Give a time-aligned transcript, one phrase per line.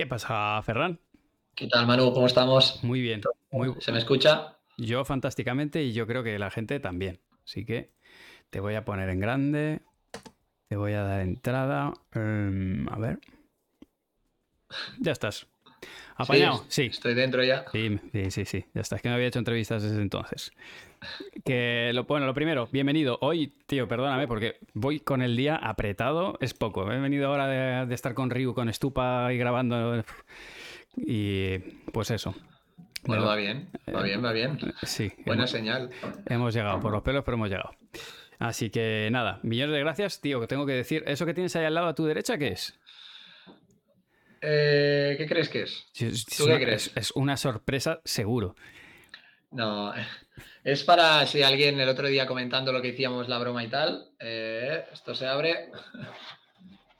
[0.00, 0.98] ¿Qué pasa, Ferran?
[1.54, 2.14] ¿Qué tal, Manu?
[2.14, 2.82] ¿Cómo estamos?
[2.82, 3.20] Muy bien.
[3.50, 3.74] Muy...
[3.80, 4.56] ¿Se me escucha?
[4.78, 7.20] Yo fantásticamente y yo creo que la gente también.
[7.44, 7.92] Así que
[8.48, 9.82] te voy a poner en grande.
[10.68, 11.92] Te voy a dar entrada.
[12.14, 13.18] Em, a ver.
[15.00, 15.46] Ya estás.
[16.20, 16.64] ¿Apañado?
[16.68, 17.64] Sí, Estoy dentro ya.
[17.72, 18.64] Sí, sí, sí, sí.
[18.74, 18.96] Ya está.
[18.96, 20.52] Es que no había hecho entrevistas desde entonces.
[21.44, 23.16] Que lo, bueno, lo primero, bienvenido.
[23.22, 26.90] Hoy, tío, perdóname, porque voy con el día apretado, es poco.
[26.92, 30.04] He venido ahora de, estar con Ryu, con Stupa y grabando.
[30.96, 31.58] Y
[31.92, 32.34] pues eso.
[33.04, 34.58] Bueno, va bien, va bien, va bien.
[34.82, 35.10] Sí.
[35.24, 35.88] Buena señal.
[36.26, 37.70] Hemos llegado por los pelos, pero hemos llegado.
[38.40, 41.04] Así que nada, millones de gracias, tío, que tengo que decir.
[41.06, 42.79] ¿Eso que tienes ahí al lado a tu derecha qué es?
[44.40, 45.86] Eh, ¿Qué crees que es?
[46.36, 46.90] ¿Tú qué crees?
[46.94, 48.54] Es una sorpresa, seguro.
[49.50, 49.92] No,
[50.64, 54.10] es para si alguien el otro día comentando lo que hacíamos la broma y tal.
[54.18, 55.70] Eh, esto se abre.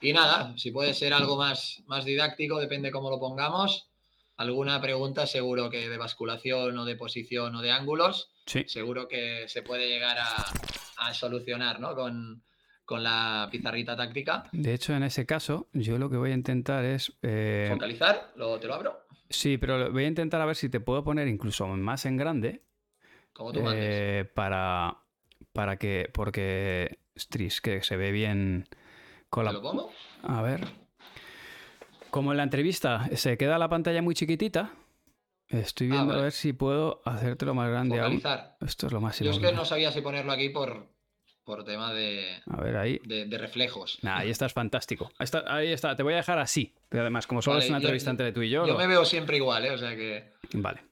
[0.02, 3.90] Y nada, si puede ser algo más, más didáctico, depende cómo lo pongamos.
[4.38, 8.64] Alguna pregunta seguro que de basculación o de posición o de ángulos, sí.
[8.66, 11.94] seguro que se puede llegar a, solucionar ¿no?
[11.94, 12.42] con,
[12.90, 14.48] con la pizarrita táctica.
[14.50, 17.12] De hecho, en ese caso, yo lo que voy a intentar es...
[17.22, 17.68] Eh...
[17.70, 19.06] Focalizar, luego te lo abro.
[19.28, 22.64] Sí, pero voy a intentar a ver si te puedo poner incluso más en grande.
[23.32, 25.04] Como tú eh, para,
[25.52, 26.10] para que...
[26.12, 28.66] Porque, Stris, que se ve bien...
[29.28, 29.52] Con la...
[29.52, 29.92] ¿Te lo pongo?
[30.24, 30.66] A ver.
[32.10, 34.72] Como en la entrevista se queda la pantalla muy chiquitita,
[35.46, 37.98] estoy ah, viendo a ver si puedo hacértelo más grande.
[37.98, 38.56] Focalizar.
[38.60, 40.88] Esto es lo más Yo es que no sabía si ponerlo aquí por,
[41.44, 43.00] por tema de, a ver, ahí.
[43.04, 43.98] de, reflejos.
[44.02, 45.10] ahí estás fantástico.
[45.46, 46.74] Ahí está, te voy a dejar así.
[46.90, 48.66] Además, como solo es una entrevista entre tú y yo.
[48.66, 49.70] Yo me veo siempre igual, ¿eh?
[49.70, 50.32] O sea que.
[50.54, 50.90] Vale.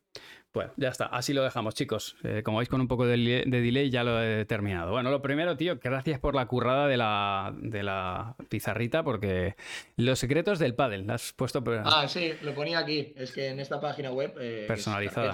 [0.54, 2.16] Bueno, ya está, así lo dejamos, chicos.
[2.24, 4.92] Eh, como veis, con un poco de, delay ya lo he terminado.
[4.92, 9.56] Bueno, lo primero, tío, gracias por la currada de la, de la pizarrita, porque
[9.96, 11.62] los secretos del pádel, ¿lo has puesto?
[11.84, 13.12] Ah, sí, lo ponía aquí.
[13.14, 15.32] Es que en esta página web, eh, personalizada.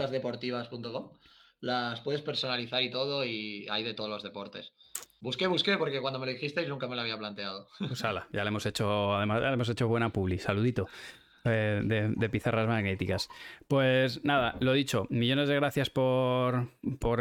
[1.61, 4.73] las puedes personalizar y todo, y hay de todos los deportes.
[5.25, 7.67] Busqué, busqué, porque cuando me lo dijisteis nunca me lo había planteado.
[7.79, 10.39] Pues ala, ya le hemos hecho, además, ya le hemos hecho buena publi.
[10.39, 10.87] Saludito.
[11.47, 13.31] Eh, de, pizarras magnéticas.
[13.67, 16.69] Pues nada, lo dicho, millones de gracias por,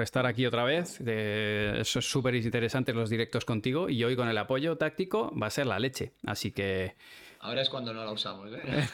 [0.01, 0.99] estar aquí otra vez.
[0.99, 5.51] eso es súper interesante los directos contigo y hoy con el apoyo táctico va a
[5.51, 6.11] ser la leche.
[6.25, 6.95] Así que...
[7.43, 8.49] Ahora es cuando no la usamos.
[8.53, 8.87] ¿eh?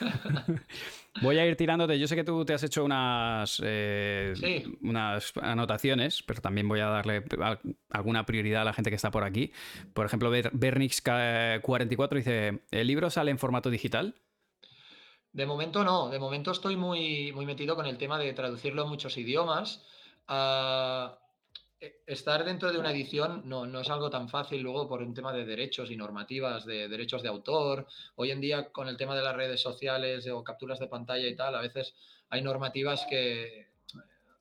[1.22, 2.00] Voy a ir tirándote.
[2.00, 4.34] Yo sé que tú te has hecho unas, eh,
[4.82, 7.24] unas anotaciones, pero también voy a darle
[7.92, 9.52] alguna prioridad a la gente que está por aquí.
[9.94, 14.16] Por ejemplo, Bernix44 dice: ¿El libro sale en formato digital?
[15.32, 16.10] De momento no.
[16.10, 19.86] De momento estoy muy, muy metido con el tema de traducirlo en muchos idiomas.
[20.28, 21.20] Ah,
[22.06, 25.32] estar dentro de una edición no, no, es algo tan fácil luego por un tema
[25.32, 27.88] de derechos y normativas, de derechos de autor.
[28.16, 31.36] Hoy en día con el tema de las redes sociales o capturas de pantalla y
[31.36, 31.96] tal, a veces
[32.30, 33.70] hay normativas que...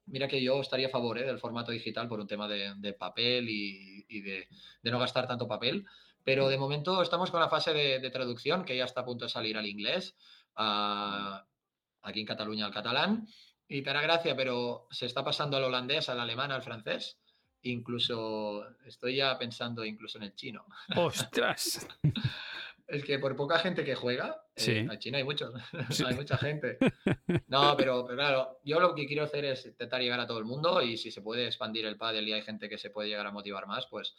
[0.06, 1.26] Mira que yo estaría a favor ¿eh?
[1.26, 4.48] del formato digital por un tema de, papel y, de,
[4.84, 5.84] no gastar tanto papel.
[6.24, 9.28] Pero de momento estamos con la fase de, traducción que ya está a punto de
[9.28, 10.16] salir al inglés,
[10.54, 13.28] aquí en Cataluña al catalán.
[13.68, 17.18] Y te hará gracia, pero se está pasando al holandés, al alemán, al francés.
[17.62, 20.64] Incluso estoy ya pensando incluso en el chino.
[20.96, 21.86] ¡Ostras!
[22.88, 25.52] es que por poca gente que juega, eh, en China hay muchos,
[26.06, 26.78] hay mucha gente.
[27.48, 30.82] No, pero, claro, yo lo que quiero hacer es intentar llegar a todo el mundo
[30.82, 33.30] y si se puede expandir el pádel y hay gente que se puede llegar a
[33.30, 34.14] motivar más, pues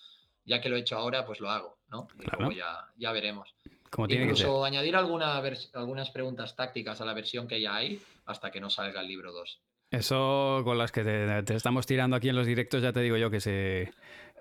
[0.45, 2.07] ya que lo he hecho ahora, pues lo hago, ¿no?
[2.19, 3.53] Y luego ya, ya veremos.
[3.89, 5.41] Como tiene Incluso añadir alguna
[5.73, 9.31] algunas preguntas tácticas a la versión que ya hay hasta que no salga el libro
[9.31, 9.61] 2.
[9.91, 13.31] Eso con las que te, estamos tirando aquí en los directos, ya te digo yo
[13.31, 13.91] que se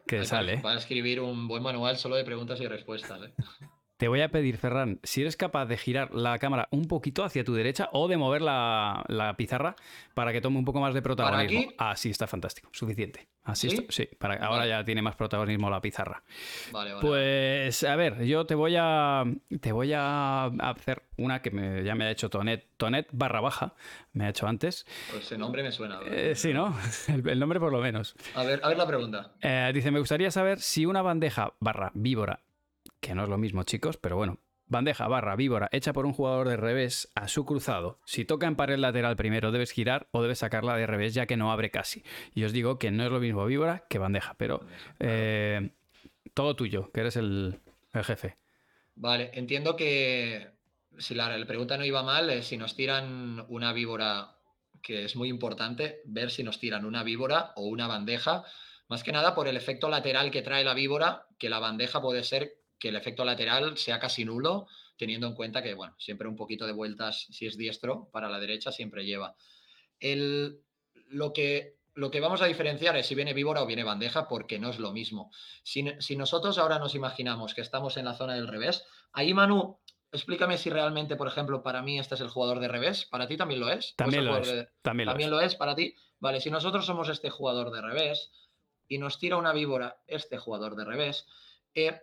[0.07, 0.59] que sale.
[0.59, 3.21] Para escribir un buen manual solo de preguntas y respuestas.
[3.23, 3.33] ¿eh?
[3.99, 7.43] Te voy a pedir, Ferran, si eres capaz de girar la cámara un poquito hacia
[7.43, 9.75] tu derecha o de mover la, pizarra
[10.15, 11.73] para que tome un poco más de protagonismo.
[11.77, 12.01] ¿Para aquí?
[12.01, 13.27] sí, está fantástico, suficiente.
[13.43, 13.87] Así ¿Sí?
[13.89, 16.23] sí, para, ahora ya tiene más protagonismo la pizarra.
[16.71, 17.09] Vale, vale.
[17.09, 19.25] Pues a ver, yo te voy a
[19.61, 23.75] te voy a hacer una que me, ya me ha hecho Tonet, Tonet barra baja,
[24.13, 24.87] me ha hecho antes.
[25.11, 25.99] Pues ese nombre me suena.
[26.07, 26.73] Eh, sí, ¿no?
[27.09, 28.15] El, nombre por lo menos.
[28.37, 29.33] A ver, a ver la pregunta.
[29.41, 32.43] Eh, dice, me gustaría saber si una bandeja barra víbora
[33.01, 34.39] que no es lo mismo, chicos, pero bueno.
[34.71, 38.01] Bandeja barra víbora hecha por un jugador de revés a su cruzado.
[38.05, 41.39] Si toca en pared lateral primero, debes girar o debes sacarla de revés ya que
[41.39, 42.05] no abre casi.
[42.35, 44.61] Y os digo que no es lo mismo víbora que bandeja, pero
[45.01, 45.71] eh,
[46.35, 47.61] todo tuyo, que eres el,
[47.95, 48.37] jefe.
[48.95, 50.51] Vale, entiendo que
[50.99, 54.37] si la, pregunta no iba mal, si nos tiran una víbora,
[54.83, 58.45] que es muy importante, ver si nos tiran una víbora o una bandeja.
[58.89, 62.23] Más que nada por el efecto lateral que trae la víbora, que la bandeja puede
[62.23, 64.67] ser que el efecto lateral sea casi nulo
[64.97, 68.41] teniendo en cuenta que, bueno, siempre un poquito de vueltas, si es diestro, para la
[68.41, 69.37] derecha siempre lleva.
[70.01, 70.61] El,
[71.07, 74.59] lo, que, lo que vamos a diferenciar es si viene víbora o viene bandeja, porque
[74.59, 75.31] no es lo mismo.
[75.63, 79.79] Si, si nosotros ahora nos imaginamos que estamos en la zona del revés, ahí Manu,
[80.11, 83.37] explícame si realmente, por ejemplo, para mí este es el jugador de revés, para ti
[83.37, 83.95] también lo es.
[83.97, 84.69] También, lo es.
[84.83, 85.95] también, lo es para ti.
[86.19, 88.33] Vale, si nosotros somos este jugador de revés
[88.89, 91.27] y nos tira una víbora este jugador de revés,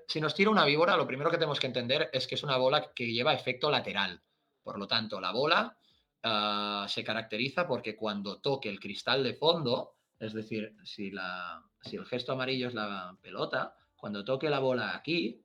[0.07, 2.57] si nos tira una víbora, lo primero que tenemos que entender es que es una
[2.57, 4.21] bola que lleva efecto lateral.
[4.63, 5.77] Por lo tanto, la bola
[6.23, 11.97] ah, se caracteriza porque cuando toque el cristal de fondo, es decir, si, la, si
[11.97, 15.41] el gesto amarillo es la pelota, cuando toque la bola aquí,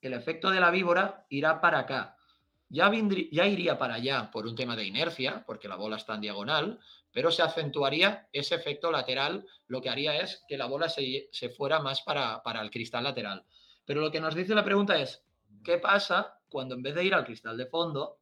[0.00, 2.16] el efecto de la víbora irá para acá.
[2.68, 2.90] Ya,
[3.30, 6.80] ya iría para allá por un tema de inercia, porque la bola está en diagonal,
[7.16, 11.80] pero se acentuaría ese efecto lateral, lo que haría es que la bola se, fuera
[11.80, 13.42] más para, para el cristal lateral.
[13.86, 15.24] Pero lo que nos dice la pregunta es,
[15.64, 18.18] ¿qué pasa cuando en vez de ir al cristal de fondo,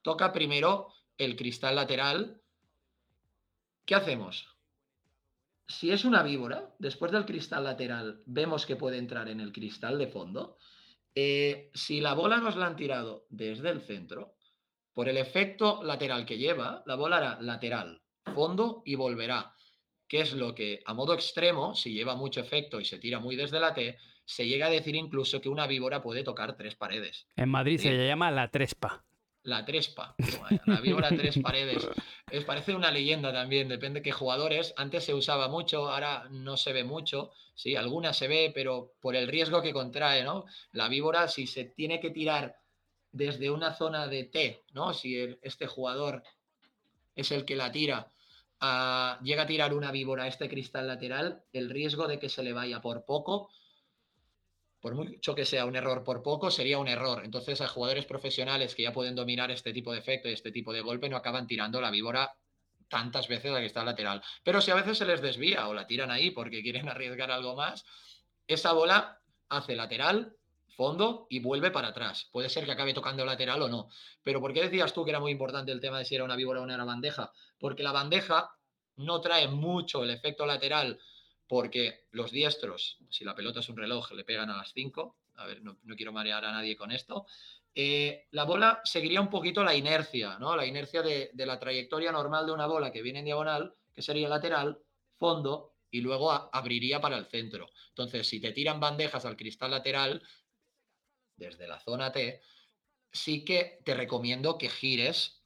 [0.00, 2.40] toca primero el cristal lateral?
[3.84, 4.56] ¿Qué hacemos?
[5.66, 9.98] Si es una víbora, después del cristal lateral vemos que puede entrar en el cristal
[9.98, 10.56] de fondo.
[11.16, 14.36] Eh, si la bola nos la han tirado desde el centro,
[14.94, 18.02] por el efecto lateral que lleva, la bola hará lateral,
[18.34, 19.52] fondo y volverá.
[20.08, 23.34] Que es lo que a modo extremo, si lleva mucho efecto y se tira muy
[23.34, 27.26] desde la T, se llega a decir incluso que una víbora puede tocar tres paredes.
[27.36, 29.04] En Madrid se le llama la trespa.
[29.42, 30.16] La trespa,
[30.66, 31.88] la víbora tres paredes.
[32.28, 34.74] Es, parece una leyenda también, depende de qué jugadores.
[34.76, 37.30] Antes se usaba mucho, ahora no se ve mucho.
[37.54, 40.46] Sí, alguna se ve, pero por el riesgo que contrae, ¿no?
[40.72, 42.56] La víbora, si se tiene que tirar
[43.12, 44.92] desde una zona de T, ¿no?
[44.92, 46.24] Si este jugador
[47.14, 48.10] es el que la tira,
[49.22, 52.52] llega a tirar una víbora a este cristal lateral, el riesgo de que se le
[52.52, 53.50] vaya por poco
[54.86, 57.22] por mucho que sea un error por poco, sería un error.
[57.24, 60.72] Entonces, a jugadores profesionales que ya pueden dominar este tipo de efecto y este tipo
[60.72, 62.36] de golpe no acaban tirando la víbora
[62.88, 64.22] tantas veces a que está lateral.
[64.44, 67.56] Pero si a veces se les desvía o la tiran ahí porque quieren arriesgar algo
[67.56, 67.84] más,
[68.46, 70.36] esa bola hace lateral,
[70.76, 72.28] fondo y vuelve para atrás.
[72.30, 73.88] Puede ser que acabe tocando lateral o no.
[74.22, 76.36] Pero ¿por qué decías tú que era muy importante el tema de si era una
[76.36, 77.32] víbora o una bandeja?
[77.58, 78.50] Porque la bandeja
[78.96, 80.98] no trae mucho el efecto lateral
[81.48, 85.46] porque los diestros, si la pelota es un reloj, le pegan a las 5, a
[85.46, 87.26] ver, no, quiero marear a nadie con esto,
[87.74, 90.56] eh, la bola seguiría un poquito la inercia, ¿no?
[90.56, 94.28] La inercia de, la trayectoria normal de una bola que viene en diagonal, que sería
[94.28, 94.78] lateral,
[95.18, 97.68] fondo, y luego abriría para el centro.
[97.90, 100.22] Entonces, si te tiran bandejas al cristal lateral,
[101.36, 102.40] desde la zona T,
[103.12, 105.42] sí que te recomiendo que gires.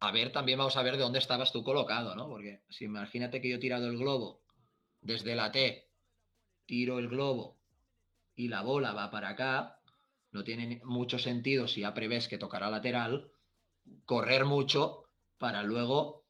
[0.00, 2.28] A ver, también vamos a ver de dónde estabas tú colocado, ¿no?
[2.28, 4.42] Porque si imagínate que yo he tirado el globo
[5.00, 5.90] desde la T,
[6.66, 7.58] tiro el globo
[8.34, 9.80] y la bola va para acá,
[10.30, 13.32] no tiene mucho sentido si ya prevés que tocará lateral,
[14.04, 15.04] correr mucho
[15.38, 16.24] para luego,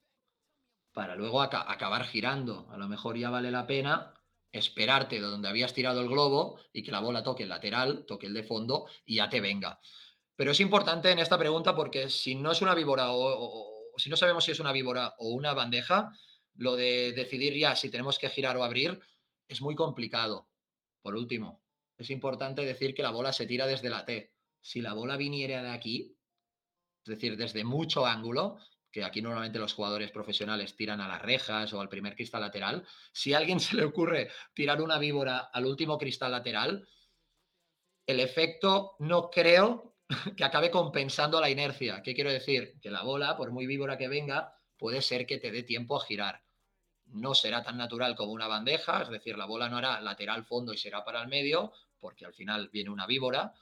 [0.92, 2.68] para luego acabar girando.
[2.70, 4.14] A lo mejor ya vale la pena
[4.52, 8.26] esperarte de donde habías tirado el globo y que la bola toque el lateral, toque
[8.26, 9.80] el de fondo y ya te venga.
[10.36, 14.16] Pero es importante en esta pregunta porque si no es una víbora o si no
[14.16, 16.10] sabemos si es una víbora o una bandeja,
[16.54, 19.00] lo de decidir ya si tenemos que girar o abrir
[19.48, 20.48] es muy complicado.
[21.02, 21.62] Por último,
[21.96, 24.32] es importante decir que la bola se tira desde la T.
[24.60, 26.16] Si la bola viniera de aquí,
[27.04, 28.58] es decir, desde mucho ángulo,
[28.90, 32.86] que aquí normalmente los jugadores profesionales tiran a las rejas o al primer cristal lateral,
[33.12, 36.86] si a alguien se le ocurre tirar una víbora al último cristal lateral,
[38.06, 39.96] el efecto no creo
[40.36, 42.02] que acabe compensando la inercia.
[42.02, 42.78] ¿Qué quiero decir?
[42.80, 46.04] Que la bola, por muy víbora que venga, puede ser que te dé tiempo a
[46.04, 46.42] girar
[47.12, 50.72] no será tan natural como una bandeja, es decir, la bola no hará lateral fondo
[50.72, 53.54] y será para el medio, porque al final viene una víbora.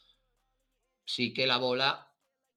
[1.04, 2.12] Sí que la bola,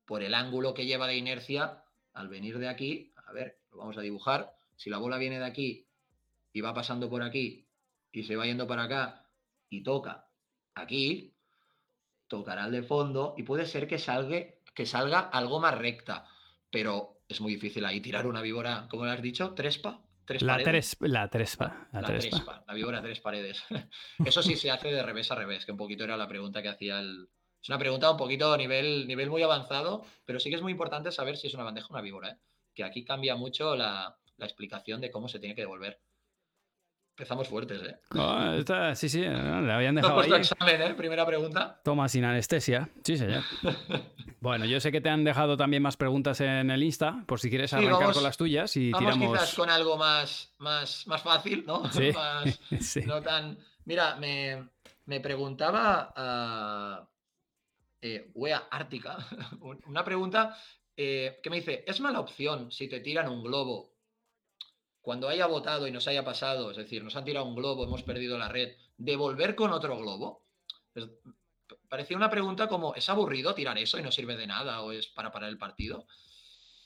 [0.06, 1.81] por el ángulo que lleva de inercia,
[2.14, 5.46] al venir de aquí, a ver, lo vamos a dibujar, si la bola viene de
[5.46, 5.88] aquí
[6.54, 7.68] y va pasando por aquí
[8.12, 9.26] y se va yendo para acá
[9.70, 10.28] y toca
[10.76, 11.34] aquí,
[12.28, 14.40] tocará el de fondo y puede ser que salga,
[14.74, 16.28] que salga algo más recta,
[16.70, 20.02] pero es muy difícil ahí tirar una víbora, como le has dicho, trespa,
[20.40, 21.88] la, tres, la trespa.
[21.92, 22.64] La, trespa.
[22.68, 23.64] La víbora tres paredes.
[24.26, 26.70] Eso sí se hace de revés a revés, que un poquito era la pregunta que
[26.70, 27.30] hacía el.
[27.62, 30.72] Es una pregunta un poquito a nivel, nivel muy avanzado, pero sí que es muy
[30.72, 32.30] importante saber si es una bandeja o una víbora.
[32.30, 32.38] ¿eh?
[32.74, 36.00] Que aquí cambia mucho la, la explicación de cómo se tiene que devolver.
[37.12, 38.96] Empezamos fuertes, ¿eh?
[38.96, 40.32] sí, sí, le habían dejado ahí.
[40.32, 40.94] examen, ¿eh?
[40.96, 41.80] Primera pregunta.
[41.84, 42.90] Toma sin anestesia.
[43.04, 43.44] Sí, señor.
[44.40, 47.50] bueno, yo sé que te han dejado también más preguntas en el Insta, por si
[47.50, 49.38] quieres arrancar con las tuyas y vamos tiramos...
[49.38, 51.84] quizás con algo más, más, más fácil, ¿no?
[52.80, 53.02] Sí.
[53.02, 53.60] No tan...
[53.86, 54.70] Mira, me,
[55.06, 57.08] me preguntaba...
[58.02, 58.32] eh,
[58.72, 59.18] Ártica,
[59.88, 60.58] una pregunta
[60.96, 63.94] eh, que me dice, ¿es mala opción si te tiran un globo
[65.02, 68.04] cuando haya votado y nos haya pasado, es decir, nos han tirado un globo, hemos
[68.04, 70.46] perdido la red, devolver con otro globo?
[71.88, 75.08] parecía una pregunta como, ¿es aburrido tirar eso y no sirve de nada o es
[75.08, 76.06] para parar el partido?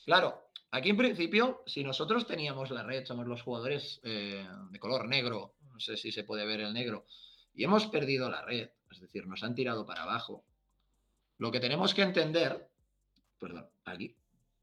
[0.06, 5.08] Claro, aquí en principio, si nosotros teníamos la red, somos los jugadores eh, de color
[5.08, 7.06] negro, no sé si se puede ver el negro,
[7.54, 10.44] y hemos perdido la red, es decir, nos han tirado para abajo,
[11.38, 12.70] lo que tenemos que entender,
[13.40, 14.16] perdón, aquí,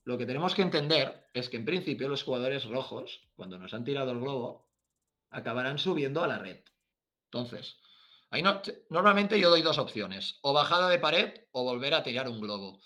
[0.05, 3.85] lo que tenemos que entender es que en principio los jugadores rojos, cuando nos han
[3.85, 4.69] tirado el globo,
[5.31, 6.61] acabarán subiendo a la red.
[7.27, 7.79] Entonces,
[8.31, 8.61] ahí no,
[8.91, 12.81] normalmente yo doy dos opciones, o bajada de pared o volver a tirar un globo.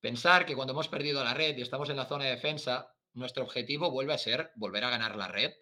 [0.00, 3.44] Pensar que cuando hemos perdido la red y estamos en la zona de defensa, nuestro
[3.44, 5.52] objetivo vuelve a ser volver a ganar la red,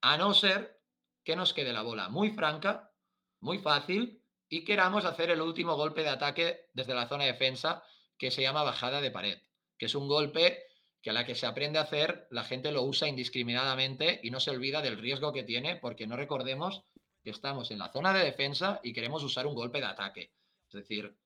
[0.00, 0.80] a no ser
[1.24, 2.92] que nos quede la bola muy franca,
[3.40, 4.21] muy fácil
[4.52, 7.82] y queramos hacer el último golpe de ataque desde la zona de defensa
[8.18, 9.38] que se llama bajada de pared,
[9.78, 10.64] que es un golpe
[11.00, 14.40] que a la que se aprende a hacer la gente lo usa indiscriminadamente y no
[14.40, 16.84] se olvida del riesgo que tiene porque no recordemos
[17.24, 20.34] que estamos en la zona de defensa y queremos usar un golpe de ataque.
[20.68, 21.16] Es decir,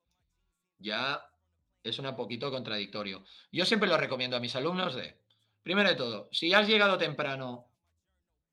[0.79, 1.29] ya
[1.83, 3.25] es un poquito contradictorio.
[3.51, 5.21] Yo siempre lo recomiendo a mis alumnos de,
[5.65, 7.73] primero de todo, si has llegado temprano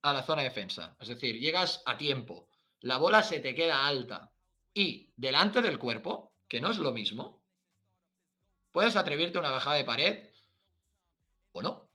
[0.02, 2.50] a la zona de defensa, es decir, llegas a tiempo,
[2.80, 4.33] la bola se te queda alta
[4.74, 7.44] y delante del cuerpo, que no es lo mismo,
[8.72, 10.30] puedes atrevirte a una bajada de pared
[11.52, 11.90] o no.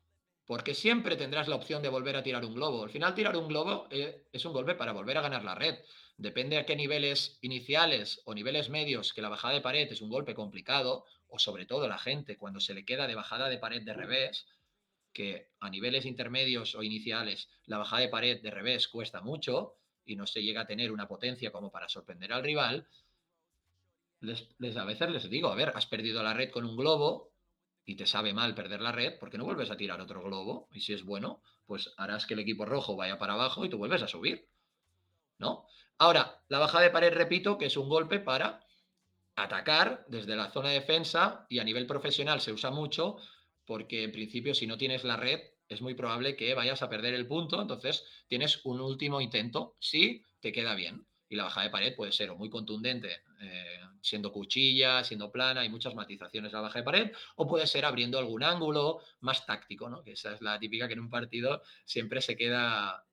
[0.46, 2.82] Porque siempre tendrás la opción de volver a tirar un globo.
[2.82, 5.76] Al final, tirar un globo eh, es un golpe para volver a ganar la red.
[6.16, 10.08] Depende a qué niveles iniciales o niveles medios que la bajada de pared es un
[10.08, 13.82] golpe complicado, o sobre todo la gente cuando se le queda de bajada de pared
[13.82, 14.46] de revés,
[15.12, 19.74] que a niveles intermedios o iniciales la bajada de pared de revés cuesta mucho,
[20.08, 22.86] y no se llega a tener una potencia como para sorprender al rival,
[24.20, 27.30] les, a veces les digo, a ver, has perdido la red con un globo
[27.84, 30.68] y te sabe mal perder la red, porque no vuelves a tirar otro globo?
[30.72, 33.78] Y si es bueno, pues harás que el equipo rojo vaya para abajo y tú
[33.78, 34.48] vuelves a subir.
[35.38, 35.66] ¿No?
[35.98, 38.60] Ahora, la baja de pared, repito, que es un golpe para
[39.36, 43.18] atacar desde la zona de defensa y a nivel profesional se usa mucho
[43.64, 47.14] porque en principio si no tienes la red es muy probable que vayas a perder
[47.14, 51.06] el punto, entonces tienes un último intento si te queda bien.
[51.28, 55.60] Y la bajada de pared puede ser o muy contundente, eh, siendo cuchilla, siendo plana,
[55.60, 59.90] hay muchas matizaciones la baja de pared, o puede ser abriendo algún ángulo más táctico,
[59.90, 60.02] ¿no?
[60.02, 63.04] que esa es la típica que en un partido siempre se queda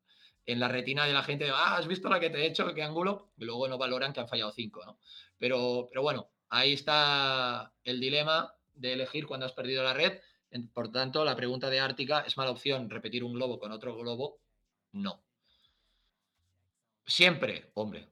[0.45, 2.83] en la retina de la gente, ah, has visto la que te he hecho, qué
[2.83, 4.99] ángulo, y luego no valoran que han fallado cinco, ¿no?
[5.37, 10.19] Pero, pero bueno, ahí está el dilema de elegir cuando has perdido la red
[10.73, 14.39] por tanto, la pregunta de Ártica, ¿es mala opción repetir un globo con otro globo?
[14.93, 15.21] No.
[17.05, 18.07] Siempre, hombre,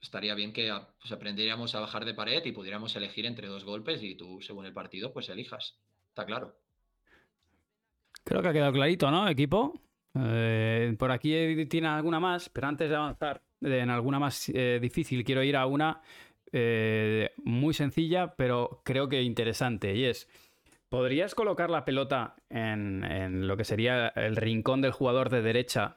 [0.00, 4.02] estaría bien que pues, aprendiéramos a bajar de pared y pudiéramos elegir entre dos golpes
[4.02, 5.78] y tú, según el partido, pues elijas.
[6.08, 6.56] Está claro.
[8.24, 9.80] Creo que ha quedado clarito, ¿no, equipo?
[10.14, 15.24] Eh, por aquí tiene alguna más, pero antes de avanzar en alguna más eh, difícil,
[15.24, 16.02] quiero ir a una
[16.52, 20.28] eh, muy sencilla, pero creo que interesante, y es...
[20.92, 25.96] ¿Podrías colocar la pelota en, lo que sería el rincón del jugador de derecha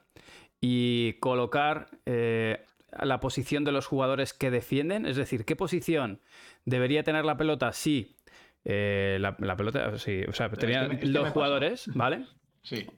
[0.62, 2.64] y colocar eh,
[3.04, 5.06] la posición de los jugadores que defienden?
[5.06, 6.22] Es decir, ¿qué posición
[6.64, 8.16] debería tener la pelota si
[8.64, 12.26] eh, la, pelota, sí, o sea, tenían los jugadores, ¿vale?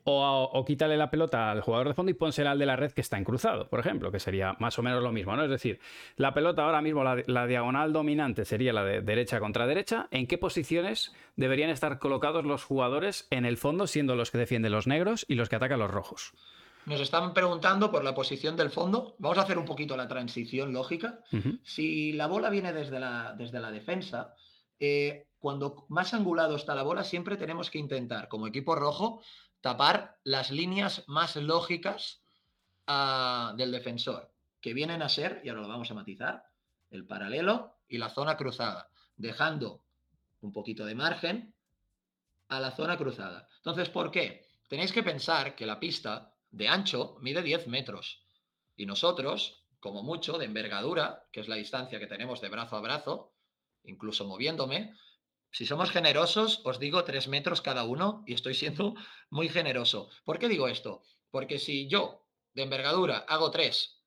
[0.03, 3.01] O, quítale la pelota al jugador de fondo y pónsela al de la red que
[3.01, 5.43] está en cruzado, por ejemplo, que sería más o menos lo mismo, ¿no?
[5.43, 5.79] Es decir,
[6.15, 10.07] la pelota ahora mismo, la, diagonal dominante sería la de derecha contra derecha.
[10.11, 14.71] ¿En qué posiciones deberían estar colocados los jugadores en el fondo, siendo los que defienden
[14.71, 16.33] los negros y los que atacan los rojos?
[16.85, 19.15] Nos están preguntando por la posición del fondo.
[19.19, 21.19] Vamos a hacer un poquito la transición lógica.
[21.63, 24.33] Si la bola viene desde la, desde la defensa,
[24.79, 29.21] eh, cuando más angulado está la bola, siempre tenemos que intentar, como equipo rojo,
[29.67, 32.21] tapar las líneas más lógicas
[32.87, 34.31] ah, del defensor,
[34.61, 36.45] que vienen a ser, y ahora lo vamos a matizar,
[36.89, 39.83] el paralelo y la zona cruzada, dejando
[40.39, 41.53] un poquito de margen
[42.47, 43.49] a la zona cruzada.
[43.57, 44.45] Entonces, ¿por qué?
[44.69, 48.23] Tenéis que pensar que la pista de ancho mide 10 metros
[48.77, 52.79] y nosotros, como mucho, de envergadura, que es la distancia que tenemos de brazo a
[52.79, 53.33] brazo,
[53.83, 54.95] incluso moviéndome,
[55.51, 58.95] si somos generosos, os digo tres metros cada uno y estoy siendo
[59.29, 60.09] muy generoso.
[60.23, 61.01] ¿Por qué digo esto?
[61.31, 64.01] Porque si yo de envergadura hago tres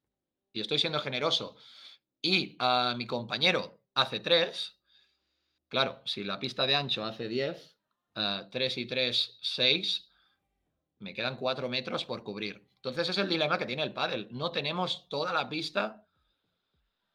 [0.52, 1.56] y estoy siendo generoso
[2.22, 4.78] y a mi compañero hace tres,
[5.68, 7.76] claro, si la pista de ancho hace 10,
[8.16, 10.08] uh, 3 y 3, 6,
[10.98, 12.68] me quedan cuatro metros por cubrir.
[12.76, 14.28] Entonces es el dilema que tiene el pádel.
[14.30, 16.06] No tenemos toda la pista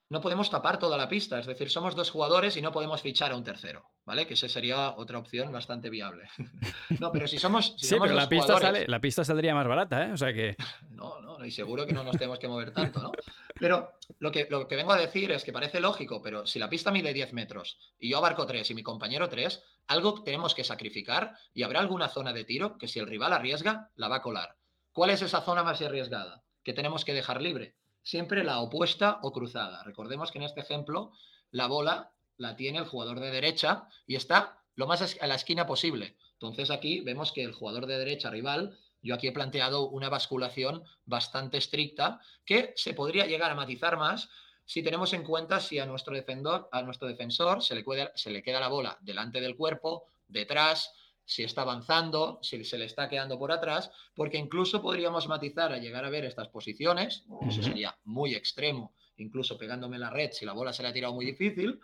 [0.09, 1.39] no podemos tapar toda la pista.
[1.39, 4.25] Es decir, somos dos jugadores y no podemos fichar a un tercero, ¿vale?
[4.25, 6.27] Que esa sería otra opción bastante viable.
[6.99, 7.75] no, pero si somos.
[7.77, 10.11] sí, pero la pista, la pista saldría más barata, ¿eh?
[10.11, 10.55] O sea que.
[10.89, 13.11] no, no, y seguro que no nos tenemos que mover tanto, ¿no?
[13.59, 16.69] Pero lo que, lo que vengo a decir es que parece lógico, pero si la
[16.69, 20.63] pista mide 10 metros y yo abarco 3 y mi compañero 3, algo tenemos que
[20.63, 24.21] sacrificar y habrá alguna zona de tiro que si el rival arriesga, la va a
[24.21, 24.55] colar.
[24.91, 26.43] ¿Cuál es esa zona más arriesgada?
[26.63, 29.83] Que tenemos que dejar libre siempre la opuesta o cruzada.
[29.83, 31.11] Recordemos que en este ejemplo
[31.51, 35.65] la bola la tiene el jugador de derecha y está lo más a la esquina
[35.65, 36.15] posible.
[36.33, 40.83] Entonces aquí vemos que el jugador de derecha rival, yo aquí he planteado una basculación
[41.05, 44.29] bastante estricta que se podría llegar a matizar más
[44.65, 48.41] si tenemos en cuenta si a nuestro defensor, a nuestro defensor se le, se le
[48.41, 50.91] queda la bola delante del cuerpo, detrás,
[51.23, 55.77] si está avanzando, si se le está quedando por atrás, porque incluso podríamos matizar a
[55.77, 60.53] llegar a ver estas posiciones, eso sería muy extremo, incluso pegándome la red si la
[60.53, 61.79] bola se le ha tirado muy difícil,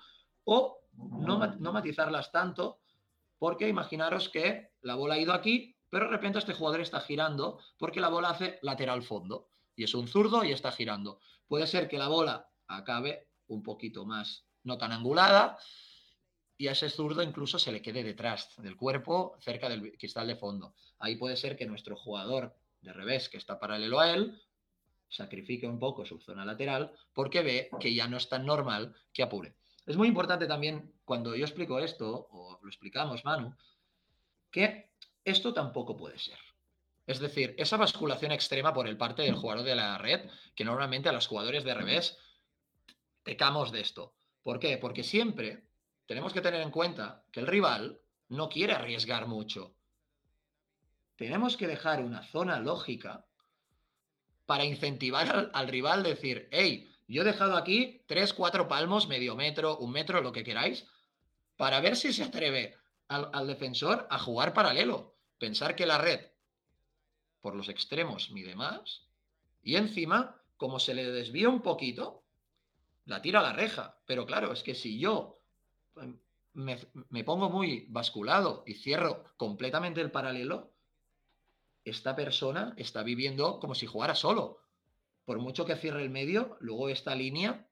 [0.46, 2.80] o no, no matizarlas tanto,
[3.38, 7.60] porque imaginaros que la bola ha ido aquí, pero de repente este jugador está girando
[7.78, 11.20] porque la bola hace lateral fondo, y es un zurdo y está girando.
[11.48, 15.58] Puede ser que la bola acabe un poquito más no tan angulada,
[16.58, 20.36] y a ese zurdo incluso se le quede detrás del cuerpo, cerca del cristal de
[20.36, 20.76] fondo.
[21.00, 24.40] Ahí puede ser que nuestro jugador de revés, que está paralelo a él,
[25.10, 29.24] sacrifique un poco su zona lateral porque ve que ya no es tan normal que
[29.24, 29.56] apure.
[29.86, 33.56] Es muy importante también cuando yo explico esto, o lo explicamos, Manu,
[34.50, 34.92] que
[35.24, 36.38] esto tampoco puede ser.
[37.08, 41.10] Es decir, esa basculación extrema por el parte del jugador de la red, que normalmente
[41.10, 42.18] a los jugadores de revés
[43.24, 44.14] pecamos de esto.
[44.44, 44.78] ¿Por qué?
[44.78, 45.64] Porque siempre
[46.06, 49.76] tenemos que tener en cuenta que el rival no quiere arriesgar mucho.
[51.16, 53.26] Tenemos que dejar una zona lógica
[54.46, 59.78] para incentivar al, rival, decir, hey, yo he dejado aquí tres, cuatro palmos, medio metro,
[59.78, 60.88] un metro, lo que queráis,
[61.58, 62.76] para ver si se atreve
[63.08, 65.16] al, defensor a jugar paralelo.
[65.38, 66.28] Pensar que la red
[67.42, 69.08] por los extremos mide más
[69.64, 72.24] y encima, como se le desvía un poquito,
[73.06, 74.00] la tira a la reja.
[74.06, 75.40] Pero claro, es que si yo
[76.54, 80.72] me, pongo muy basculado y cierro completamente el paralelo,
[81.84, 84.60] esta persona está viviendo como si jugara solo.
[85.26, 87.68] Por mucho que cierre el medio, luego esta línea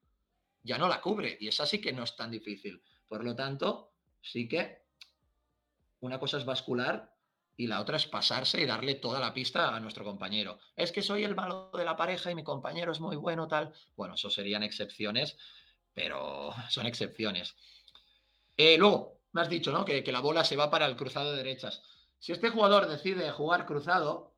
[0.63, 2.81] ya no la cubre y es así que no es tan difícil.
[3.07, 4.83] Por lo tanto, sí que
[6.01, 7.13] una cosa es bascular
[7.57, 10.59] y la otra es pasarse y darle toda la pista a nuestro compañero.
[10.77, 13.73] Es que soy el malo de la pareja y mi compañero es muy bueno, tal.
[13.97, 15.37] Bueno, eso serían excepciones,
[15.93, 17.55] pero son excepciones.
[18.55, 19.83] Eh, luego, me has dicho, ¿no?
[19.83, 21.83] Que, la bola se va para el cruzado de derechas.
[22.19, 24.28] Si este jugador decide jugar cruzado,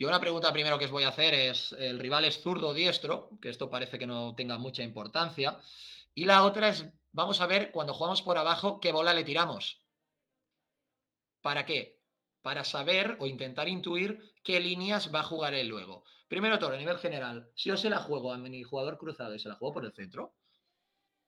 [0.00, 3.30] yo una pregunta primero que os voy a hacer es, ¿el rival es zurdo diestro?
[3.40, 5.60] Que esto parece que no tenga mucha importancia.
[6.14, 9.84] Y la otra es, vamos a ver cuando jugamos por abajo, qué bola le tiramos.
[11.42, 12.00] ¿Para qué?
[12.42, 16.02] Para saber o intentar intuir qué líneas va a jugar él luego.
[16.26, 19.38] Primero todo, a nivel general, si yo se la juego a mi jugador cruzado y
[19.38, 20.34] se la juego por el centro,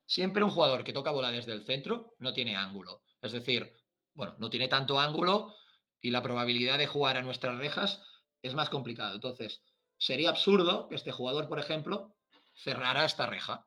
[0.06, 3.02] Siempre un jugador que toca bola desde el centro no tiene ángulo.
[3.22, 3.72] Es decir,
[4.12, 5.54] bueno, no tiene tanto ángulo
[6.02, 8.02] y la probabilidad de jugar a nuestras rejas
[8.42, 9.14] es más complicado.
[9.14, 9.62] Entonces,
[9.96, 12.14] sería absurdo que este jugador, por ejemplo,
[12.54, 13.66] cerrara esta reja.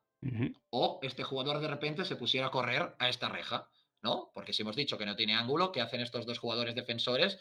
[0.71, 3.69] O este jugador de repente se pusiera a correr a esta reja,
[4.01, 4.31] ¿no?
[4.33, 7.37] Porque si hemos dicho que no tiene ángulo, ¿qué hacen estos dos jugadores defensores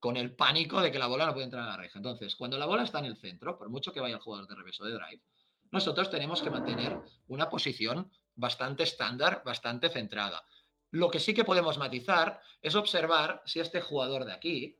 [0.00, 2.00] con el pánico de que la bola no puede entrar a la reja?
[2.00, 4.56] Entonces, cuando la bola está en el centro, por mucho que vaya el jugador de
[4.56, 5.22] revés o de drive,
[5.70, 10.44] nosotros tenemos que mantener una posición bastante estándar, bastante centrada.
[10.90, 14.78] Lo que sí que podemos matizar es observar si este jugador de aquí,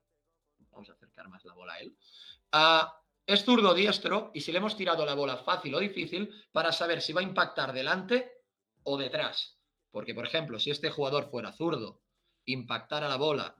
[1.25, 1.97] más la bola a él,
[2.53, 6.71] ah, es zurdo diestro y si le hemos tirado la bola fácil o difícil para
[6.71, 8.43] saber si va a impactar delante
[8.85, 9.59] o detrás.
[9.91, 12.03] Porque, por ejemplo, si este jugador fuera zurdo,
[12.45, 13.57] impactara la bola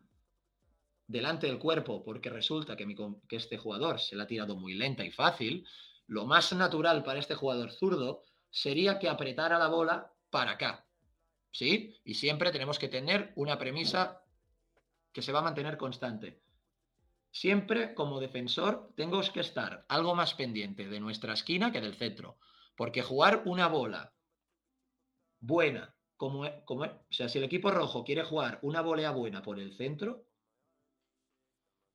[1.09, 2.87] delante del cuerpo porque resulta que,
[3.29, 5.67] que este jugador se la ha tirado muy lenta y fácil,
[6.07, 10.87] lo más natural para este jugador zurdo sería que apretara la bola para acá.
[11.51, 11.97] ¿Sí?
[12.05, 14.23] Y siempre tenemos que tener una premisa
[15.13, 16.43] que se va a mantener constante.
[17.39, 22.39] Siempre como defensor tengo que estar algo más pendiente de nuestra esquina que del centro.
[22.75, 24.15] Porque jugar una bola
[25.39, 29.61] buena, como, como, o sea, si el equipo rojo quiere jugar una volea buena por
[29.61, 30.25] el centro,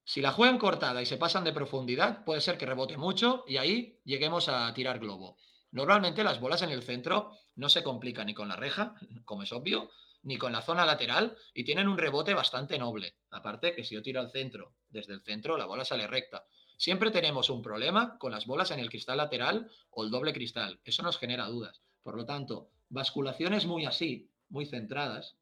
[0.03, 3.57] si la juegan cortada y se pasan de profundidad, puede ser que rebote mucho y
[3.57, 5.37] ahí lleguemos a tirar globo.
[5.71, 8.93] Normalmente las bolas en el centro no se complican ni con la reja,
[9.25, 9.89] como es obvio,
[10.23, 13.15] ni con la zona lateral y tienen un rebote bastante noble.
[13.31, 16.45] Aparte que si yo tiro al centro, desde el centro la bola sale recta.
[16.77, 20.79] Siempre tenemos un problema con las bolas en el cristal lateral o el doble cristal.
[20.83, 21.81] Eso nos genera dudas.
[22.03, 25.37] Por lo tanto, basculaciones muy así, muy centradas,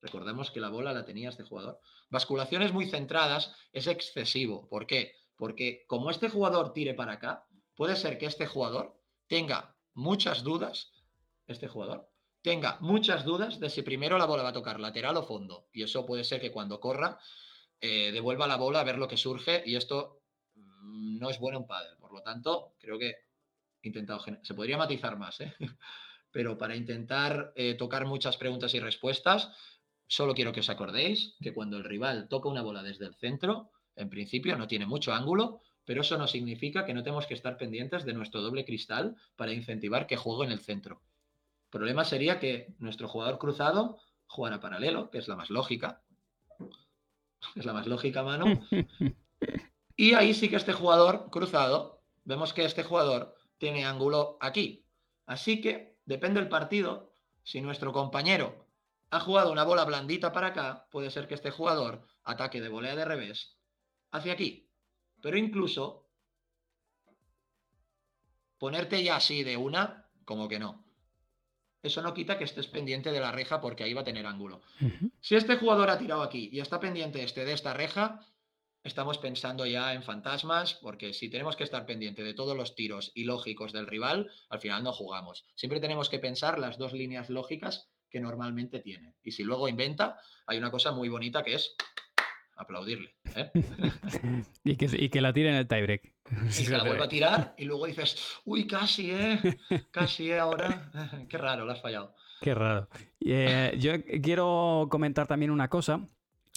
[0.00, 4.68] recordemos que la bola la tenía este jugador, basculaciones muy centradas es excesivo.
[4.68, 5.14] ¿Por qué?
[5.36, 10.92] Porque como este jugador tire para acá, puede ser que este jugador tenga muchas dudas,
[11.46, 12.11] este jugador,
[12.42, 15.68] tenga muchas dudas de si primero la bola va a tocar lateral o fondo.
[15.72, 17.18] Y eso puede ser que cuando corra
[17.80, 20.22] eh, devuelva la bola a ver lo que surge y esto
[20.54, 21.96] mm, no es bueno en pádel.
[21.98, 23.14] Por lo tanto, creo que
[23.82, 24.22] intentado...
[24.42, 25.54] Se podría matizar más, ¿eh?
[26.30, 29.50] pero para intentar eh, tocar muchas preguntas y respuestas,
[30.06, 33.70] solo quiero que os acordéis que cuando el rival toca una bola desde el centro,
[33.94, 37.56] en principio no tiene mucho ángulo, pero eso no significa que no tenemos que estar
[37.56, 41.02] pendientes de nuestro doble cristal para incentivar que juegue en el centro.
[41.72, 46.02] El problema sería que nuestro jugador cruzado jugara paralelo, que es la más lógica.
[47.56, 48.44] Es la más lógica, mano.
[49.96, 54.86] Y ahí sí que este jugador cruzado, vemos que este jugador tiene ángulo aquí.
[55.26, 57.14] Así que depende del partido.
[57.42, 58.66] Si nuestro compañero
[59.10, 62.94] ha jugado una bola blandita para acá, puede ser que este jugador ataque de volea
[62.94, 63.56] de revés
[64.12, 64.68] hacia aquí.
[65.20, 66.06] Pero incluso
[68.58, 70.91] ponerte ya así de una, como que no.
[71.82, 74.62] Eso no quita que estés pendiente de la reja porque ahí va a tener ángulo.
[75.20, 78.20] Si este jugador ha tirado aquí y está pendiente este de esta reja,
[78.84, 83.10] estamos pensando ya en fantasmas, porque si tenemos que estar pendiente de todos los tiros
[83.14, 85.44] ilógicos del rival, al final no jugamos.
[85.56, 89.14] Siempre tenemos que pensar las dos líneas lógicas que normalmente tiene.
[89.22, 91.74] Y si luego inventa, hay una cosa muy bonita que es
[92.56, 93.16] aplaudirle.
[93.34, 93.50] ¿eh?
[94.64, 96.11] y, que, y, que, la tire en el tiebreak.
[96.60, 99.38] Y la vuelva a tirar y luego dices, uy, casi, ¿eh?
[99.90, 100.38] Casi, ¿eh?
[100.38, 100.90] Ahora.
[101.28, 102.14] Qué raro, lo has fallado.
[102.40, 102.88] Qué raro.
[103.20, 106.08] Eh, yo quiero comentar también una cosa.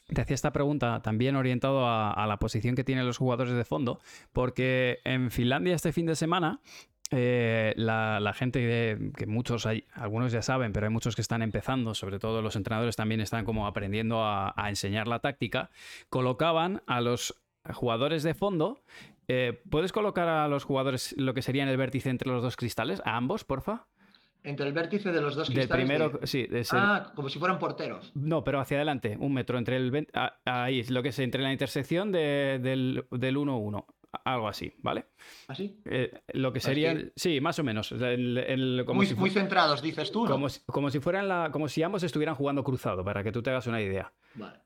[0.07, 3.65] Te hacía esta pregunta también orientado a, a, la posición que tienen los jugadores de
[3.65, 3.99] fondo,
[4.33, 6.61] porque en Finlandia este fin de semana
[7.11, 11.93] eh, la, gente que muchos hay, algunos ya saben, pero hay muchos que están empezando,
[11.93, 15.69] sobre todo los entrenadores también están como aprendiendo a, enseñar la táctica,
[16.09, 17.35] colocaban a los
[17.73, 18.81] jugadores de fondo.
[19.27, 22.55] Eh, ¿Puedes colocar a los jugadores lo que sería en el vértice entre los dos
[22.55, 23.01] cristales?
[23.05, 23.87] ¿A ambos, porfa?
[24.43, 25.85] Entre el vértice de los dos cristales.
[25.85, 28.11] primero, sí, Ah, como si fueran porteros.
[28.13, 30.07] No, pero hacia adelante, un metro entre el.
[30.45, 33.85] Ahí, lo que es entre la intersección del 1-1
[34.23, 35.07] algo así, ¿vale?
[35.47, 35.81] ¿Así?
[35.85, 37.93] Eh, lo que sería, sí, más o menos.
[37.93, 42.63] muy, centrados, dices tú, Como si, como si fueran la, como si ambos estuvieran jugando
[42.63, 44.13] cruzado, para que tú te hagas una idea.
[44.35, 44.59] Vale.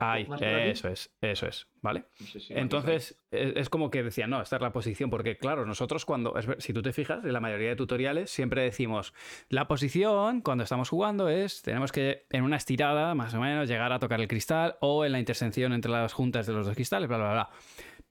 [0.00, 2.04] Ahí, eso es, eso es, ¿vale?
[2.50, 6.72] Entonces, es, como que decía, no, esta es la posición, porque claro, nosotros cuando, si
[6.72, 9.12] tú te fijas, en la mayoría de tutoriales siempre decimos,
[9.48, 13.92] la posición cuando estamos jugando es, tenemos que en una estirada, más o menos, llegar
[13.92, 17.08] a tocar el cristal o en la intersección entre las juntas de los dos cristales,
[17.08, 17.50] bla, bla, bla.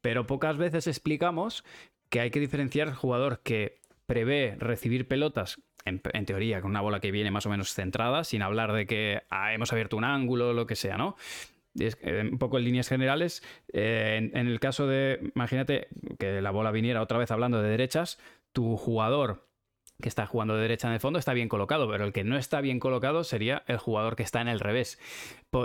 [0.02, 1.64] Pero pocas veces explicamos
[2.10, 7.00] que hay que diferenciar el jugador que prevé recibir pelotas, en, teoría, con una bola
[7.00, 10.50] que viene más o menos centrada, sin hablar de que ah, hemos abierto un ángulo
[10.50, 11.16] o lo que sea, ¿no?
[11.80, 13.44] Eh, un poco en líneas generales,
[13.74, 18.18] eh, en, el caso de, imagínate que la bola viniera otra vez hablando de derechas,
[18.54, 19.46] tu jugador
[20.02, 22.38] que está jugando de derecha en el fondo está bien colocado, pero el que no
[22.38, 25.00] está bien colocado sería el jugador que está en el revés.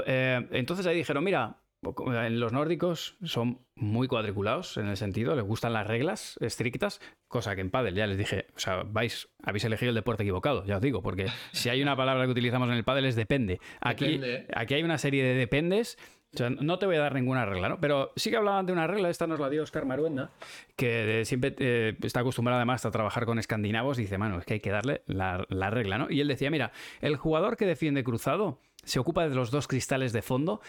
[0.06, 5.72] Eh, entonces ahí dijeron, mira, los nórdicos son muy cuadriculados en el sentido, les gustan
[5.72, 9.88] las reglas estrictas, cosa que en pádel ya les dije, o sea, vais, habéis elegido
[9.88, 12.84] el deporte equivocado, ya os digo, porque si hay una palabra que utilizamos en el
[12.84, 13.60] pádel es depende.
[13.80, 14.20] Aquí,
[14.54, 15.96] aquí hay una serie de dependes.
[16.32, 17.80] O sea, no te voy a dar ninguna regla, ¿no?
[17.80, 20.30] Pero sí que hablaban de una regla, esta nos la dio Oscar Maruenda,
[20.76, 24.54] que siempre eh, está acostumbrado además a trabajar con escandinavos y dice, mano, es que
[24.54, 26.06] hay que darle la, la regla, ¿no?
[26.08, 30.12] Y él decía, mira, el jugador que defiende cruzado se ocupa de los dos cristales
[30.12, 30.60] de fondo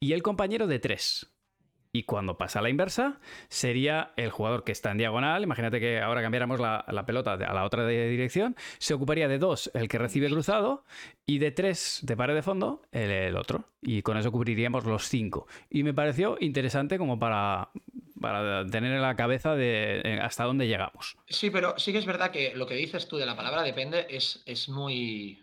[0.00, 1.32] y el compañero de tres.
[1.90, 5.42] Y cuando pasa a la inversa, sería el jugador que está en diagonal.
[5.42, 8.56] Imagínate que ahora cambiáramos la, pelota a la otra dirección.
[8.78, 10.84] Se ocuparía de dos el que recibe cruzado
[11.24, 13.64] y de tres de pared de fondo el, otro.
[13.80, 15.46] Y con eso cubriríamos los cinco.
[15.70, 17.70] Y me pareció interesante como para,
[18.20, 21.16] para tener en la cabeza de eh, hasta dónde llegamos.
[21.26, 24.06] Sí, pero sí que es verdad que lo que dices tú de la palabra depende
[24.10, 25.42] es, es muy,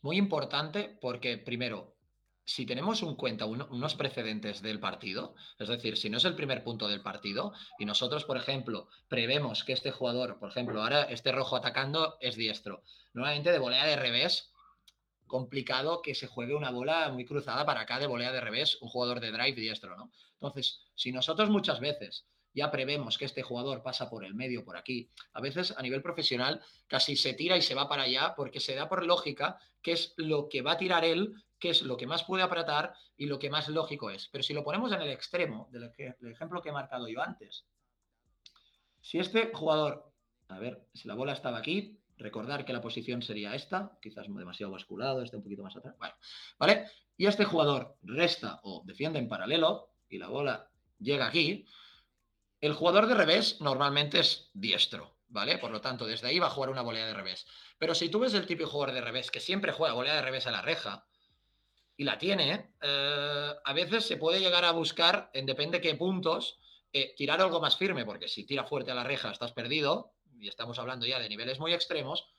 [0.00, 1.99] muy importante porque, primero,
[2.44, 6.64] si tenemos un cuenta unos precedentes del partido, es decir, si no es el primer
[6.64, 11.32] punto del partido y nosotros, por ejemplo, prevemos que este jugador, por ejemplo, ahora este
[11.32, 14.50] rojo atacando es diestro, normalmente de volea de revés,
[15.26, 18.88] complicado que se juegue una bola muy cruzada para acá de volea de revés, un
[18.88, 20.10] jugador de drive diestro, ¿no?
[20.34, 24.76] Entonces, si nosotros muchas veces ya prevemos que este jugador pasa por el medio, por
[24.76, 25.08] aquí.
[25.32, 28.74] A veces a nivel profesional casi se tira y se va para allá porque se
[28.74, 32.06] da por lógica que es lo que va a tirar él qué es lo que
[32.06, 34.28] más puede apretar y lo que más lógico es.
[34.32, 35.92] Pero si lo ponemos en el extremo del,
[36.30, 37.66] ejemplo que he marcado yo antes,
[39.00, 40.10] si este jugador,
[40.48, 44.72] a ver, si la bola estaba aquí, recordar que la posición sería esta, quizás demasiado
[44.72, 46.14] basculado, este un poquito más atrás, bueno,
[46.58, 46.86] ¿vale?
[47.16, 51.66] Y este jugador resta o defiende en paralelo y la bola llega aquí,
[52.60, 55.58] el jugador de revés normalmente es diestro, ¿vale?
[55.58, 57.46] Por lo tanto, desde ahí va a jugar una volea de revés.
[57.78, 60.46] Pero si tú ves el típico jugador de revés que siempre juega volea de revés
[60.46, 61.06] a la reja
[62.00, 65.94] y la tiene, eh, a veces se puede llegar a buscar, en depende de qué
[65.96, 66.58] puntos,
[66.94, 70.48] eh, tirar algo más firme, porque si tira fuerte a la reja estás perdido, y
[70.48, 72.32] estamos hablando ya de niveles muy extremos,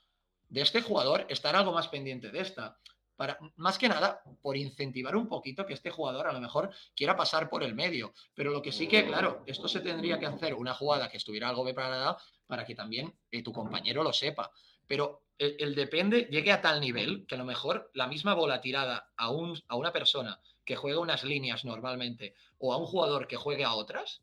[0.48, 2.76] de este jugador estar algo más pendiente de esta.
[3.14, 7.14] Para, más que nada, por incentivar un poquito que este jugador a lo mejor quiera
[7.14, 8.14] pasar por el medio.
[8.34, 11.48] Pero lo que sí que, claro, esto se tendría que hacer una jugada que estuviera
[11.48, 12.16] algo preparada
[12.48, 14.50] para que también eh, tu compañero lo sepa.
[14.88, 19.12] Pero el, depende llegue a tal nivel que a lo mejor la misma bola tirada
[19.16, 23.36] a, un, a una persona que juega unas líneas normalmente o a un jugador que
[23.36, 24.22] juegue a otras,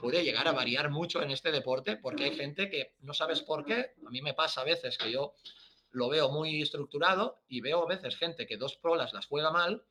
[0.00, 3.64] puede llegar a variar mucho en este deporte porque hay gente que no sabes por
[3.64, 3.94] qué.
[4.06, 5.34] A mí me pasa a veces que yo
[5.90, 9.82] lo veo muy estructurado y veo a veces gente que dos prolas las juega mal,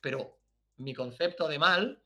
[0.00, 0.36] pero
[0.76, 2.02] mi concepto de mal,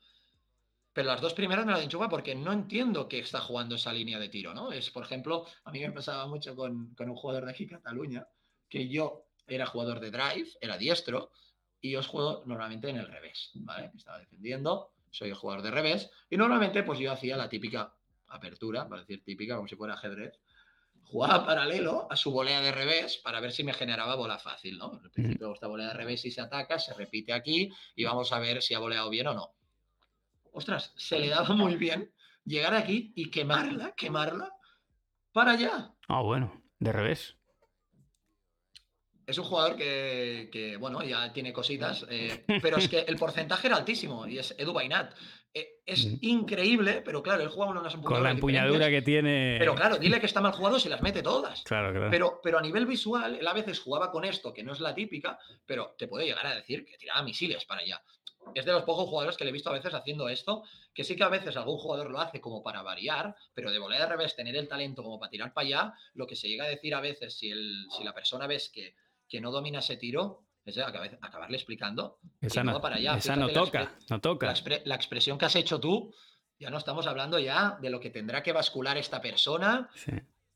[0.98, 4.18] pero las dos primeras me las enchufa porque no entiendo que está jugando esa línea
[4.18, 4.72] de tiro, ¿no?
[4.72, 8.26] Es, por ejemplo, a mí me pasaba mucho con, un jugador de aquí, Cataluña,
[8.68, 11.30] que yo era jugador de drive, era diestro,
[11.80, 13.92] y os juego normalmente en el revés, ¿vale?
[13.96, 17.94] Estaba defendiendo, soy el jugador de revés, y normalmente pues yo hacía la típica
[18.26, 20.40] apertura, para decir típica, como si fuera ajedrez,
[21.04, 25.00] jugaba paralelo a su volea de revés para ver si me generaba bola fácil, ¿no?
[25.00, 28.40] Al principio esta volea de revés si se ataca, se repite aquí y vamos a
[28.40, 29.58] ver si ha voleado bien o no.
[30.59, 32.12] Ostras, se le daba muy bien
[32.44, 34.53] llegar aquí y quemarla, quemarla
[35.33, 35.94] para allá.
[36.09, 37.38] Ah, bueno, de revés
[39.29, 43.77] es un jugador que, bueno, ya tiene cositas, eh, pero es que el porcentaje era
[43.77, 45.14] altísimo y es Edu Bainat.
[45.53, 49.57] Eh, es increíble, pero claro, él juega unas Con la empuñadura que tiene.
[49.59, 51.62] Pero claro, dile que está mal jugado, se las mete todas.
[51.64, 52.11] Claro, claro.
[52.11, 54.94] Pero, pero a nivel visual, él a veces jugaba con esto, que no es la
[54.94, 58.03] típica, pero te puede llegar a decir que tiraba misiles para allá.
[58.54, 61.16] Es de los pocos jugadores que le he visto a veces haciendo esto, que sí
[61.16, 64.37] que a veces algún jugador lo hace como para variar, pero de volea de revés,
[64.37, 67.00] tener el talento como para tirar para allá, lo que se llega a decir a
[67.00, 68.94] veces, si, el, si la persona ves que
[69.28, 72.18] que no domina ese tiro, es acabarle explicando.
[72.40, 73.16] Esa, no, para allá.
[73.16, 74.54] esa no toca, no toca.
[74.84, 76.14] La, expresión que has hecho tú,
[76.58, 79.88] ya no estamos hablando ya de lo que tendrá que bascular esta persona,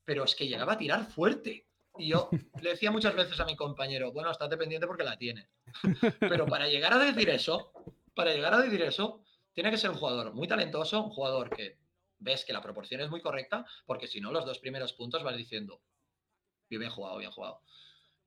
[0.05, 1.68] pero es que llegaba a tirar fuerte.
[1.98, 5.48] Y yo le decía muchas veces a mi compañero, bueno, estate pendiente porque la tiene.
[6.20, 7.72] Pero para llegar a decir eso,
[8.14, 11.78] para llegar a decir eso, tiene que ser un jugador muy talentoso, un jugador que
[12.18, 15.37] ves que la proporción es muy correcta, porque si no, los dos primeros puntos vas
[15.37, 15.83] diciendo,
[16.68, 17.61] bien jugado, bien jugado.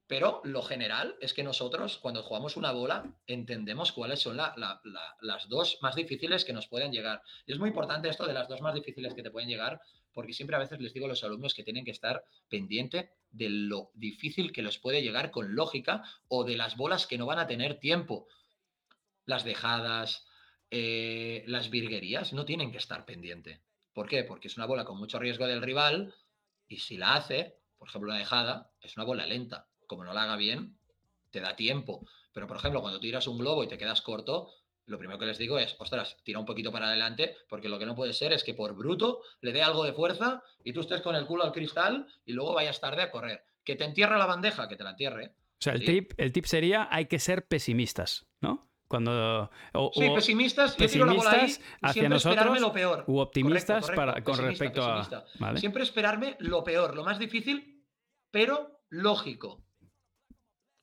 [0.07, 5.79] Pero lo general es que nosotros, cuando jugamos una bola, entendemos cuáles son las dos
[5.81, 7.23] más difíciles que nos pueden llegar.
[7.47, 9.81] Y es muy importante esto de las dos más difíciles que te pueden llegar,
[10.13, 13.49] porque siempre a veces les digo a los alumnos que tienen que estar pendiente de
[13.49, 17.39] lo difícil que les puede llegar con lógica o de las bolas que no van
[17.39, 18.27] a tener tiempo.
[19.25, 20.25] Las dejadas,
[20.71, 23.61] eh, las virguerías, no tienen que estar pendiente.
[23.93, 24.23] ¿Por qué?
[24.23, 26.13] Porque es una bola con mucho riesgo del rival
[26.67, 30.23] y si la hace, por ejemplo, una dejada, es una bola lenta como no la
[30.23, 30.77] haga bien,
[31.31, 32.07] te da tiempo.
[32.33, 34.51] Pero, por ejemplo, cuando tiras un globo y te quedas corto,
[34.87, 37.85] lo primero que les digo es, ostras, tira un poquito para adelante, porque lo que
[37.85, 41.01] no puede ser es que por bruto le dé algo de fuerza y tú estés
[41.01, 43.43] con el culo al cristal y luego vayas tarde a correr.
[43.63, 45.33] Que te entierra la bandeja, que te la entierre.
[45.53, 48.69] O sea, el, tip, el tip sería, hay que ser pesimistas, ¿no?
[48.87, 49.49] Cuando,
[49.93, 53.03] sí, pesimistas, pesimistas hacia nosotros lo peor.
[53.07, 55.25] u optimistas para, con respecto a...
[55.55, 57.83] Siempre esperarme lo peor, lo más difícil,
[58.29, 59.64] pero lógico.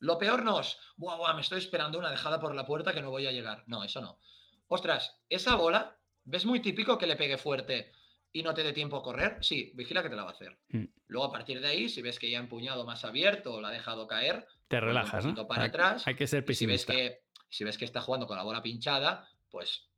[0.02, 3.10] Lo peor no es, guau, me estoy esperando una dejada por la puerta que no
[3.10, 3.62] voy a llegar.
[3.68, 4.18] No, eso no.
[4.66, 7.92] Ostras, esa bola, ¿ves muy típico que le pegue fuerte
[8.32, 9.38] y no te dé tiempo a correr?
[9.42, 10.58] Sí, vigila que te la va a hacer.
[10.70, 10.86] Mm.
[11.06, 13.68] Luego, a partir de ahí, si ves que ya ha empuñado más abierto o la
[13.68, 15.46] ha dejado caer, te pues relajas, ¿no?
[15.46, 16.04] Para atrás.
[16.08, 16.92] Hay que ser pesimista.
[16.92, 19.88] Si ves que, si ves que está jugando con la bola pinchada, pues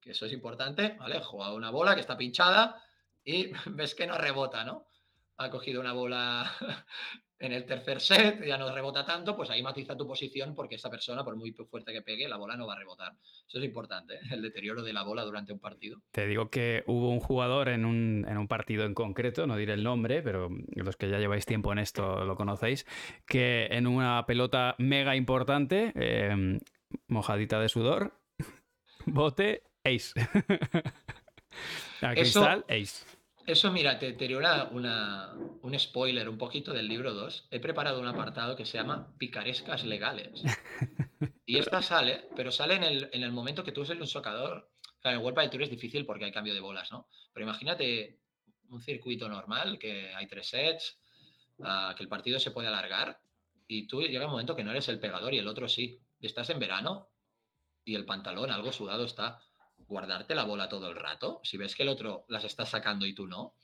[0.00, 1.20] que eso es importante, ¿vale?
[1.20, 2.82] Juega una bola que está pinchada
[3.24, 4.88] y ves que no rebota, ¿no?
[5.36, 6.52] Ha cogido una bola
[7.46, 10.90] en el tercer set ya no rebota tanto, pues ahí matiza tu posición porque esa
[10.90, 13.12] persona, por muy fuerte que pegue, la bola no va a rebotar.
[13.46, 14.20] Eso es importante, ¿eh?
[14.30, 16.00] el deterioro de la bola durante un partido.
[16.10, 20.22] Te digo que hubo un jugador en un, partido en concreto, no diré el nombre,
[20.22, 22.86] pero los que ya lleváis tiempo en esto lo conocéis,
[23.26, 26.60] que en una pelota mega importante, em,
[27.08, 28.12] mojadita de sudor,
[29.06, 30.12] bote, ace.
[32.02, 33.06] A cristal, ace.
[33.46, 37.48] Eso, mira, te deteriora una, un spoiler un poquito del libro 2.
[37.50, 40.42] He preparado un apartado que se llama Picarescas legales.
[41.46, 44.70] Y esta sale, pero sale en el, en el momento que tú eres un socador.
[45.00, 47.06] Claro, en el World del Tour es difícil porque hay cambio de bolas, ¿no?
[47.34, 48.18] Pero imagínate
[48.70, 50.98] un circuito normal, que hay tres sets,
[51.58, 53.20] uh, que el partido se puede alargar,
[53.68, 56.00] y tú llega un momento que no eres el pegador y el otro sí.
[56.20, 57.10] Estás en verano
[57.84, 59.40] y el pantalón algo sudado está.
[59.86, 63.14] Guardarte la bola todo el rato, si ves que el otro las está sacando y
[63.14, 63.54] tú no,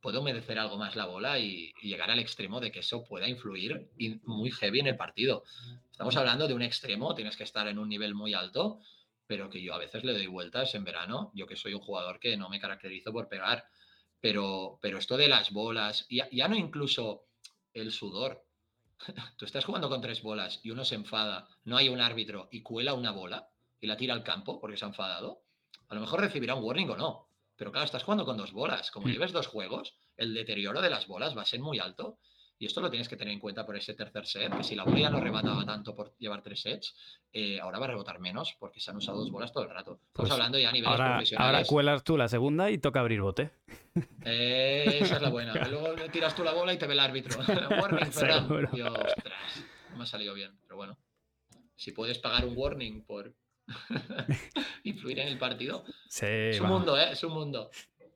[0.00, 3.26] puede humedecer algo más la bola y, y, llegar al extremo de que eso pueda
[3.26, 3.88] influir
[4.24, 5.44] muy heavy en el partido.
[5.90, 8.80] Estamos hablando de un extremo, tienes que estar en un nivel muy alto,
[9.26, 12.20] pero que yo a veces le doy vueltas en verano, yo que soy un jugador
[12.20, 13.64] que no me caracterizo por pegar,
[14.20, 17.24] pero, pero esto de las bolas, ya, ya no incluso
[17.72, 18.44] el sudor,
[19.38, 22.62] tú estás jugando con tres bolas y uno se enfada, no hay un árbitro y
[22.62, 23.48] cuela una bola
[23.84, 25.42] y la tira al campo porque se ha enfadado,
[25.88, 27.28] a lo mejor recibirá un warning o no.
[27.54, 28.90] Pero claro, estás jugando con dos bolas.
[28.90, 32.18] Como lleves dos juegos, el deterioro de las bolas va a ser muy alto.
[32.58, 34.84] Y esto lo tienes que tener en cuenta por ese tercer set, que si la
[34.84, 36.94] bola ya no rebataba tanto por llevar tres sets,
[37.32, 39.98] eh, ahora va a rebotar menos porque se han usado dos bolas todo el rato.
[40.06, 41.54] Estamos pues hablando ya a niveles ahora, profesionales.
[41.56, 43.50] Ahora cuelas tú la segunda y toca abrir bote.
[44.24, 45.52] Eh, esa es la buena.
[45.70, 47.38] Luego tiras tú la bola y te ve el árbitro.
[47.80, 48.48] warning, Ferran.
[48.72, 50.56] Dios, ostras, no me ha salido bien.
[50.62, 50.96] Pero bueno,
[51.76, 53.34] si puedes pagar un warning por
[54.84, 55.84] influir en el partido.
[56.08, 57.08] Sí, es un mundo, ¿eh?
[57.12, 57.70] Es un mundo.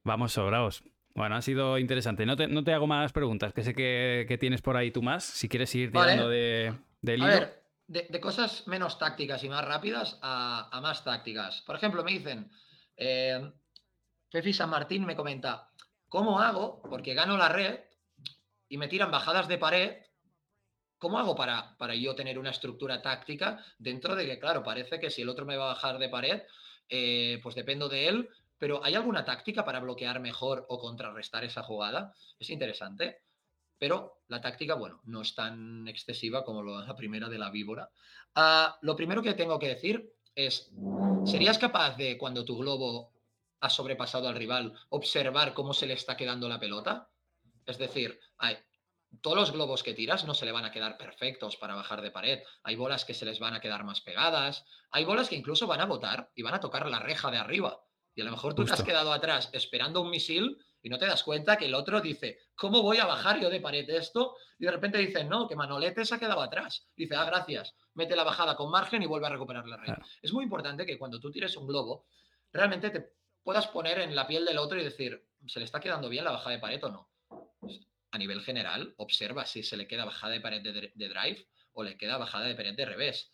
[0.05, 0.83] Vamos sobraos.
[1.15, 2.25] Bueno, ha sido interesante.
[2.27, 5.03] No te, no te hago más preguntas, que sé que, que, tienes por ahí tú
[5.03, 5.25] más.
[5.25, 6.37] Si quieres ir tirando vale.
[6.37, 11.03] de, de A ver, de, de, cosas menos tácticas y más rápidas a, a más
[11.03, 11.63] tácticas.
[11.63, 12.51] Por ejemplo, me dicen,
[12.97, 13.51] eh,
[14.31, 15.71] Fefi San Martín me comenta,
[16.09, 16.83] ¿cómo hago?
[16.83, 17.81] Porque gano la red
[18.69, 19.97] y me tiran bajadas de pared
[20.99, 25.11] ¿Cómo hago para, para yo tener una estructura táctica dentro de que, claro, parece que
[25.11, 26.43] si el otro me va a bajar de pared,
[26.89, 31.63] eh, pues dependo de él, pero ¿hay alguna táctica para bloquear mejor o contrarrestar esa
[31.63, 32.13] jugada?
[32.39, 33.23] Es interesante,
[33.79, 37.91] pero la táctica, bueno, no es tan excesiva como la primera de la víbora.
[38.37, 40.73] Uh, lo primero que tengo que decir es,
[41.25, 43.13] ¿serías capaz de, cuando tu globo
[43.61, 47.09] ha sobrepasado al rival, observar cómo se le está quedando la pelota?
[47.67, 48.19] Es decir,
[49.21, 52.11] todos los globos que tiras no se le van a quedar perfectos para bajar de
[52.11, 52.43] pared.
[52.63, 54.65] Hay bolas que se les van a quedar más pegadas.
[54.91, 57.81] Hay bolas que incluso van a botar y van a tocar la reja de arriba.
[58.15, 58.77] Y a lo mejor tú Justo.
[58.77, 62.01] te has quedado atrás esperando un misil y no te das cuenta que el otro
[62.01, 64.37] dice, ¿cómo voy a bajar yo de pared esto?
[64.59, 66.89] Y de repente dice, no, que Manolete se ha quedado atrás.
[66.97, 67.75] Dice, ah, gracias.
[67.95, 69.81] Mete la bajada con margen y vuelve a recuperar la.
[69.81, 70.05] Claro.
[70.23, 72.07] Es muy importante que cuando tú tires un globo,
[72.53, 76.09] realmente te puedas poner en la piel del otro y decir, ¿se le está quedando
[76.09, 77.11] bien la bajada de pared o no?
[78.11, 81.97] A nivel general, observa si se le queda bajada de pared de, drive o le
[81.97, 83.33] queda bajada de pared de revés.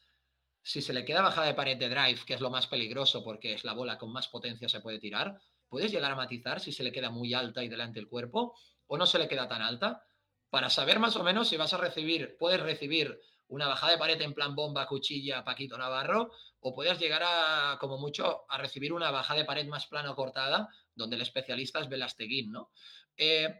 [0.62, 3.52] Si se le queda bajada de pared de drive, que es lo más peligroso porque
[3.52, 6.82] es la bola con más potencia se puede tirar, puedes llegar a matizar si se
[6.82, 8.56] le queda muy alta y delante del cuerpo
[8.86, 10.02] o no se le queda tan alta
[10.50, 14.20] para saber más o menos si vas a recibir, puedes recibir una bajada de pared
[14.22, 19.10] en plan bomba, cuchilla, Paquito Navarro, o puedes llegar a, como mucho, a recibir una
[19.10, 22.70] bajada de pared más plana o cortada, donde el especialista es Velasteguín, ¿no?
[23.16, 23.52] Eh,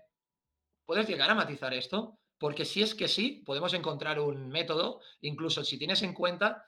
[0.87, 2.18] ¿Puedes llegar a matizar esto?
[2.38, 6.66] Porque si es que sí, podemos encontrar un método, incluso si tienes en cuenta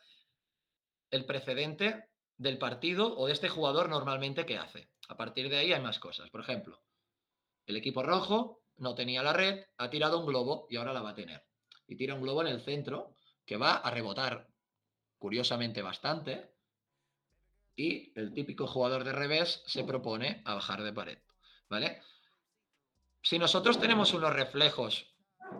[1.10, 4.90] el precedente del partido o de este jugador normalmente que hace.
[5.08, 6.30] A partir de ahí hay más cosas.
[6.30, 6.82] Por ejemplo,
[7.66, 11.10] el equipo rojo no tenía la red, ha tirado un globo y ahora la va
[11.10, 11.44] a tener.
[11.86, 14.48] Y tira un globo en el centro que va a rebotar,
[15.18, 16.50] curiosamente, bastante.
[17.76, 21.18] Y el típico jugador de revés se propone a bajar de pared.
[21.68, 22.00] ¿Vale?
[23.26, 25.04] Si nosotros tenemos unos reflejos,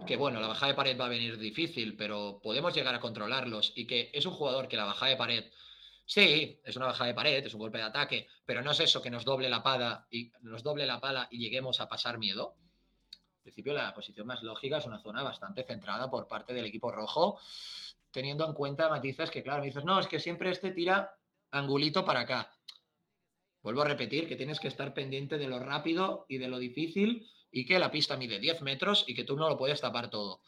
[0.07, 3.73] que bueno, la bajada de pared va a venir difícil, pero podemos llegar a controlarlos
[3.75, 5.45] y que es un jugador que la bajada de pared,
[6.05, 9.03] sí, es una bajada de pared, es un golpe de ataque, pero no es eso
[9.03, 12.55] que nos doble la pala y nos doble la pala y lleguemos a pasar miedo.
[13.39, 16.93] En principio, la posición más lógica es una zona bastante centrada por parte del equipo
[16.93, 17.41] rojo,
[18.13, 21.17] teniendo en cuenta matices que, claro, me dices, no, es que siempre este tira
[21.51, 22.49] angulito para acá.
[23.61, 27.29] Vuelvo a repetir que tienes que estar pendiente de lo rápido y de lo difícil
[27.51, 30.41] y que la pista mide 10 metros y que tú no lo puedes tapar todo.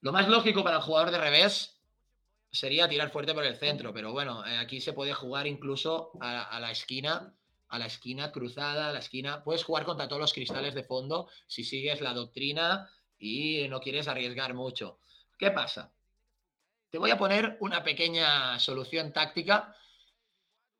[0.00, 1.80] Lo más lógico para el jugador de revés
[2.50, 6.42] sería tirar fuerte por el centro, pero bueno, eh, aquí se puede jugar incluso a,
[6.42, 7.34] a, la esquina,
[7.68, 9.42] a la esquina cruzada, a la esquina.
[9.42, 14.08] Puedes jugar contra todos los cristales de fondo si sigues la doctrina y no quieres
[14.08, 14.98] arriesgar mucho.
[15.38, 15.92] ¿Qué pasa?
[16.90, 19.74] Te voy a poner una pequeña solución táctica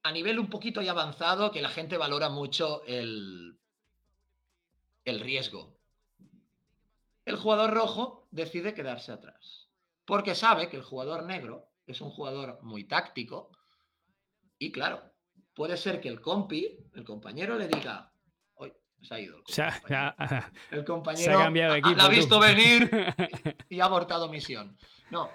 [0.05, 3.59] a nivel un poquito ya avanzado que la gente valora mucho el,
[5.05, 5.77] el riesgo.
[7.25, 9.69] El jugador rojo decide quedarse atrás,
[10.05, 13.51] porque sabe que el jugador negro es un jugador muy táctico
[14.59, 15.03] y claro,
[15.55, 18.13] puede ser que el compi, el compañero le diga,
[18.55, 19.39] hoy se ha ido.
[19.39, 22.39] El compañero, o sea, ya, el compañero se ha cambiado de equipo, la ha visto
[22.39, 22.91] venir
[23.69, 24.77] y ha abortado misión.
[25.11, 25.31] No,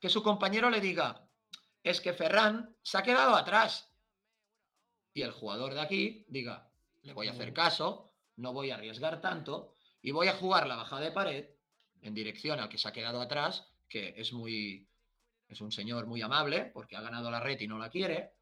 [0.00, 1.28] que su compañero le diga,
[1.82, 3.88] es que Ferran se ha quedado atrás.
[5.14, 6.70] Y el jugador de aquí diga,
[7.02, 10.76] le voy a hacer caso, no voy a arriesgar tanto y voy a jugar la
[10.76, 11.46] bajada de pared
[12.02, 14.88] en dirección al que se ha quedado atrás, que es muy
[15.48, 18.32] es un señor muy amable porque ha ganado la red y no la quiere,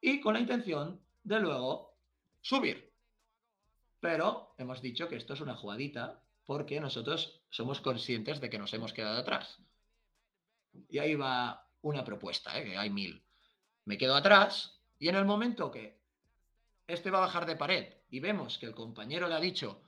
[0.00, 1.98] y con la intención de luego
[2.40, 2.92] subir.
[4.00, 8.72] Pero hemos dicho que esto es una jugadita porque nosotros somos conscientes de que nos
[8.72, 9.58] hemos quedado atrás.
[10.88, 12.64] Y ahí va una propuesta, ¿eh?
[12.64, 13.22] que hay mil.
[13.84, 15.98] Me quedo atrás y en el momento que
[16.86, 19.82] este va a bajar de pared y vemos que el compañero le ha dicho,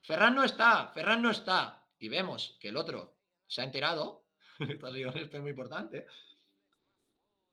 [0.00, 3.16] Ferran no está, Ferran no está, y vemos que el otro
[3.46, 4.24] se ha enterado,
[4.58, 6.06] esto es muy importante,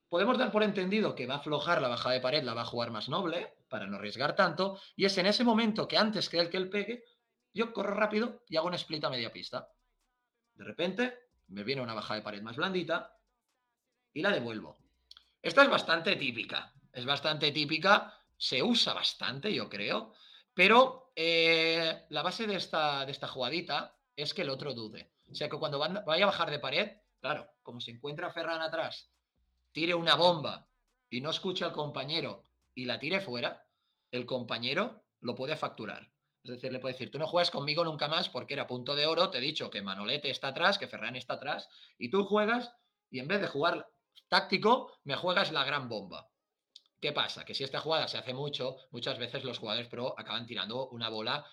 [0.10, 2.66] podemos dar por entendido que va a aflojar la bajada de pared, la va a
[2.66, 6.40] jugar más noble, para no arriesgar tanto, y es en ese momento que antes que
[6.40, 7.06] el que él pegue,
[7.54, 9.72] yo corro rápido y hago un split a media pista.
[10.56, 13.16] De repente, me viene una bajada de pared más blandita
[14.14, 14.78] y la devuelvo.
[15.42, 20.14] Esta es bastante típica, es bastante típica, se usa bastante, yo creo,
[20.54, 25.12] pero eh, la base de esta, de esta jugadita es que el otro dude.
[25.30, 29.12] O sea, que cuando vaya a bajar de pared, claro, como se encuentra Ferran atrás,
[29.74, 30.68] tire una bomba
[31.10, 33.68] y no escuche al compañero y la tire fuera,
[34.10, 36.12] el compañero lo puede facturar.
[36.44, 39.06] Es decir, le puede decir, tú no juegas conmigo nunca más porque era punto de
[39.06, 42.74] oro, te he dicho que Manolete está atrás, que Ferran está atrás, y tú juegas
[43.12, 43.90] y en vez de jugar
[44.30, 46.29] táctico, me juegas la gran bomba.
[47.00, 47.46] ¿Qué pasa?
[47.46, 51.10] Que si esta jugada se hace mucho, muchas veces los jugadores pro acaban tirando una
[51.10, 51.46] bola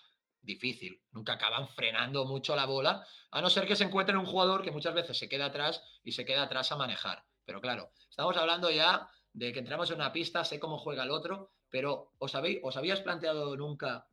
[0.42, 1.00] difícil.
[1.12, 4.70] Nunca acaban frenando mucho la bola, a no ser que se encuentren un jugador que
[4.70, 7.24] muchas veces se queda atrás y se queda atrás a manejar.
[7.44, 11.10] Pero claro, estamos hablando ya de que entramos en una pista, sé cómo juega el
[11.10, 14.08] otro, pero ¿os, habéis, ¿os habías planteado nunca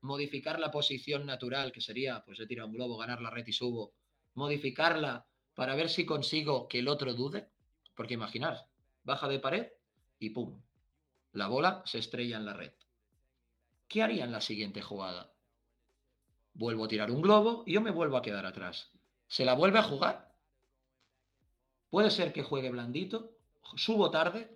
[0.00, 3.52] modificar la posición natural, que sería, pues he tirado un globo, ganar la red y
[3.52, 3.92] subo,
[4.34, 7.48] modificarla para ver si consigo que el otro dude?
[7.94, 8.66] Porque imaginar,
[9.04, 9.68] baja de pared
[10.18, 10.60] y ¡pum!
[11.32, 12.72] La bola se estrella en la red.
[13.88, 15.32] ¿Qué haría en la siguiente jugada?
[16.54, 18.90] Vuelvo a tirar un globo y yo me vuelvo a quedar atrás.
[19.28, 20.34] ¿Se la vuelve a jugar?
[21.90, 23.36] Puede ser que juegue blandito,
[23.76, 24.50] subo tarde.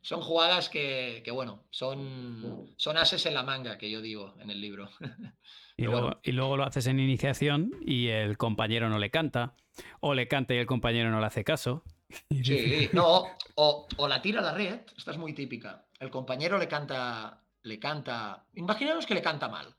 [0.00, 4.60] Son jugadas que, bueno, son, son ases en la manga, que yo digo en el
[4.60, 4.88] libro.
[5.74, 9.56] Y luego, y luego, lo haces en iniciación y el compañero no le canta,
[10.00, 11.82] o le canta y el compañero no le hace caso.
[12.44, 15.84] Sí, no, o, la tira a la red, esta es muy típica.
[15.98, 19.74] El compañero le canta, le canta, imaginaos que le canta mal.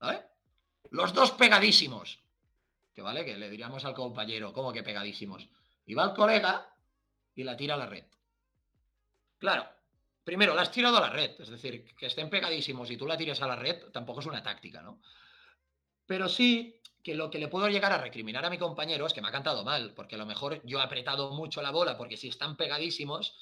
[0.00, 0.22] ¿Vale?
[0.90, 2.20] Los dos pegadísimos.
[2.94, 5.48] Que vale, que le diríamos al compañero, ¿cómo que pegadísimos?
[5.86, 6.68] Y va el colega
[7.34, 8.04] y la tira a la red.
[9.38, 9.68] Claro,
[10.22, 13.16] primero, la has tirado a la red, es decir, que estén pegadísimos y tú la
[13.16, 15.00] tires a la red tampoco es una táctica, ¿no?
[16.06, 19.20] Pero sí que lo que le puedo llegar a recriminar a mi compañero es que
[19.20, 22.16] me ha cantado mal, porque a lo mejor yo he apretado mucho la bola, porque
[22.16, 23.36] si están pegadísimos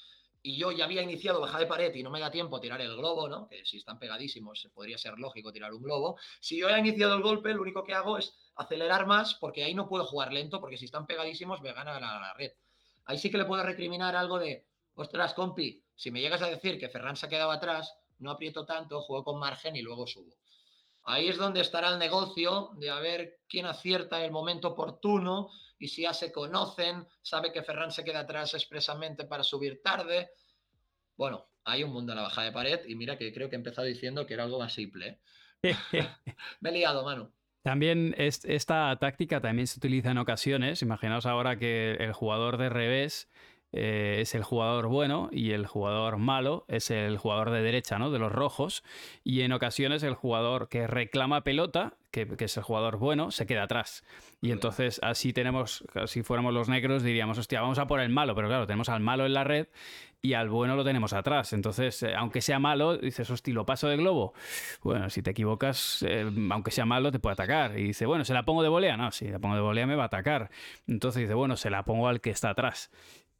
[0.45, 2.81] y yo ya había iniciado baja de pared y no me da tiempo a tirar
[2.81, 3.47] el globo, ¿no?
[3.47, 6.17] Que si están pegadísimos podría ser lógico tirar un globo.
[6.41, 9.73] Si yo he iniciado el golpe, lo único que hago es acelerar más, porque ahí
[9.73, 12.51] no puedo jugar lento, porque si están pegadísimos me gana la, red.
[13.05, 16.77] Ahí sí que le puedo recriminar algo de, ostras, compi, si me llegas a decir
[16.77, 20.35] que Ferran se ha quedado atrás, no aprieto tanto, juego con margen y luego subo.
[21.05, 25.89] Ahí es donde estará el negocio de a ver quién acierta el momento oportuno y
[25.89, 30.29] si ya se conocen, sabe que Ferran se queda atrás expresamente para subir tarde.
[31.17, 33.57] Bueno, hay un mundo en la bajada de pared y mira que creo que he
[33.57, 35.19] empezado diciendo que era algo más simple.
[35.61, 35.75] ¿eh?
[36.61, 37.33] Me he liado, mano.
[37.63, 40.81] También esta táctica también se utiliza en ocasiones.
[40.81, 43.29] Imaginaos ahora que el jugador de revés
[43.73, 48.11] eh, es el jugador bueno y el jugador malo es el jugador de derecha, ¿no?
[48.11, 48.83] De los rojos.
[49.23, 53.63] Y en ocasiones el jugador que reclama pelota, que, es el jugador bueno, se queda
[53.63, 54.03] atrás.
[54.41, 58.35] Y entonces así tenemos, si fuéramos los negros, diríamos, hostia, vamos a por el malo.
[58.35, 59.67] Pero claro, tenemos al malo en la red
[60.25, 61.51] y al bueno lo tenemos atrás.
[61.51, 64.33] Entonces, eh, aunque sea malo, dices, hostia, lo paso de globo.
[64.81, 67.77] Bueno, si te equivocas, eh, aunque sea malo, te puede atacar.
[67.77, 68.95] Y dice, bueno, ¿se la pongo de volea?
[68.95, 70.49] No, si la pongo de volea me va a atacar.
[70.87, 72.89] Entonces dice, bueno, se la pongo al que está atrás.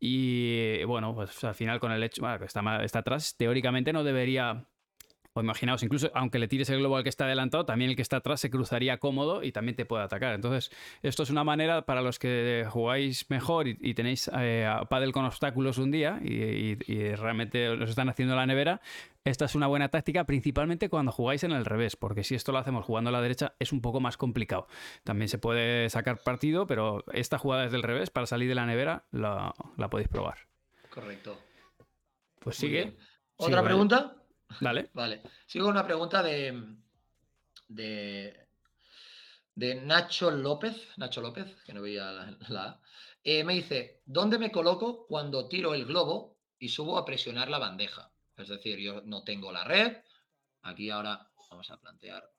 [0.05, 4.67] Y bueno, pues al final con el hecho, bueno, está, está atrás, teóricamente no debería
[5.33, 8.01] o imaginaos, incluso aunque le tires el globo al que está adelantado, también el que
[8.03, 10.33] está atrás se cruzaría cómodo y también te puede atacar.
[10.35, 10.71] Entonces,
[11.01, 15.77] esto es una manera para los que jugáis mejor y, tenéis eh, pádel con obstáculos
[15.77, 16.75] un día y,
[17.15, 18.81] realmente los están haciendo la nevera.
[19.25, 22.57] Esta es una buena táctica, principalmente cuando jugáis en el revés, porque si esto lo
[22.57, 24.67] hacemos jugando a la derecha es un poco más complicado.
[25.03, 28.65] También se puede sacar partido, pero esta jugada es del revés, para salir de la
[28.65, 29.53] nevera la,
[29.89, 30.37] podéis probar.
[30.89, 31.39] Correcto.
[32.39, 32.97] Pues sigue.
[33.37, 33.99] ¿Otra pregunta?
[33.99, 34.22] Vale.
[34.93, 35.21] Vale.
[35.45, 36.77] Sigo una pregunta de,
[37.67, 38.47] de,
[39.55, 40.89] de Nacho López.
[40.97, 42.11] Nacho López, que no veía
[42.49, 42.79] la,
[43.23, 47.59] Eh, me dice, ¿dónde me coloco cuando tiro el globo y subo a presionar la
[47.59, 48.11] bandeja?
[48.37, 49.97] Es decir, yo no tengo la red.
[50.63, 52.29] Aquí ahora vamos a plantear.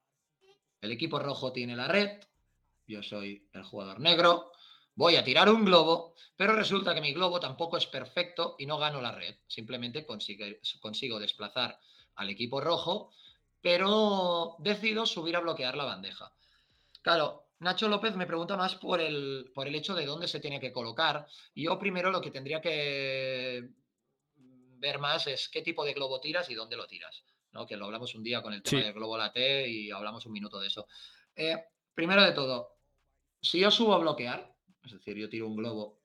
[0.81, 2.21] El equipo rojo tiene la red.
[2.87, 4.51] Yo soy el jugador negro.
[4.93, 8.77] Voy a tirar un globo, pero resulta que mi globo tampoco es perfecto y no
[8.77, 9.35] gano la red.
[9.47, 11.79] Simplemente consigo desplazar
[12.15, 13.11] al equipo rojo,
[13.61, 16.31] pero decido subir a bloquear la bandeja.
[17.01, 20.59] Claro, Nacho López me pregunta más por el, por el hecho de dónde se tiene
[20.59, 21.25] que colocar.
[21.55, 23.69] Yo primero lo que tendría que
[24.35, 27.23] ver más es qué tipo de globo tiras y dónde lo tiras.
[27.51, 27.65] ¿no?
[27.65, 30.59] Que lo hablamos un día con el tema del globo late y hablamos un minuto
[30.59, 30.87] de eso.
[31.35, 31.55] Eh,
[31.93, 32.75] primero de todo,
[33.41, 34.53] si yo subo a bloquear,
[34.83, 36.01] es decir, yo tiro un globo,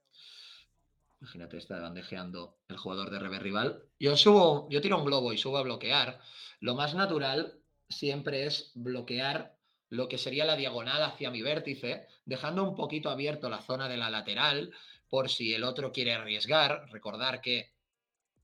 [1.21, 5.39] imagínate, está bandejeando el jugador de revés rival, yo subo, yo tiro un globo y
[5.39, 6.21] subo a bloquear,
[6.61, 9.57] lo más natural siempre es bloquear
[9.91, 13.97] lo que sería la diagonal hacia mi vértice, dejando un poquito abierto la zona de
[13.97, 14.73] la lateral
[15.09, 16.89] por si el otro quiere arriesgar.
[16.91, 17.73] Recordar que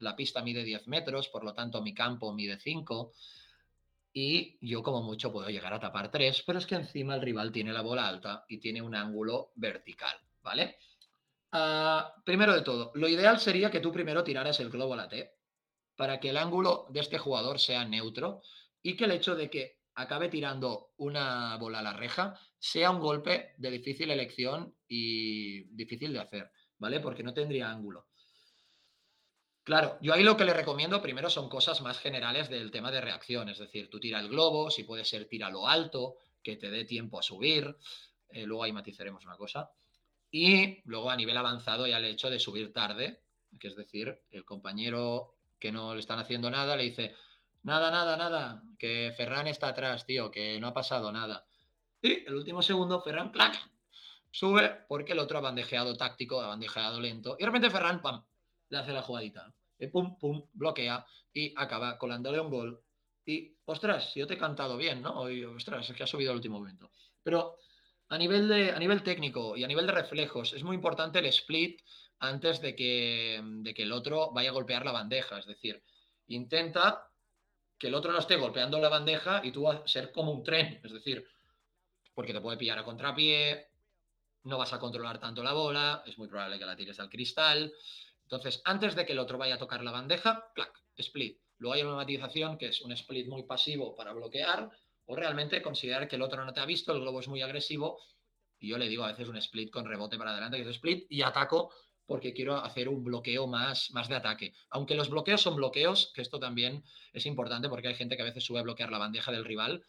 [0.01, 3.12] la pista mide 10 metros, por lo tanto mi campo mide 5
[4.12, 7.53] y yo como mucho puedo llegar a tapar 3, pero es que encima el rival
[7.53, 10.79] tiene la bola alta y tiene un ángulo vertical, ¿vale?
[11.59, 15.09] Ah, primero de todo, lo ideal sería que tú primero tiraras el globo a la
[15.09, 15.38] T
[15.96, 18.42] para que el ángulo de este jugador sea neutro
[18.82, 23.00] y que el hecho de que acabe tirando una bola a la reja sea un
[23.00, 27.00] golpe de difícil elección y difícil de hacer, ¿vale?
[27.00, 28.09] Porque no tendría ángulo.
[29.64, 33.00] Claro, yo ahí lo que le recomiendo primero son cosas más generales del tema de
[33.00, 36.84] reacción, es decir, tú tira el globo, si puede ser lo alto, que te dé
[36.84, 37.74] tiempo a subir,
[38.28, 39.70] eh, luego ahí matizaremos una cosa,
[40.37, 43.20] y luego a nivel avanzado ya el hecho de subir tarde,
[43.59, 47.14] que es decir, el compañero que no le están haciendo nada le dice,
[47.66, 48.62] Nada, nada, nada.
[48.78, 51.45] Que Ferran está atrás, tío, que no ha pasado nada.
[52.01, 53.57] Y el último segundo, Ferran, ¡clac!
[54.30, 57.34] Sube porque el otro ha bandejeado táctico, ha bandejeado lento.
[57.37, 58.24] Y de repente Ferran, ¡pam!
[58.68, 59.53] Le hace la jugadita.
[59.91, 62.80] Pum, pum, bloquea y acaba colándole un gol.
[63.24, 65.22] Y, ostras, yo te he cantado bien, ¿no?
[65.57, 66.93] Ostras, es que ha subido el último momento.
[67.24, 67.57] Pero
[68.09, 71.26] a nivel, de, a nivel técnico y a nivel de reflejos, es muy importante el
[71.26, 71.80] split
[72.18, 75.38] antes de que, de que el otro vaya a golpear la bandeja.
[75.38, 75.82] Es decir,
[76.28, 77.11] intenta
[77.78, 80.42] que el otro no esté golpeando la bandeja y tú vas a ser como un
[80.42, 81.26] tren, es decir,
[82.14, 83.68] porque te puede pillar a contrapié,
[84.44, 87.72] no vas a controlar tanto la bola, es muy probable que la tires al cristal.
[88.22, 91.38] Entonces, antes de que el otro vaya a tocar la bandeja, clac, split.
[91.59, 94.70] Luego hay una matización que es un split muy pasivo para bloquear
[95.07, 97.98] o realmente considerar que el otro no te ha visto, el globo es muy agresivo
[98.59, 101.07] y yo le digo a veces un split con rebote para adelante, que es split,
[101.11, 101.72] y ataco
[102.07, 104.54] porque quiero hacer un bloqueo más, más de ataque.
[104.70, 108.26] Aunque los bloqueos son bloqueos, que esto también es importante porque hay gente que a
[108.26, 109.84] veces sube a bloquear la bandeja del rival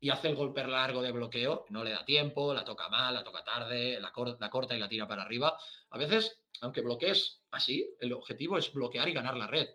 [0.00, 3.22] y hace el golpe largo de bloqueo, no le da tiempo, la toca mal, la
[3.22, 5.56] toca tarde, la, la corta y la tira para arriba.
[5.90, 9.68] A veces, aunque bloquees así, el objetivo es bloquear y ganar la red.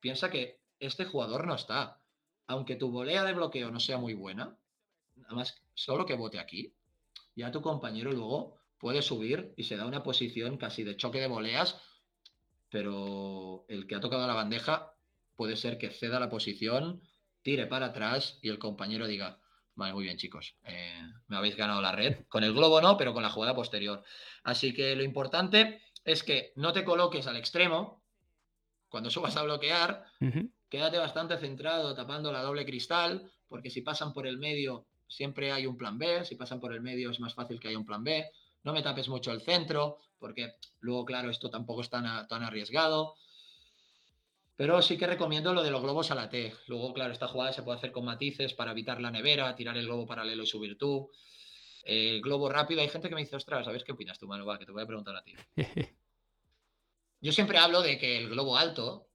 [0.00, 2.00] Piensa que este jugador no está.
[2.48, 4.56] Aunque tu volea de bloqueo no sea muy buena,
[5.16, 6.74] nada más solo que bote aquí,
[7.36, 11.28] ya tu compañero luego puede subir y se da una posición casi de choque de
[11.28, 11.80] voleas,
[12.70, 14.94] pero el que ha tocado la bandeja
[15.36, 17.02] puede ser que ceda la posición,
[17.42, 19.40] tire para atrás y el compañero diga,
[19.74, 22.26] vale, muy bien chicos, eh, me habéis ganado la red.
[22.28, 24.02] Con el globo no, pero con la jugada posterior.
[24.42, 28.02] Así que lo importante es que no te coloques al extremo
[28.88, 30.04] cuando subas a bloquear.
[30.68, 35.66] Quédate bastante centrado tapando la doble cristal, porque si pasan por el medio siempre hay
[35.66, 38.04] un plan B, si pasan por el medio es más fácil que haya un plan
[38.04, 38.30] B
[38.64, 43.14] no me tapes mucho el centro, porque luego, claro, esto tampoco es tan, tan arriesgado.
[44.56, 46.52] Pero sí que recomiendo lo de los globos a la T.
[46.66, 49.86] Luego, claro, esta jugada se puede hacer con matices para evitar la nevera, tirar el
[49.86, 51.10] globo paralelo y subir tú.
[51.84, 54.46] El globo rápido, hay gente que me dice, ostras, ¿sabes qué opinas tú, Manu?
[54.58, 55.34] que te voy a preguntar a ti.
[57.20, 59.07] Yo siempre hablo de que el globo alto,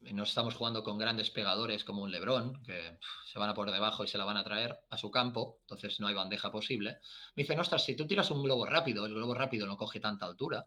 [0.00, 4.04] no estamos jugando con grandes pegadores como un Lebrón, que se van a por debajo
[4.04, 6.98] y se la van a traer a su campo, entonces no hay bandeja posible.
[7.36, 10.26] Me dicen, ostras, si tú tiras un globo rápido, el globo rápido no coge tanta
[10.26, 10.66] altura.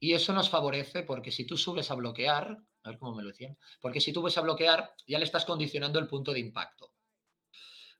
[0.00, 3.28] Y eso nos favorece porque si tú subes a bloquear, a ver cómo me lo
[3.28, 6.92] decían, porque si tú ves a bloquear, ya le estás condicionando el punto de impacto.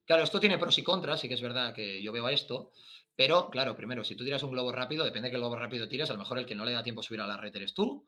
[0.05, 2.73] Claro, esto tiene pros y contras, sí que es verdad que yo veo a esto,
[3.17, 6.11] pero claro, primero, si tú tiras un globo rápido, depende de qué globo rápido tires,
[6.11, 7.73] a lo mejor el que no le da tiempo a subir a la red eres
[7.73, 8.07] tú.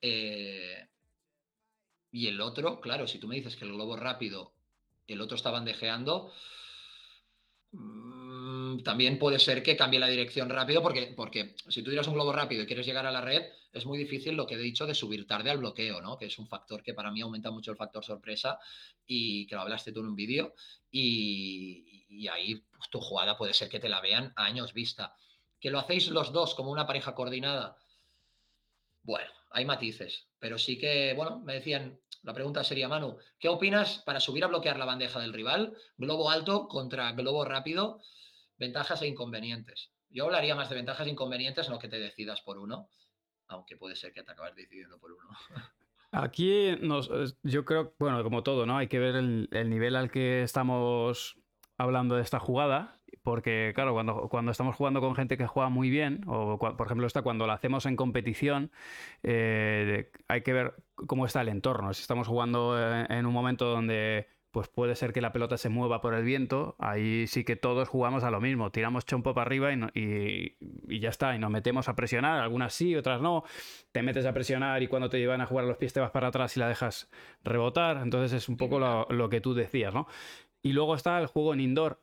[0.00, 0.88] Eh,
[2.10, 4.52] y el otro, claro, si tú me dices que el globo rápido,
[5.06, 6.32] el otro está bandejeando,
[7.72, 12.14] mm, también puede ser que cambie la dirección rápido, porque, porque si tú tiras un
[12.14, 13.42] globo rápido y quieres llegar a la red,
[13.72, 16.16] es muy difícil lo que he dicho de subir tarde al bloqueo, ¿no?
[16.16, 18.58] Que es un factor que para mí aumenta mucho el factor sorpresa
[19.06, 20.54] y que lo hablaste tú en un vídeo.
[20.90, 25.14] Y, ahí pues, tu jugada puede ser que te la vean a años vista.
[25.60, 27.76] que lo hacéis los dos como una pareja coordinada,
[29.02, 34.02] bueno, hay matices, pero sí que, bueno, me decían, la pregunta sería, Manu, ¿qué opinas
[34.04, 35.76] para subir a bloquear la bandeja del rival?
[35.96, 38.00] Globo alto contra globo rápido,
[38.56, 39.90] ventajas e inconvenientes.
[40.10, 42.88] Yo hablaría más de ventajas e inconvenientes, no que te decidas por uno,
[43.46, 45.28] aunque puede ser que te acabes decidiendo por uno.
[46.10, 47.10] Aquí nos,
[47.42, 48.78] yo creo, bueno, como todo, ¿no?
[48.78, 51.38] Hay que ver el, el nivel al que estamos
[51.76, 55.90] hablando de esta jugada porque, claro, cuando, cuando estamos jugando con gente que juega muy
[55.90, 58.70] bien, o por ejemplo, esta cuando la hacemos en competición,
[59.22, 61.92] eh, hay que ver cómo está el entorno.
[61.92, 66.00] Si estamos jugando en, un momento donde pues puede ser que la pelota se mueva
[66.00, 69.70] por el viento, ahí sí que todos jugamos a lo mismo, tiramos chompo para arriba
[69.94, 70.56] y,
[70.98, 73.44] ya está, y nos metemos a presionar, algunas sí, otras no,
[73.92, 76.10] te metes a presionar y cuando te llevan a jugar a los pies te vas
[76.10, 77.10] para atrás y la dejas
[77.44, 80.08] rebotar, entonces es un poco lo, lo que tú decías, ¿no?
[80.62, 82.00] Y luego está el juego en indoor,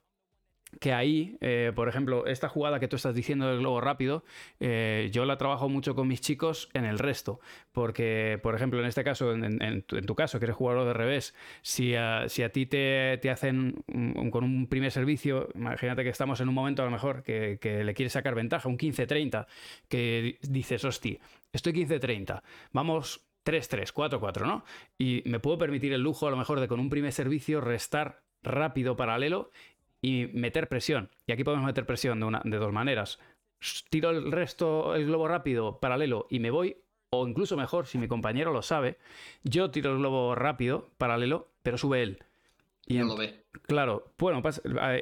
[0.79, 4.23] que ahí, eh, por ejemplo, esta jugada que tú estás diciendo del globo rápido,
[4.59, 7.39] eh, yo la trabajo mucho con mis chicos en el resto,
[7.71, 11.95] porque, por ejemplo, en este caso, en, tu, caso, que eres jugador de revés, si
[11.95, 13.83] a, si a ti te, hacen
[14.31, 17.93] con un primer servicio, imagínate que estamos en un momento a lo mejor que, le
[17.93, 19.47] quieres sacar ventaja, un 15-30,
[19.89, 21.19] que dices, hostia,
[21.51, 24.65] estoy 15-30, vamos 3-3, 4-4, ¿no?
[24.97, 28.23] Y me puedo permitir el lujo a lo mejor de con un primer servicio restar
[28.45, 29.49] rápido paralelo
[30.05, 31.09] y meter presión.
[31.25, 33.17] Y aquí podemos meter presión de, una, de dos maneras.
[33.89, 36.77] Tiro el resto, el globo rápido, paralelo, y me voy.
[37.09, 38.99] O incluso mejor, si mi compañero lo sabe,
[39.43, 42.19] yo tiro el globo rápido, paralelo, pero sube él.
[42.85, 43.45] Y no lo ve.
[43.63, 44.43] Claro, bueno,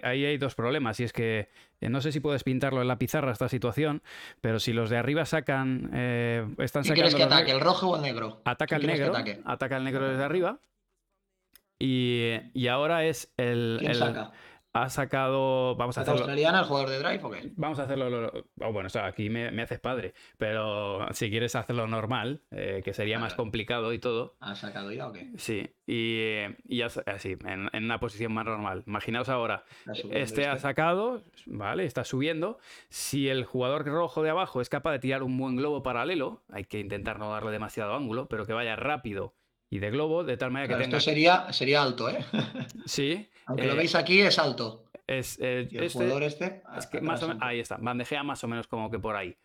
[0.04, 1.02] ahí hay dos problemas.
[1.02, 1.50] Y es que
[1.82, 4.04] eh, no sé si puedes pintarlo en la pizarra esta situación,
[4.40, 5.90] pero si los de arriba sacan.
[5.94, 8.42] Eh, están sacando quieres que ataque, el rojo o el negro?
[8.46, 9.14] Ataca el negro.
[9.44, 10.60] Ataca el negro desde arriba.
[11.78, 13.78] Y, ahora es el.
[13.82, 14.32] ¿Quién saca?
[14.74, 15.76] Ha sacado.
[15.76, 16.20] Vamos a hacerlo.
[16.22, 17.52] australiana el jugador de Drive o qué?
[17.56, 18.32] Vamos a hacerlo.
[18.60, 20.14] Oh, bueno, o sea, aquí me, haces padre.
[20.38, 24.36] Pero si quieres hacerlo normal, eh, que sería más complicado y todo.
[24.40, 25.30] ¿Ha sacado ya o qué?
[25.38, 28.84] Sí, y, y así, en, una posición más normal.
[28.88, 29.64] Imaginaos ahora,
[30.12, 30.60] este, ha este.
[30.60, 31.86] sacado, ¿vale?
[31.86, 32.58] Está subiendo.
[32.90, 36.66] Si el jugador rojo de abajo es capaz de tirar un buen globo paralelo, hay
[36.66, 39.34] que intentar no darle demasiado ángulo, pero que vaya rápido
[39.74, 40.98] y de globo, de tal manera que tenga...
[40.98, 42.24] Esto sería, sería alto, ¿eh?
[42.86, 43.28] Sí.
[43.48, 44.86] Aunque lo eh, veis aquí, es alto.
[45.08, 46.62] Es, eh, el este, jugador este...
[47.02, 49.36] más ahí está, bandejea más o menos como que por ahí.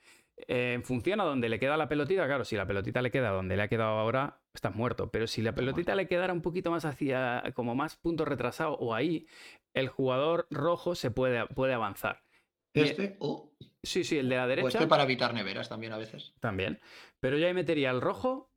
[0.46, 3.30] Eh, en función a donde le queda la pelotita, claro, si la pelotita le queda
[3.30, 5.10] donde le ha quedado ahora, estás muerto.
[5.10, 8.94] Pero si la pelotita le quedara un poquito más hacia, como más punto retrasado o
[8.94, 9.26] ahí,
[9.72, 12.22] el jugador rojo se puede, puede avanzar.
[12.74, 13.50] ¿Este o...?
[13.82, 14.66] Sí, sí, el de la derecha.
[14.66, 16.34] O este para evitar neveras también a veces.
[16.38, 16.80] También.
[17.18, 18.50] Pero yo ahí metería el rojo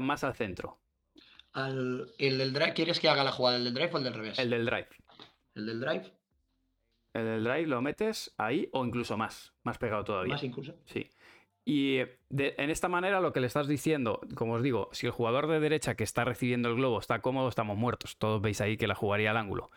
[0.00, 0.80] más al centro
[1.54, 4.38] el del drive, ¿quieres que haga la jugada del drive o el del revés?
[4.38, 4.88] El del drive.
[5.54, 6.12] ¿El del drive?
[7.12, 10.34] El del drive lo metes ahí o incluso más, más pegado todavía.
[10.34, 10.74] Más incluso.
[10.84, 11.08] Sí.
[11.64, 11.98] Y
[12.30, 15.60] en esta manera lo que le estás diciendo, como os digo, si el jugador de
[15.60, 18.18] derecha que está recibiendo el globo está cómodo, estamos muertos.
[18.18, 19.70] Todos veis ahí que la jugaría al ángulo.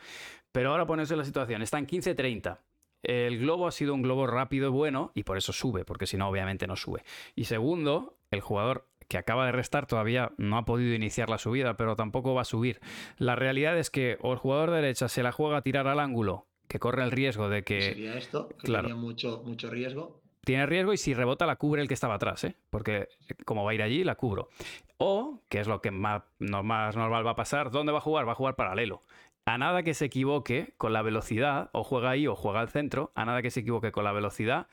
[0.51, 2.59] Pero ahora ponerse la situación, está en 15-30.
[3.03, 6.17] El globo ha sido un globo rápido y bueno, y por eso sube, porque si
[6.17, 7.03] no, obviamente no sube.
[7.35, 11.75] Y segundo, el jugador que acaba de restar todavía no ha podido iniciar la subida,
[11.77, 12.79] pero tampoco va a subir.
[13.17, 15.99] La realidad es que o el jugador de derecha se la juega a tirar al
[15.99, 17.81] ángulo, que corre el riesgo de que...
[17.81, 20.21] Sería esto, que claro, tenía mucho, mucho riesgo.
[20.43, 22.55] Tiene riesgo y si rebota la cubre el que estaba atrás, ¿eh?
[22.69, 23.09] porque
[23.45, 24.49] como va a ir allí, la cubro.
[24.97, 28.27] O, que es lo que más, más normal va a pasar, ¿dónde va a jugar?
[28.27, 29.03] Va a jugar paralelo.
[29.45, 33.11] A nada que se equivoque con la velocidad, o juega ahí o juega al centro,
[33.15, 34.67] a nada que se equivoque con la velocidad,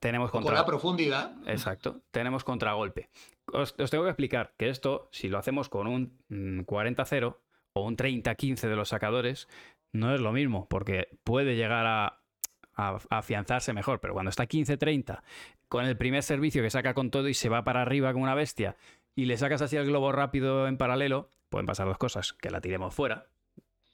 [0.00, 0.48] tenemos contra...
[0.48, 1.32] Con la profundidad.
[1.46, 3.10] Exacto, tenemos contragolpe.
[3.52, 7.34] Os, tengo que explicar que esto, si lo hacemos con un 40-0 mm,
[7.72, 9.48] o un 30-15 de los sacadores,
[9.92, 12.16] no es lo mismo, porque puede llegar a,
[13.10, 15.22] afianzarse mejor, pero cuando está 15-30,
[15.68, 18.34] con el primer servicio que saca con todo y se va para arriba como una
[18.34, 18.76] bestia,
[19.14, 22.62] y le sacas así el globo rápido en paralelo, pueden pasar dos cosas, que la
[22.62, 23.26] tiremos fuera,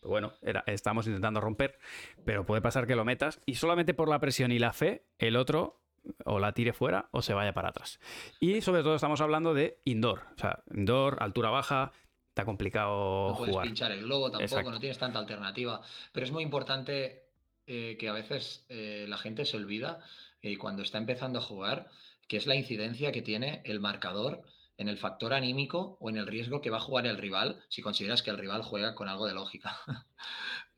[0.03, 0.35] bueno,
[0.67, 1.79] estamos intentando romper,
[2.25, 5.37] pero puede pasar que lo metas y solamente por la presión y la fe, el
[5.37, 5.81] otro
[6.25, 7.99] o la tire fuera o se vaya para atrás.
[8.41, 10.23] Y sobre todo estamos hablando de indoor.
[10.37, 11.93] O sea, indoor, altura baja,
[12.29, 15.81] está complicado no puedes pinchar el globo tampoco, no tienes tanta alternativa.
[16.13, 17.25] Pero es muy importante
[17.67, 20.01] eh, que a veces eh, la gente se olvida
[20.43, 21.89] y cuando está empezando a jugar,
[22.29, 24.43] que es la incidencia que tiene el marcador
[24.79, 27.83] en el factor anímico o en el riesgo que va a jugar el rival si
[27.83, 29.77] consideras que el rival juega con algo de lógica.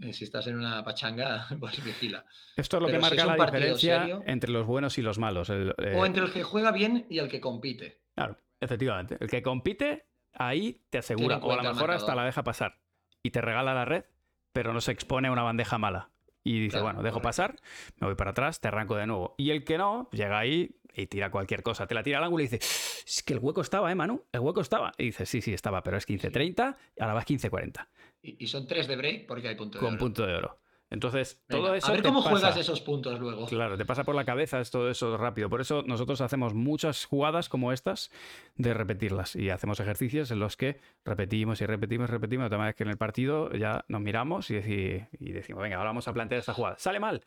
[0.00, 2.24] Eh, si estás en una pachanga, pues vigila.
[2.54, 5.50] Esto es lo que marca la diferencia entre los buenos y los malos.
[5.50, 8.00] O entre el que juega bien y el que compite.
[8.14, 9.16] Claro, efectivamente.
[9.18, 12.78] El que compite, ahí te asegura, o a lo mejor hasta la deja pasar
[13.24, 14.04] y te regala la red,
[14.52, 16.12] pero no se expone a una bandeja mala.
[16.44, 17.56] Y dice, bueno, dejo pasar,
[18.00, 19.34] me voy para atrás, te arranco de nuevo.
[19.36, 21.86] Y el que no, llega ahí y tira cualquier cosa.
[21.86, 24.24] Te la tira al ángulo y dice, es que el hueco estaba, ¿eh, Manu?
[24.32, 24.92] El hueco estaba.
[24.98, 27.86] Y dice, sí, sí, estaba, pero es 15-30 y ahora vas 15-40.
[28.22, 30.58] Y, son tres de break porque hay punto de Con punto de oro.
[30.90, 31.88] Entonces, todo eso.
[31.88, 33.46] A ver cómo juegas esos puntos luego.
[33.46, 35.50] Claro, te pasa por la cabeza todo eso rápido.
[35.50, 38.10] Por eso nosotros hacemos muchas jugadas como estas
[38.56, 39.36] de repetirlas.
[39.36, 42.46] Y hacemos ejercicios en los que repetimos y repetimos y repetimos.
[42.46, 46.08] De tal manera que en el partido ya nos miramos y, decimos, venga, ahora vamos
[46.08, 46.78] a plantear esta jugada.
[46.78, 47.22] ¿Sale mal?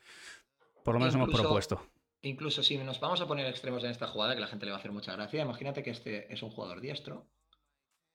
[0.84, 1.86] Por lo menos hemos propuesto.
[2.24, 4.78] Incluso si nos vamos a poner extremos en esta jugada, que la gente le va
[4.78, 7.28] a hacer mucha gracia, imagínate que este es un jugador diestro.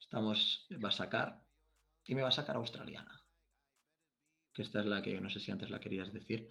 [0.00, 1.40] Estamos, va a sacar
[2.04, 3.25] y me va a sacar australiana
[4.56, 6.48] que esta es la que no sé si antes la querías decir.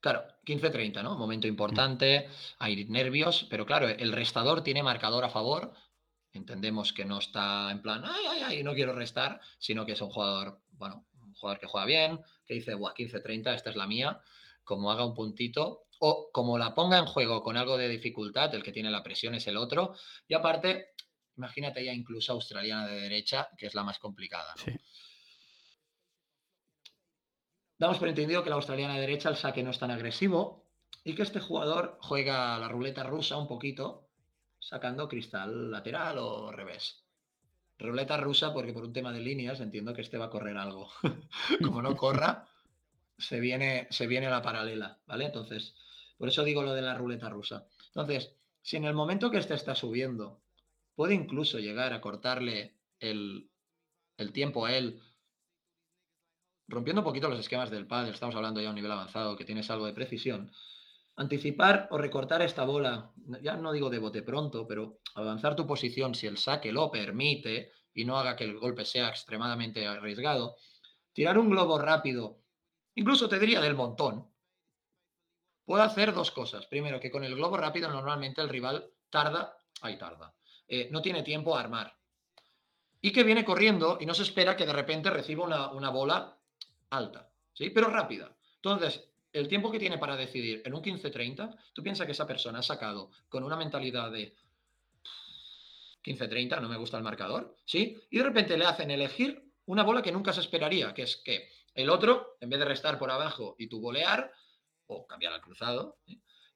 [0.00, 1.16] Claro, 15-30, ¿no?
[1.16, 5.74] Momento importante, hay nervios, pero claro, el restador tiene marcador a favor.
[6.32, 10.00] Entendemos que no está en plan, ay, ay, ay, no quiero restar, sino que es
[10.00, 13.86] un jugador, bueno, un jugador que juega bien, que dice, buah, 15-30, esta es la
[13.86, 14.18] mía,
[14.64, 18.62] como haga un puntito, o como la ponga en juego con algo de dificultad, el
[18.62, 19.94] que tiene la presión es el otro,
[20.26, 20.94] y aparte,
[21.36, 24.54] imagínate ya incluso australiana de derecha, que es la más complicada.
[24.66, 24.72] ¿no?
[27.82, 30.68] Damos por entendido que la australiana de derecha el saque no es tan agresivo
[31.02, 34.08] y que este jugador juega la ruleta rusa un poquito,
[34.60, 37.02] sacando cristal lateral o revés.
[37.80, 40.90] Ruleta rusa porque por un tema de líneas entiendo que este va a correr algo.
[41.60, 42.46] Como no corra,
[43.18, 45.24] se viene, se viene la paralela, ¿vale?
[45.24, 45.74] Entonces,
[46.18, 47.66] por eso digo lo de la ruleta rusa.
[47.88, 50.40] Entonces, si en el momento que este está subiendo,
[50.94, 53.50] puede incluso llegar a cortarle el,
[54.18, 55.02] el tiempo a él
[56.72, 59.44] rompiendo un poquito los esquemas del pádel, estamos hablando ya a un nivel avanzado, que
[59.44, 60.50] tienes algo de precisión,
[61.16, 63.12] anticipar o recortar esta bola,
[63.42, 67.72] ya no digo de bote pronto, pero avanzar tu posición si el saque lo permite
[67.92, 70.56] y no haga que el golpe sea extremadamente arriesgado,
[71.12, 72.40] tirar un globo rápido,
[72.94, 74.32] incluso te diría del montón,
[75.66, 76.66] puede hacer dos cosas.
[76.66, 80.34] Primero, que con el globo rápido normalmente el rival tarda, ahí tarda,
[80.66, 81.94] eh, no tiene tiempo a armar.
[83.02, 86.38] Y que viene corriendo y no se espera que de repente reciba una, una bola
[86.92, 87.70] alta, ¿sí?
[87.70, 88.34] Pero rápida.
[88.56, 92.60] Entonces, el tiempo que tiene para decidir en un 15-30, tú piensas que esa persona
[92.60, 94.34] ha sacado con una mentalidad de
[96.04, 97.98] 15-30, no me gusta el marcador, ¿sí?
[98.10, 101.48] Y de repente le hacen elegir una bola que nunca se esperaría, que es que
[101.74, 104.30] el otro, en vez de restar por abajo y tú golear,
[104.86, 105.98] o cambiar al cruzado,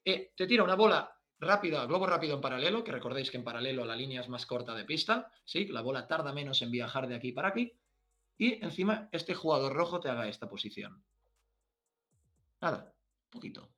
[0.04, 3.84] eh, te tira una bola rápida, globo rápido en paralelo, que recordéis que en paralelo
[3.84, 5.66] la línea es más corta de pista, ¿sí?
[5.66, 7.72] La bola tarda menos en viajar de aquí para aquí,
[8.38, 11.02] y encima este jugador rojo te haga esta posición.
[12.60, 12.92] Nada,
[13.30, 13.70] poquito.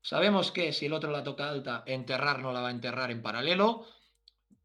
[0.00, 3.22] Sabemos que si el otro la toca alta, enterrar no la va a enterrar en
[3.22, 3.86] paralelo.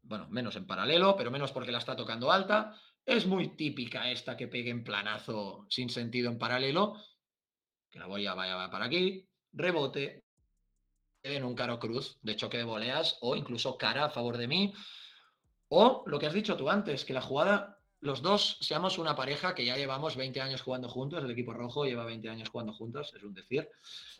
[0.02, 2.74] Bueno, menos en paralelo, pero menos porque la está tocando alta.
[3.04, 6.96] Es muy típica esta que pegue en planazo sin sentido en paralelo.
[7.88, 9.28] Que la voy a vaya para aquí.
[9.52, 10.24] Rebote.
[11.22, 14.74] En un caro cruz de choque de voleas o incluso cara a favor de mí.
[15.68, 19.54] O lo que has dicho tú antes, que la jugada los dos seamos una pareja
[19.54, 23.12] que ya llevamos 20 años jugando juntos, el equipo rojo lleva 20 años jugando juntos,
[23.16, 23.68] es un decir.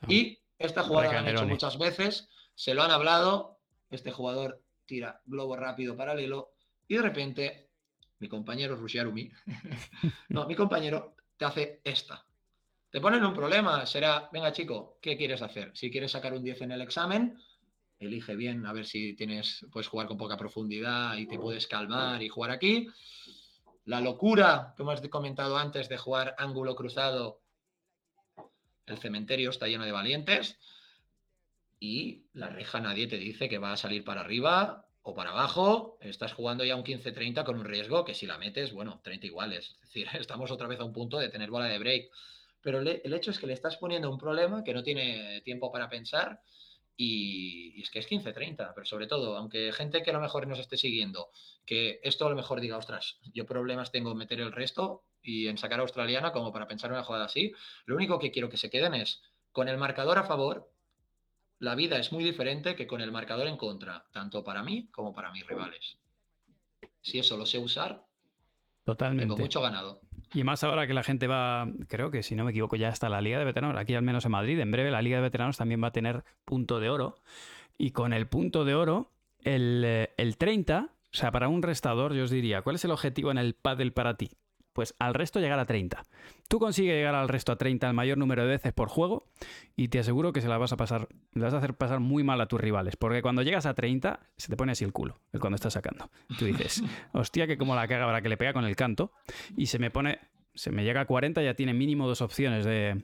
[0.08, 3.58] Y esta jugada la han hecho muchas veces, se lo han hablado,
[3.90, 6.54] este jugador tira globo rápido paralelo
[6.88, 7.70] y de repente
[8.18, 9.30] mi compañero Rushiarumi,
[10.30, 12.24] no, mi compañero te hace esta.
[12.90, 15.70] Te ponen un problema, será, venga chico, ¿qué quieres hacer?
[15.74, 17.38] Si quieres sacar un 10 en el examen,
[17.98, 22.22] elige bien, a ver si tienes, puedes jugar con poca profundidad y te puedes calmar
[22.22, 22.88] y jugar aquí
[23.88, 27.40] la locura que hemos comentado antes de jugar ángulo cruzado,
[28.84, 30.58] el cementerio está lleno de valientes
[31.80, 35.96] y la reja nadie te dice que va a salir para arriba o para abajo.
[36.02, 39.78] Estás jugando ya un 15-30 con un riesgo que si la metes, bueno, 30 iguales.
[39.80, 42.10] Es decir, estamos otra vez a un punto de tener bola de break.
[42.60, 45.88] Pero el hecho es que le estás poniendo un problema que no tiene tiempo para
[45.88, 46.42] pensar
[47.00, 50.58] y, es que es 15-30, pero sobre todo, aunque gente que a lo mejor nos
[50.58, 51.30] esté siguiendo,
[51.64, 55.46] que esto a lo mejor diga, ostras, yo problemas tengo en meter el resto y
[55.46, 57.52] en sacar a australiana como para pensar una jugada así,
[57.86, 59.22] lo único que quiero que se queden es,
[59.52, 60.72] con el marcador a favor,
[61.60, 65.14] la vida es muy diferente que con el marcador en contra, tanto para mí como
[65.14, 65.98] para mis rivales.
[67.00, 68.04] Si eso lo sé usar,
[68.84, 69.22] Totalmente.
[69.22, 70.00] tengo mucho ganado.
[70.34, 73.08] Y más ahora que la gente va, creo que si no me equivoco, ya está
[73.08, 75.56] la Liga de Veteranos, aquí al menos en Madrid, en breve la Liga de Veteranos
[75.56, 77.16] también va a tener punto de oro.
[77.78, 79.10] Y con el punto de oro,
[79.42, 82.90] el, eh, el 30, o sea, para un restador, yo os diría, ¿cuál es el
[82.90, 84.30] objetivo en el paddle para ti?
[84.78, 86.04] Pues al resto llegar a 30.
[86.46, 89.26] Tú consigues llegar al resto a 30 el mayor número de veces por juego
[89.74, 92.40] y te aseguro que se la vas a pasar, vas a hacer pasar muy mal
[92.40, 95.40] a tus rivales, porque cuando llegas a 30 se te pone así el culo, el
[95.40, 96.12] cuando estás sacando.
[96.38, 99.10] Tú dices, hostia, que como la caga ahora que le pega con el canto
[99.56, 100.20] y se me pone
[100.54, 103.02] se me llega a 40 ya tiene mínimo dos opciones de,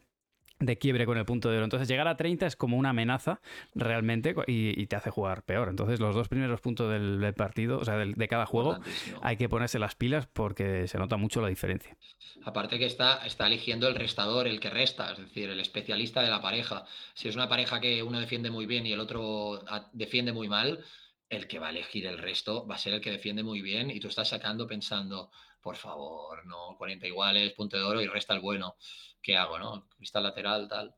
[0.60, 1.64] de quiebre con el punto de oro.
[1.64, 3.40] Entonces llegar a 30 es como una amenaza
[3.74, 5.68] realmente y, te hace jugar peor.
[5.68, 8.78] Entonces los dos primeros puntos del, partido, o sea, de cada juego,
[9.22, 11.96] hay que ponerse las pilas porque se nota mucho la diferencia.
[12.44, 16.30] Aparte que está, está eligiendo el restador, el que resta, es decir, el especialista de
[16.30, 16.84] la pareja.
[17.14, 20.84] Si es una pareja que uno defiende muy bien y el otro defiende muy mal,
[21.30, 23.90] el que va a elegir el resto va a ser el que defiende muy bien
[23.90, 25.30] y tú estás sacando pensando,
[25.64, 28.76] por favor, no, 40 iguales, punto de oro y resta el bueno.
[29.22, 29.88] ¿Qué hago, no?
[29.96, 30.94] Cristal lateral, tal.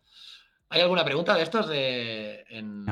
[0.68, 2.84] ¿Hay alguna pregunta de estos de, en,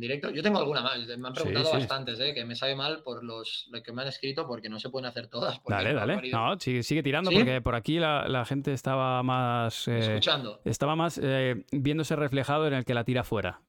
[0.00, 0.30] directo?
[0.30, 0.98] Yo tengo alguna más.
[1.06, 2.34] Me han preguntado bastantes, ¿eh?
[2.34, 5.28] que me sabe mal por los, que me han escrito porque no se pueden hacer
[5.28, 5.60] todas.
[5.64, 6.28] Dale, dale.
[6.32, 9.86] No, sigue, tirando porque por aquí la, gente estaba más.
[9.86, 10.60] Eh, Escuchando.
[10.64, 13.60] Estaba más eh, viéndose reflejado en el que la tira fuera.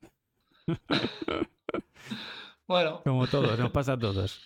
[2.68, 3.02] bueno.
[3.04, 4.42] Como todos, nos pasa a todos.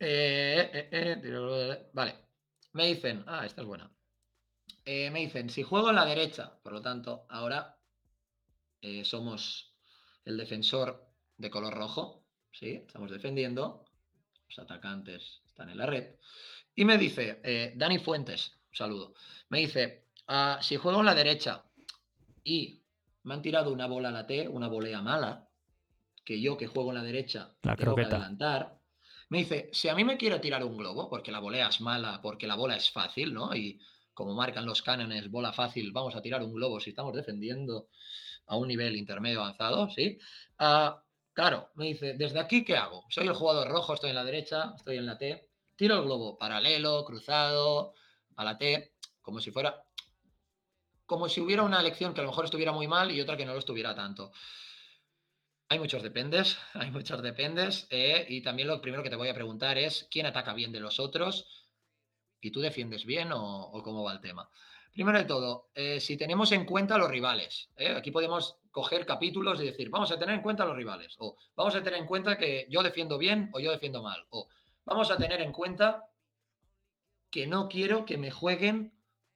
[1.92, 2.31] vale.
[2.72, 3.90] Me dicen, ah, esta es buena.
[4.84, 7.78] Eh, me dicen, si juego en la derecha, por lo tanto, ahora
[8.80, 9.74] eh, somos
[10.24, 12.84] el defensor de color rojo, ¿sí?
[12.86, 13.84] Estamos defendiendo,
[14.48, 16.16] los atacantes están en la red.
[16.74, 19.14] Y me dice, eh, Dani Fuentes, un saludo,
[19.50, 21.64] me dice, ah, si juego en la derecha
[22.42, 22.82] y
[23.24, 25.48] me han tirado una bola a la T, una volea mala,
[26.24, 28.81] que yo que juego en la derecha tengo que adelantar,
[29.32, 32.20] me dice, si a mí me quiero tirar un globo, porque la volea es mala,
[32.20, 33.56] porque la bola es fácil, ¿no?
[33.56, 33.80] Y
[34.12, 37.88] como marcan los cánones, bola fácil, vamos a tirar un globo si estamos defendiendo
[38.44, 40.18] a un nivel intermedio avanzado, ¿sí?
[40.58, 41.02] Ah,
[41.32, 43.06] claro, me dice, ¿desde aquí qué hago?
[43.08, 46.36] Soy el jugador rojo, estoy en la derecha, estoy en la T, tiro el globo
[46.36, 47.94] paralelo, cruzado,
[48.36, 49.82] a la T, como si fuera,
[51.06, 53.46] como si hubiera una elección que a lo mejor estuviera muy mal y otra que
[53.46, 54.30] no lo estuviera tanto.
[55.72, 57.86] Hay muchos dependes, hay muchos dependes.
[57.88, 60.80] Eh, y también lo primero que te voy a preguntar es, ¿quién ataca bien de
[60.80, 61.46] los otros?
[62.42, 64.50] ¿Y tú defiendes bien o, cómo va el tema?
[64.92, 69.62] Primero de todo, eh, si tenemos en cuenta los rivales, eh, aquí podemos coger capítulos
[69.62, 72.36] y decir, vamos a tener en cuenta los rivales, o vamos a tener en cuenta
[72.36, 74.48] que yo defiendo bien o yo defiendo mal, o
[74.84, 76.04] vamos a tener en cuenta
[77.30, 78.92] que no quiero que me jueguen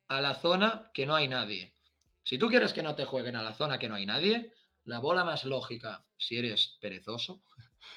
[0.09, 1.73] a la zona que no hay nadie.
[2.25, 4.53] Si tú quieres que no te jueguen a la zona que no hay nadie,
[4.87, 7.43] la bola más lógica, si eres perezoso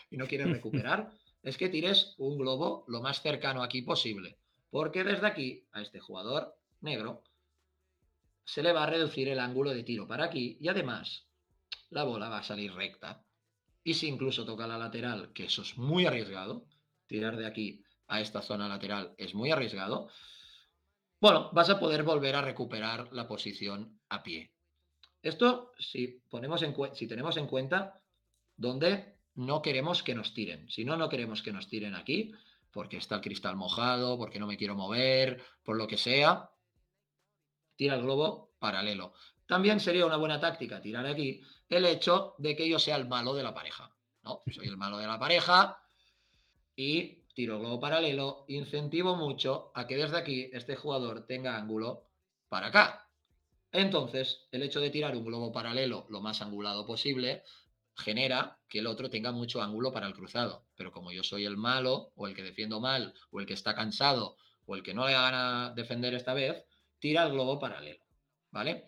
[0.09, 1.11] y no quieres recuperar,
[1.43, 4.37] es que tires un globo lo más cercano aquí posible.
[4.69, 7.23] Porque desde aquí a este jugador negro
[8.43, 11.27] se le va a reducir el ángulo de tiro para aquí y además
[11.89, 13.23] la bola va a salir recta.
[13.83, 16.67] Y si incluso toca la lateral, que eso es muy arriesgado,
[17.07, 20.09] tirar de aquí a esta zona lateral es muy arriesgado,
[21.21, 24.53] bueno, vas a poder volver a recuperar la posición a pie.
[25.21, 28.01] Esto si, ponemos en, si tenemos en cuenta
[28.55, 30.69] donde no queremos que nos tiren.
[30.69, 32.31] Si no, no queremos que nos tiren aquí,
[32.71, 36.51] porque está el cristal mojado, porque no me quiero mover, por lo que sea,
[37.75, 39.13] tira el globo paralelo.
[39.45, 43.33] También sería una buena táctica tirar aquí el hecho de que yo sea el malo
[43.33, 43.95] de la pareja.
[44.23, 44.41] ¿no?
[44.51, 45.81] Soy el malo de la pareja
[46.75, 52.09] y tiro el globo paralelo, incentivo mucho a que desde aquí este jugador tenga ángulo
[52.49, 53.08] para acá.
[53.71, 57.43] Entonces, el hecho de tirar un globo paralelo lo más angulado posible
[57.95, 60.65] genera que el otro tenga mucho ángulo para el cruzado.
[60.75, 63.75] Pero como yo soy el malo, o el que defiendo mal, o el que está
[63.75, 66.65] cansado, o el que no le gana defender esta vez,
[66.99, 68.03] tira el globo paralelo.
[68.51, 68.85] ¿Vale?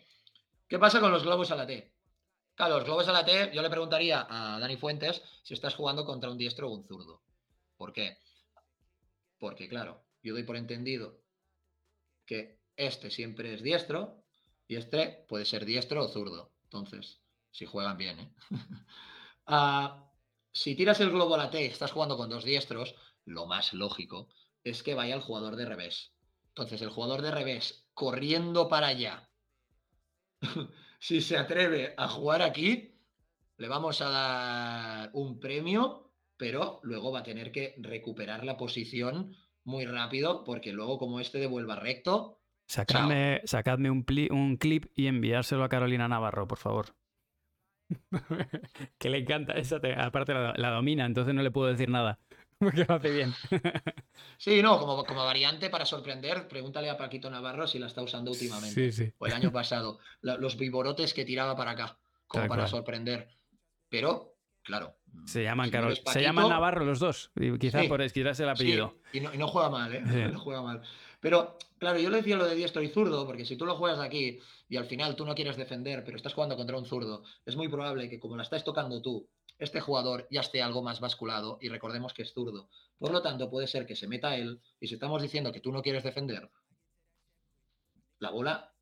[0.68, 1.94] ¿Qué pasa con los globos a la T?
[2.56, 6.06] Claro, los globos a la T, yo le preguntaría a Dani Fuentes si estás jugando
[6.06, 7.22] contra un diestro o un zurdo.
[7.78, 8.18] ¿Por qué?
[9.38, 11.22] Porque, claro, yo doy por entendido
[12.26, 14.21] que este siempre es diestro
[14.72, 16.54] y este puede ser diestro o zurdo.
[16.64, 17.20] Entonces,
[17.52, 18.34] si juegan bien, ¿eh?
[19.46, 20.10] Ah,
[20.54, 22.96] si tiras el globo a la T y estás jugando con dos diestros,
[23.26, 24.30] lo más lógico
[24.64, 26.14] es que vaya el jugador de revés.
[26.50, 29.30] Entonces, el jugador de revés corriendo para allá,
[31.00, 32.98] si se atreve a jugar aquí,
[33.58, 39.36] le vamos a dar un premio, pero luego va a tener que recuperar la posición
[39.66, 42.41] muy rápido, porque luego como este devuelva recto,
[42.72, 46.96] Sacadme, un, un, clip y enviárselo a Carolina Navarro, por favor.
[48.98, 52.20] que le encanta, esa aparte la, domina, entonces no le puedo decir nada.
[52.60, 53.34] Porque lo hace bien.
[54.38, 58.32] sí, no, como, como variante para sorprender, pregúntale a Paquito Navarro si la está usando
[58.32, 58.92] últimamente.
[58.92, 59.14] Sí, sí.
[59.18, 60.00] O el año pasado.
[60.22, 63.28] los viborotes que tiraba para acá, como para sorprender.
[63.90, 64.96] Pero, claro.
[65.26, 65.70] Se llaman,
[66.06, 67.32] se llaman Navarro los dos.
[67.36, 68.96] Y quizá por esquivarse el apellido.
[69.12, 70.02] Y, no, y, no, juega mal, ¿eh?
[70.32, 70.82] No juega mal.
[71.22, 74.00] Pero, claro, yo le decía lo de diestro y zurdo, porque si tú lo juegas
[74.00, 77.56] aquí y al final tú no quieres defender, pero estás jugando contra un zurdo, es
[77.56, 81.60] muy probable que como la estás tocando tú, este jugador ya esté algo más basculado
[81.62, 82.70] y recordemos que es zurdo.
[82.98, 85.72] Por lo tanto, puede ser que se meta él y si estamos diciendo que tú
[85.72, 86.50] no quieres defender,
[88.18, 88.74] la bola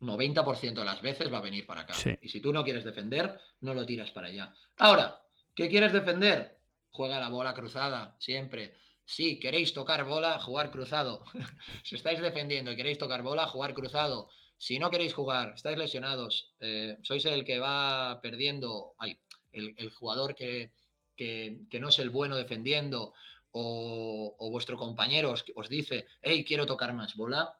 [0.00, 1.94] 90% de las veces va a venir para acá.
[1.94, 2.16] Sí.
[2.22, 4.54] Y si tú no quieres defender, no lo tiras para allá.
[4.78, 5.20] Ahora,
[5.54, 6.58] ¿qué quieres defender?
[6.90, 8.74] Juega la bola cruzada, siempre.
[9.14, 11.22] Si queréis tocar bola, jugar cruzado.
[11.84, 14.30] si estáis defendiendo y queréis tocar bola, jugar cruzado.
[14.56, 19.18] Si no queréis jugar, estáis lesionados, eh, sois el que va perdiendo, ay,
[19.52, 20.72] el, jugador que,
[21.14, 23.12] que, no es el bueno defendiendo,
[23.50, 27.58] o, o vuestro compañero os, os dice, hey, quiero tocar más bola,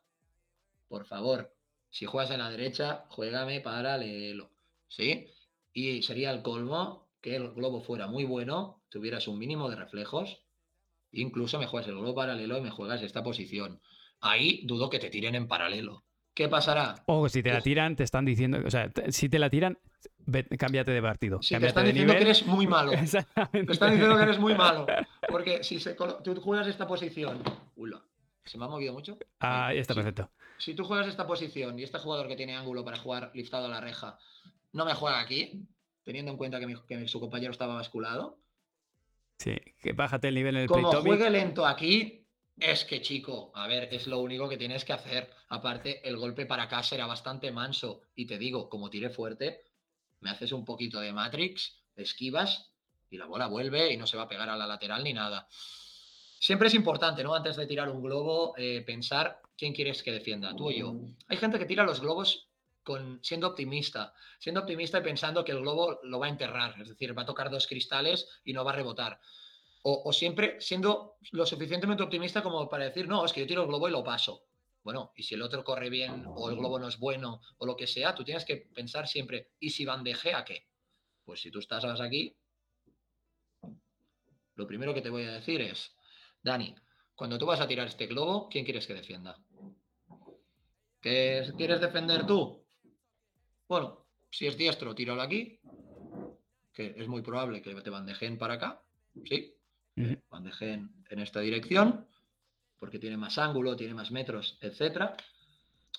[0.89, 1.53] por favor,
[1.91, 4.53] si juegas en la derecha, juégame paralelo,
[4.89, 5.27] ¿sí?
[5.75, 10.42] Y sería el colmo que el globo fuera muy bueno, tuvieras un mínimo de reflejos,
[11.13, 13.81] incluso me juegas el globo paralelo y me juegas esta posición.
[14.21, 16.05] Ahí dudo que te tiren en paralelo.
[16.35, 16.95] ¿Qué pasará?
[17.07, 19.79] O si te la tiran, te están diciendo, o sea, te- si te la tiran,
[20.25, 21.43] ve- cámbiate de partido.
[21.43, 22.93] Si te cámbiate están de diciendo que eres muy malo.
[22.93, 23.67] Exactamente.
[23.67, 24.87] Te están diciendo que eres muy malo.
[25.29, 27.43] Porque si se tú juegas esta posición.
[27.77, 28.03] Ula,
[28.45, 29.19] ¿se me ha movido mucho?
[29.41, 30.31] Ah, ahí está perfecto.
[30.59, 33.69] Si tú juegas esta posición y este jugador que tiene ángulo para jugar liftado a
[33.69, 34.17] la reja
[34.73, 35.67] no me juega aquí,
[36.05, 38.39] teniendo en cuenta que, mi- que su compañero estaba basculado,
[39.43, 43.67] Sí, que bájate el nivel en el como juegue lento aquí, es que chico, a
[43.67, 45.31] ver, es lo único que tienes que hacer.
[45.49, 48.03] Aparte, el golpe para acá será bastante manso.
[48.15, 49.65] Y te digo, como tire fuerte,
[50.21, 52.73] me haces un poquito de Matrix, esquivas
[53.11, 55.49] y la bola vuelve y no se va a pegar a la lateral ni nada.
[56.39, 57.35] Siempre es importante, ¿no?
[57.35, 60.95] Antes de tirar un globo, eh, pensar quién quieres que defienda, tú o yo.
[61.27, 62.49] Hay gente que tira los globos
[62.83, 66.89] con, siendo optimista, siendo optimista y pensando que el globo lo va a enterrar, es
[66.89, 69.21] decir, va a tocar dos cristales y no va a rebotar.
[69.85, 73.63] O, o siempre siendo lo suficientemente optimista como para decir, no, es que yo tiro
[73.63, 74.45] el globo y lo paso.
[74.83, 77.77] Bueno, y si el otro corre bien o el globo no es bueno o lo
[77.77, 80.67] que sea, tú tienes que pensar siempre, ¿y si bandeje a qué?
[81.25, 82.37] Pues si tú estás aquí,
[84.55, 85.97] lo primero que te voy a decir es,
[86.43, 86.75] Dani,
[87.15, 89.39] cuando tú vas a tirar este globo, ¿quién quieres que defienda?
[91.01, 92.62] ¿Qué quieres defender tú?
[93.73, 95.59] Bueno, si es diestro, tíralo aquí,
[96.75, 98.83] que es muy probable que te bandejen para acá,
[99.25, 99.55] ¿sí?
[99.97, 100.15] Ujú.
[100.29, 102.07] bandejen en esta dirección,
[102.79, 105.17] porque tiene más ángulo, tiene más metros, etcétera.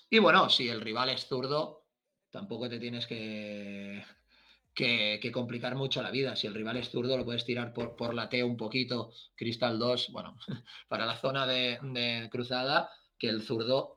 [0.08, 1.88] Y bueno, si el rival es zurdo,
[2.30, 4.04] tampoco te tienes que,
[4.72, 6.36] que, que complicar mucho la vida.
[6.36, 9.80] Si el rival es zurdo, lo puedes tirar por, por la T un poquito, Cristal
[9.80, 10.36] 2, bueno,
[10.86, 13.93] para la zona de, de cruzada, que el zurdo,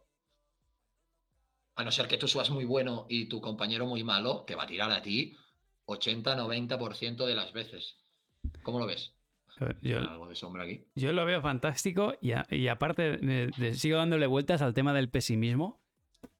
[1.78, 4.64] a no ser que tú seas muy bueno y tu compañero muy malo, te va
[4.64, 5.38] a tirar a ti
[5.86, 7.96] 80-90% de las veces.
[8.64, 9.14] ¿Cómo lo ves?
[9.82, 10.84] Yo, Algo de sombra aquí.
[10.94, 13.20] yo lo veo fantástico y, a- y aparte
[13.74, 15.80] sigo dándole vueltas al tema del pesimismo.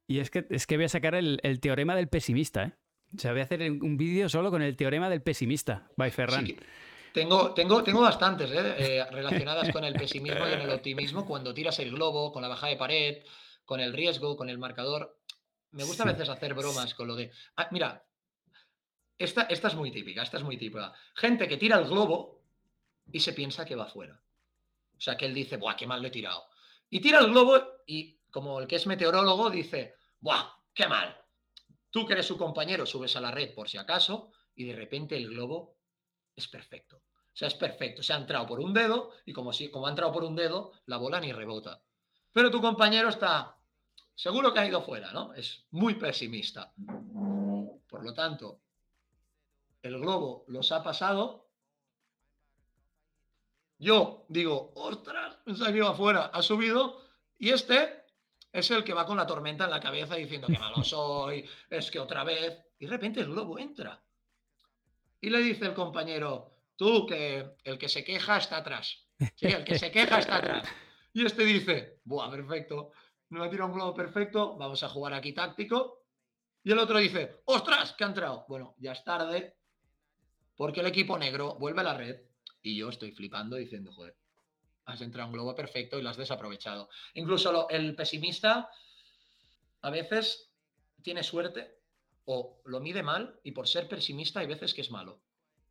[0.06, 2.72] Y es que, es que voy a sacar el, el teorema del pesimista, ¿eh?
[3.16, 6.46] O sea, voy a hacer un vídeo solo con el teorema del pesimista, by Ferran.
[6.46, 6.56] Sí
[7.12, 8.74] tengo, tengo, tengo bastantes ¿eh?
[8.78, 12.48] Eh, relacionadas con el pesimismo y en el optimismo cuando tiras el globo, con la
[12.48, 13.16] bajada de pared,
[13.64, 15.17] con el riesgo, con el marcador.
[15.72, 16.08] Me gusta Sí.
[16.08, 17.30] a veces hacer bromas con lo de.
[17.56, 18.04] Ah, mira,
[19.18, 20.92] esta, esta es muy típica, esta es muy típica.
[21.14, 22.42] Gente que tira el globo
[23.12, 24.20] y se piensa que va fuera.
[24.96, 26.44] O sea, que él dice, ¡buah, qué mal lo he tirado!
[26.90, 30.44] Y tira el globo y, como el que es meteorólogo, dice, ¡buah,
[30.74, 31.16] qué mal!
[31.90, 35.16] Tú que eres su compañero subes a la red por si acaso y de repente
[35.16, 35.76] el globo
[36.34, 36.96] es perfecto.
[36.96, 38.02] O sea, es perfecto.
[38.02, 40.72] Se ha entrado por un dedo y como, si, como ha entrado por un dedo,
[40.86, 41.80] la bola ni rebota.
[42.32, 43.56] Pero tu compañero está
[44.18, 45.32] seguro que ha ido fuera, ¿no?
[45.32, 46.72] Es muy pesimista.
[47.88, 48.60] Por lo tanto,
[49.80, 51.48] el globo los ha pasado.
[53.78, 57.00] Yo digo, ostras, pensaba que iba afuera, ha subido
[57.38, 58.06] y este
[58.52, 61.88] es el que va con la tormenta en la cabeza diciendo que malo soy, es
[61.88, 62.58] que otra vez.
[62.80, 64.02] Y de repente el globo entra.
[65.20, 68.98] Y le dice el compañero, tú que el que se queja está atrás.
[69.36, 70.68] Sí, el que se queja está atrás.
[71.12, 72.92] Y este dice, buah, perfecto,
[73.30, 76.04] no ha tirado un globo perfecto, vamos a jugar aquí táctico.
[76.62, 78.44] Y el otro dice, ostras, que ha entrado.
[78.48, 79.56] Bueno, ya es tarde,
[80.56, 82.20] porque el equipo negro vuelve a la red
[82.62, 84.16] y yo estoy flipando diciendo, joder,
[84.86, 86.88] has entrado un globo perfecto y lo has desaprovechado.
[87.14, 88.70] Incluso el pesimista
[89.82, 90.50] a veces
[91.02, 91.78] tiene suerte
[92.24, 95.22] o lo mide mal y por ser pesimista hay veces que es malo.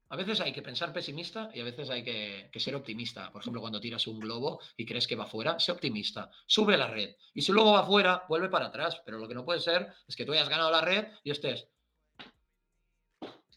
[0.10, 3.30] A veces hay que pensar pesimista y a veces hay que, que ser optimista.
[3.32, 6.78] Por ejemplo, cuando tiras un globo y crees que va fuera, sé optimista, sube a
[6.78, 7.16] la red.
[7.34, 9.02] Y si luego va fuera, vuelve para atrás.
[9.06, 11.68] Pero lo que no puede ser es que tú hayas ganado la red y estés.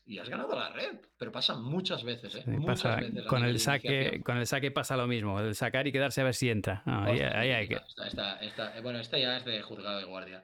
[0.06, 0.98] Y has ganado la red.
[1.16, 2.42] Pero pasa muchas veces, ¿eh?
[2.44, 5.86] Sí, Muchas pasa- veces con, el saque, con el saque pasa lo mismo, el sacar
[5.86, 6.82] y quedarse a ver si entra.
[6.84, 7.74] No, ahí, Ostras, ahí hay que...
[7.76, 10.42] esta- esta- esta- eh, bueno, esta ya es de juzgado de guardia.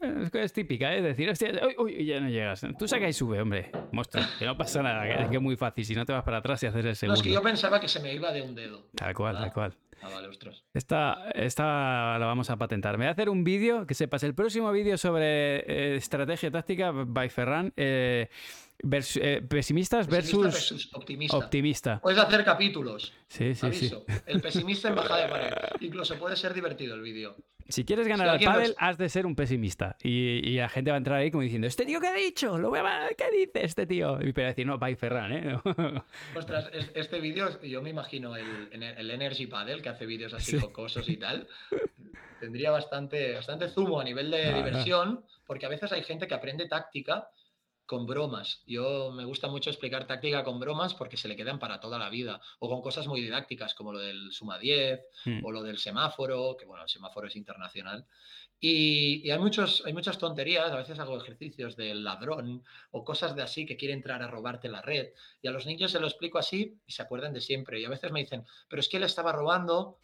[0.00, 1.02] Es, que es típica, ¿eh?
[1.02, 2.66] Decir, hostia, uy, uy, ya no llegas.
[2.78, 3.70] Tú saca y sube, hombre.
[3.92, 5.84] Monstruo, que no pasa nada, que, que es muy fácil.
[5.84, 7.14] Si no te vas para atrás y haces el No, segundo.
[7.14, 8.86] es que yo pensaba que se me iba de un dedo.
[8.94, 9.74] Tal cual, tal cual.
[10.02, 10.62] Ah, vale, ostras.
[10.74, 12.98] Esta, esta la vamos a patentar.
[12.98, 16.90] Me voy a hacer un vídeo, que sepas, el próximo vídeo sobre eh, estrategia táctica
[16.92, 17.72] by Ferran.
[17.76, 18.28] eh,
[18.82, 21.36] vers- eh, pesimistas Pesimista versus, versus optimista.
[21.36, 22.00] optimista.
[22.00, 23.12] Puedes hacer capítulos.
[23.28, 23.66] Sí, sí, sí.
[23.66, 24.04] Aviso.
[24.26, 25.52] El pesimista en bajada de pared.
[25.80, 27.36] Incluso puede ser divertido el vídeo.
[27.66, 29.96] Si quieres ganar Si al pádel, has de ser un pesimista.
[30.02, 32.58] Y, y la gente va a entrar ahí como diciendo, ¿este tío qué ha dicho?
[32.58, 33.08] Lo voy a...
[33.16, 34.18] ¿Qué dice este tío?
[34.20, 35.58] Y pero decir, no, by Ferran, ¿eh?
[36.36, 40.58] Ostras, es- este vídeo, yo me imagino el, el Energy Paddle, que hace vídeos así
[40.58, 41.12] Sí.
[41.12, 41.48] y tal.
[42.38, 46.68] Tendría bastante, bastante zumo a nivel de diversión, porque a veces hay gente que aprende
[46.68, 47.28] táctica
[47.86, 48.62] con bromas.
[48.66, 52.08] Yo me gusta mucho explicar táctica con bromas porque se le quedan para toda la
[52.08, 52.40] vida.
[52.58, 55.44] O con cosas muy didácticas, como lo del suma 10, Hmm.
[55.44, 58.06] o lo del semáforo, que bueno, el semáforo es internacional.
[58.60, 63.34] Y, y hay, muchos, hay muchas tonterías, a veces hago ejercicios del ladrón o cosas
[63.36, 65.08] de así que quiere entrar a robarte la red.
[65.42, 67.80] Y a los niños se lo explico así y se acuerdan de siempre.
[67.80, 69.98] Y a veces me dicen, pero es que él estaba robando.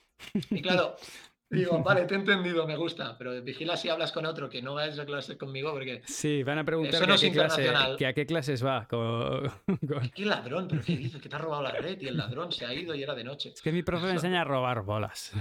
[0.51, 0.97] Y claro,
[1.51, 4.75] digo, vale, te he entendido, me gusta, pero vigila si hablas con otro que no
[4.75, 6.03] va a esa clase conmigo porque...
[6.07, 8.65] Sí, van a preguntar Eso que no a, es qué clase, que a qué clases
[8.65, 8.87] va.
[8.89, 9.49] con-
[9.89, 10.69] con- ¿Qué ladrón?
[10.69, 11.21] ¿Pero qué dices?
[11.21, 13.25] Que te ha robado la red y el ladrón se ha ido y era de
[13.25, 13.51] noche.
[13.55, 15.33] Es que mi profe me enseña a robar bolas.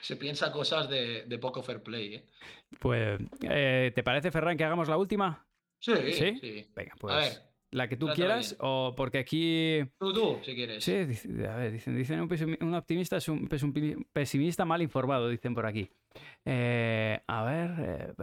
[0.00, 2.14] Se piensa cosas de, de poco fair play.
[2.16, 2.26] ¿eh?
[2.78, 5.46] Pues, eh, ¿te parece, Ferran, que hagamos la última?
[5.78, 6.38] Sí, ¿Sí?
[6.40, 6.66] sí.
[6.74, 7.42] Venga, A pues ver,
[7.76, 9.82] la que tú quieras, o porque aquí.
[9.98, 10.82] Tú, tú, si quieres.
[10.82, 13.46] Sí, a ver, dicen, dicen un, optimista es un,
[14.14, 15.90] pesimista mal informado, dicen por aquí.
[16.46, 18.14] Eh, a ver.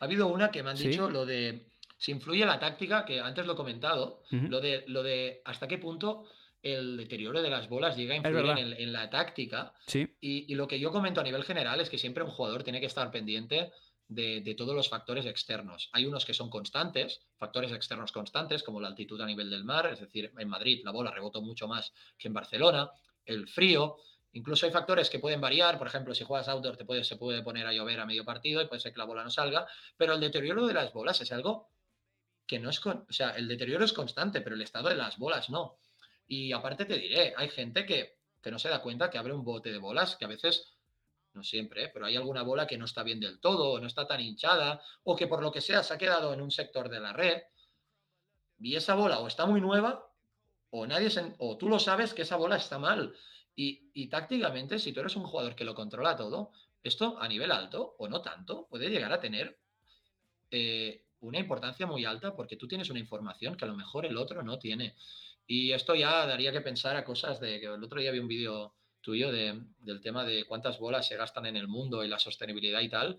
[0.00, 1.68] Ha habido una que me han dicho lo de.
[1.96, 5.78] Si influye la táctica, que antes lo he comentado, lo, de, lo de hasta qué
[5.78, 6.24] punto
[6.64, 9.72] el deterioro de las bolas llega a influir en, la táctica.
[9.86, 10.08] Sí.
[10.20, 12.86] Y, lo que yo comento a nivel general es que siempre un jugador tiene que
[12.86, 13.70] estar pendiente
[14.08, 15.90] de, todos los factores externos.
[15.92, 19.86] Hay unos que son constantes, factores externos constantes, como la altitud a nivel del mar,
[19.86, 22.90] es decir, en Madrid la bola rebotó mucho más que en Barcelona,
[23.24, 23.96] el frío.
[24.32, 27.42] Incluso hay factores que pueden variar, por ejemplo, si juegas outdoor te puede, se puede
[27.42, 30.14] poner a llover a medio partido y puede ser que la bola no salga, pero
[30.14, 31.70] el deterioro de las bolas es algo
[32.46, 35.50] que no es, o sea, el deterioro es constante, pero el estado de las bolas
[35.50, 35.78] no.
[36.26, 39.44] Y aparte te diré, hay gente que, que no se da cuenta que abre un
[39.44, 40.73] bote de bolas que a veces,
[41.34, 41.90] no siempre, ¿eh?
[41.92, 44.80] pero hay alguna bola que no está bien del todo, o no está tan hinchada,
[45.02, 47.42] o que por lo que sea se ha quedado en un sector de la red,
[48.60, 50.08] y esa bola o está muy nueva,
[50.70, 51.08] o nadie
[51.38, 53.14] o tú lo sabes que esa bola está mal.
[53.56, 56.50] Y, y tácticamente, si tú eres un jugador que lo controla todo,
[56.82, 59.58] esto a nivel alto, o no tanto, puede llegar a tener
[60.50, 64.16] eh, una importancia muy alta porque tú tienes una información que a lo mejor el
[64.16, 64.94] otro no tiene.
[65.46, 68.28] Y esto ya daría que pensar a cosas de que el otro día vi un
[68.28, 68.74] vídeo
[69.04, 72.80] tuyo de- del tema de cuántas bolas se gastan en el mundo y la sostenibilidad
[72.80, 73.18] y tal,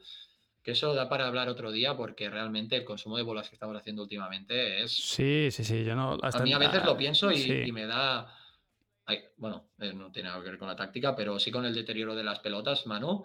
[0.64, 3.78] que eso da para hablar otro día porque realmente el consumo de bolas que estamos
[3.78, 4.92] haciendo últimamente es...
[4.92, 6.18] sí, sí, sí, yo no...
[6.22, 7.54] A mí a veces lo pienso y, sí.
[7.68, 8.36] y me da...
[9.06, 11.74] ay, bueno, eh, no tiene nada que ver con la táctica, pero sí con el
[11.76, 13.24] deterioro de las pelotas, Manu.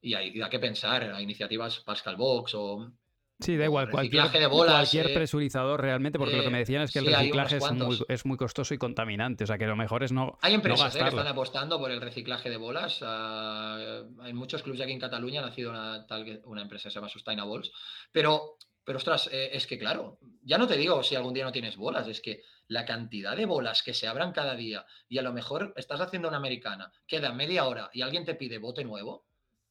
[0.00, 2.92] Y hay y da que pensar, hay iniciativas Pascal Box o
[3.38, 6.56] Sí, da igual, cualquier, reciclaje de bolas, cualquier eh, presurizador realmente, porque lo que me
[6.56, 9.46] eh, decían es que el sí, reciclaje es muy, es muy costoso y contaminante, o
[9.46, 12.00] sea que lo mejor es no, Hay no empresas eh, que están apostando por el
[12.00, 13.00] reciclaje de bolas.
[13.02, 16.94] ah, hay muchos clubes aquí en Cataluña, ha nacido una, tal, una empresa que se
[16.94, 17.72] llama Sustainables.
[18.10, 21.52] Pero, pero ostras, eh, es que claro, ya no te digo si algún día no
[21.52, 25.22] tienes bolas, es que la cantidad de bolas que se abran cada día y a
[25.22, 29.26] lo mejor estás haciendo una americana, queda media hora y alguien te pide bote nuevo,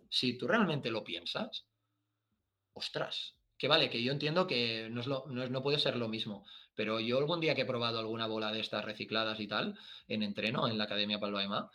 [0.07, 1.65] si tú realmente lo piensas,
[2.73, 3.35] ostras,
[3.65, 6.07] que vale, que yo entiendo que no, es lo- no, es- no puede ser lo
[6.07, 6.45] mismo,
[6.75, 9.75] pero yo algún día que he probado alguna bola de estas recicladas y tal,
[10.07, 11.71] en entreno, en la Academia Palvaema,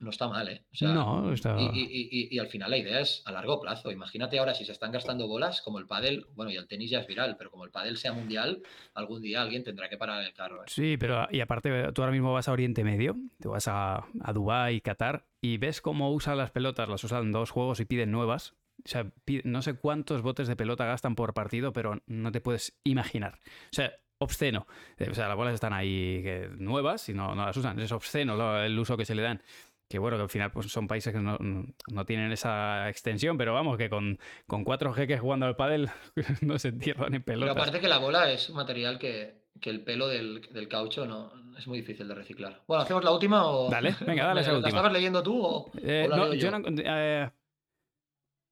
[0.00, 0.64] no está mal, ¿eh?
[0.72, 1.56] O sea, no, está...
[1.58, 3.90] y, y- y- y- y al final la idea es a largo plazo.
[3.90, 6.98] Imagínate ahora si se están gastando bolas, como el pádel, bueno, y el tenis ya
[6.98, 8.60] es viral, pero como el pádel sea mundial,
[8.92, 10.60] algún día alguien tendrá que parar el carro.
[10.62, 10.66] ¿eh?
[10.66, 14.32] Sí, pero y aparte tú ahora mismo vas a Oriente Medio, te vas a, a
[14.34, 18.52] Dubái, Qatar, y ves cómo usan las pelotas, las usan dos juegos y piden nuevas.
[18.84, 19.06] O sea,
[19.44, 23.38] no sé cuántos botes de pelota gastan por partido, pero no te puedes imaginar.
[23.44, 24.66] O sea, obsceno.
[24.98, 27.78] Eh, O sea, las bolas están ahí que- nuevas y no, no las usan.
[27.80, 29.42] Es obsceno lo- el uso que se le dan.
[29.88, 33.52] Que bueno, que al final pues, son países que no, no tienen esa extensión, pero
[33.54, 35.90] vamos, que con, con cuatro jeques jugando al pádel
[36.42, 37.56] no se entierran en Pero pelotas.
[37.56, 41.32] aparte que la bola es un material que, que el pelo del, del caucho no
[41.58, 42.62] es muy difícil de reciclar.
[42.66, 43.70] Bueno, ¿hacemos la última o...?
[43.70, 44.68] Dale, venga, dale esa ¿La última.
[44.70, 46.58] estabas leyendo tú o, Eh, o la no, leo yo yo?
[46.58, 47.30] no eh,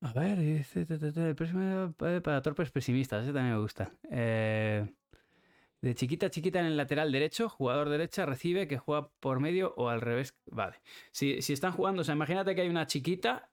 [0.03, 3.93] a ver, ta, ta, ta, el próximo para torpes pesimistas, ese también me gusta.
[4.11, 4.85] Eh,
[5.81, 9.75] de chiquita a chiquita en el lateral derecho, jugador derecha recibe que juega por medio
[9.77, 10.35] o al revés.
[10.47, 10.77] Vale.
[11.11, 13.52] Si, si están jugando, o sea, imagínate que hay una chiquita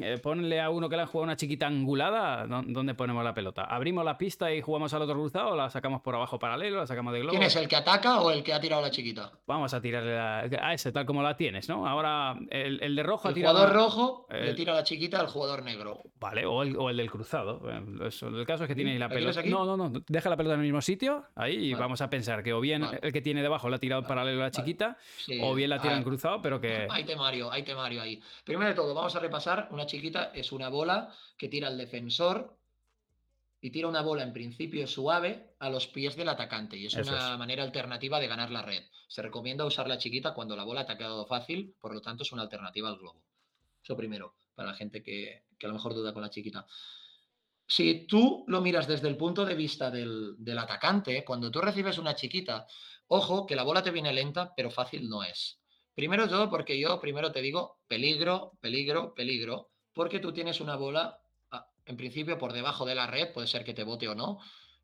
[0.00, 3.64] eh, ponle a uno que le han jugado una chiquita angulada, ¿dónde ponemos la pelota?
[3.64, 6.86] ¿Abrimos la pista y jugamos al otro cruzado o la sacamos por abajo paralelo, la
[6.86, 7.32] sacamos de globo?
[7.32, 9.32] ¿Quién es el que ataca o el que ha tirado la chiquita?
[9.46, 11.86] Vamos a tirarle a ese, tal como la tienes, ¿no?
[11.86, 13.58] Ahora, el, de rojo el ha tirado.
[13.58, 16.02] jugador rojo le tira la chiquita al jugador negro.
[16.18, 17.60] Vale, o el, del cruzado.
[17.70, 19.42] el caso es que tiene la pelota.
[19.44, 19.92] No, no, no.
[20.08, 22.86] Deja la pelota en el mismo sitio, ahí, y vamos a pensar que o bien
[23.02, 24.96] el que tiene debajo la ha tirado paralelo a la chiquita,
[25.42, 26.86] o bien la tira en cruzado, pero que.
[26.96, 28.20] Hay temario, hay temario ahí.
[28.44, 29.65] Primero de todo, vamos a repasar.
[29.70, 32.58] Una chiquita es una bola que tira el defensor
[33.60, 36.76] y tira una bola en principio suave a los pies del atacante.
[36.76, 38.84] Y es una manera alternativa de ganar la red.
[39.08, 42.22] Se recomienda usar la chiquita cuando la bola te ha quedado fácil, por lo tanto
[42.22, 43.22] es una alternativa al globo.
[43.82, 46.66] Eso primero, para la gente que, a lo mejor duda con la chiquita.
[47.66, 51.98] Si tú lo miras desde el punto de vista del, del atacante, cuando tú recibes
[51.98, 52.66] una chiquita,
[53.08, 55.58] ojo que la bola te viene lenta, pero fácil no es.
[55.96, 61.22] Primero todo porque yo primero te digo peligro, peligro, peligro, porque tú tienes una bola,
[61.50, 64.38] ah, en principio, por debajo de la red, puede ser que te bote o no,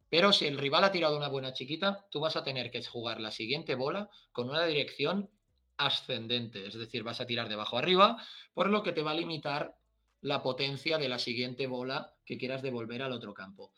[0.09, 3.21] pero si el rival ha tirado una buena chiquita, tú vas a tener que jugar
[3.21, 5.29] la siguiente bola con una dirección
[5.77, 8.17] ascendente, es decir, vas a tirar de abajo arriba,
[8.55, 9.77] por lo que te va a limitar
[10.23, 13.75] la potencia de la siguiente bola que quieras devolver al otro campo.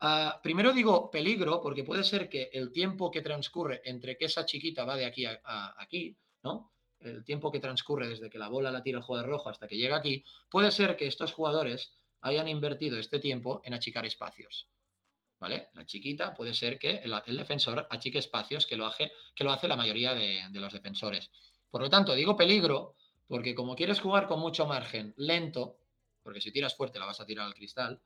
[0.00, 4.44] Ah, primero digo peligro, porque puede ser que el tiempo que transcurre entre que esa
[4.44, 6.71] chiquita va de aquí a aquí, ¿no?
[7.04, 9.76] El tiempo que transcurre desde que la bola la tira el jugador rojo hasta que
[9.76, 14.68] llega aquí, puede ser que estos jugadores hayan invertido este tiempo en achicar espacios.
[15.40, 15.70] ¿Vale?
[15.74, 19.66] La chiquita puede ser que el, defensor achique espacios que lo, hace, que lo hace
[19.66, 21.30] la mayoría de, de los defensores.
[21.68, 22.94] Por lo tanto, digo peligro,
[23.26, 25.78] porque como quieres jugar con mucho margen, lento,
[26.22, 28.00] porque si tiras fuerte la vas a tirar al cristal,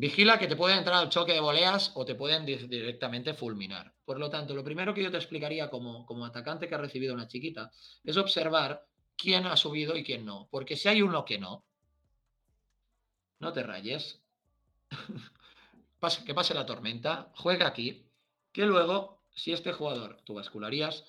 [0.00, 3.92] Vigila que te puede entrar al choque de voleas o te pueden directamente fulminar.
[4.02, 7.12] Por lo tanto, lo primero que yo te explicaría como, como atacante que ha recibido
[7.12, 7.70] una chiquita
[8.02, 10.48] es observar quién ha subido y quién no.
[10.50, 11.66] Porque si hay uno que no,
[13.40, 14.22] no te rayes.
[16.24, 18.06] que pase la tormenta, juega aquí,
[18.52, 21.04] que luego, si este jugador, tú bascularías,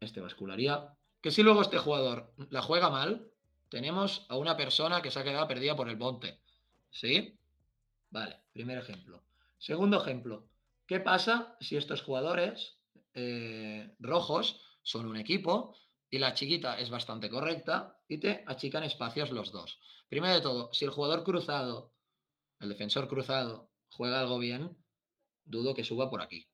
[0.00, 3.30] este bascularía, que si luego este jugador la juega mal,
[3.68, 6.40] tenemos a una persona que se ha quedado perdida por el monte.
[6.90, 7.36] ¿Sí?
[8.10, 9.24] Vale, primer ejemplo.
[9.58, 10.48] Segundo ejemplo,
[10.86, 12.80] ¿qué pasa si estos jugadores
[13.14, 15.76] eh, rojos son un equipo
[16.10, 19.78] y la chiquita es bastante correcta y te achican espacios los dos?
[20.08, 21.94] Primero de todo, si el jugador cruzado,
[22.58, 24.76] el defensor cruzado, juega algo bien,
[25.44, 26.48] dudo que suba por aquí.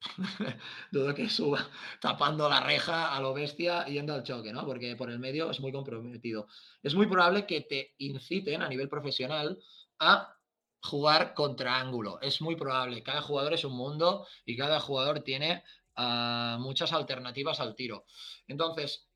[0.92, 1.68] dudo que suba
[2.00, 4.64] tapando la reja a lo bestia yendo al choque, ¿no?
[4.64, 6.46] Porque por el medio es muy comprometido.
[6.82, 9.58] Es muy probable que te inciten a nivel profesional
[9.98, 10.35] a
[10.80, 12.20] jugar contra ángulo.
[12.20, 13.02] Es muy probable.
[13.02, 15.64] Cada jugador es un mundo y cada jugador tiene
[15.96, 18.04] ah, muchas alternativas al tiro.
[18.46, 19.06] Entonces,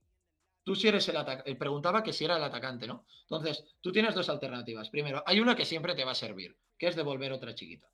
[0.65, 3.05] tú si eres el atacante, eh, preguntaba que si era el atacante, ¿no?
[3.23, 4.91] Entonces, tú tienes dos alternativas.
[4.91, 7.91] Primero, hay una que siempre te va a servir, que es devolver otra chiquita.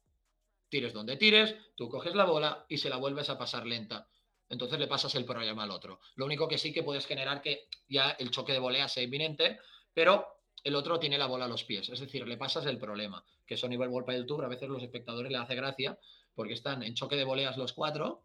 [0.69, 4.09] Tires donde tires, tú coges la bola y se la vuelves a pasar lenta.
[4.49, 6.01] Entonces le pasas el problema al otro.
[6.15, 9.59] Lo único que sí que puedes generar que ya el choque de volea sea inminente,
[9.93, 10.36] pero
[10.67, 11.89] el otro tiene la bola a los pies.
[11.91, 13.25] Es decir, le pasas el problema.
[13.47, 15.97] Que eso a nivel World del Tour a veces los espectadores le hace gracia
[16.35, 18.25] porque están en choque de voleas los cuatro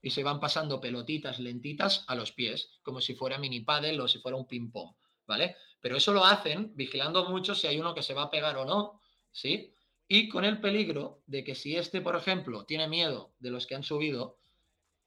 [0.00, 4.08] y se van pasando pelotitas lentitas a los pies, como si fuera mini paddle o
[4.08, 4.94] si fuera un ping pong,
[5.26, 5.56] ¿vale?
[5.82, 8.64] Pero eso lo hacen vigilando mucho si hay uno que se va a pegar o
[8.64, 8.98] no,
[9.30, 9.74] ¿sí?
[10.08, 13.74] Y con el peligro de que si este, por ejemplo, tiene miedo de los que
[13.74, 14.38] han subido,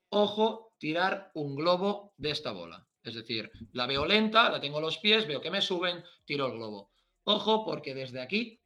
[0.10, 2.88] ojo, tirar un globo de esta bola.
[3.06, 6.54] Es decir, la veo lenta, la tengo los pies, veo que me suben, tiro el
[6.54, 6.92] globo.
[7.24, 8.60] Ojo, porque desde aquí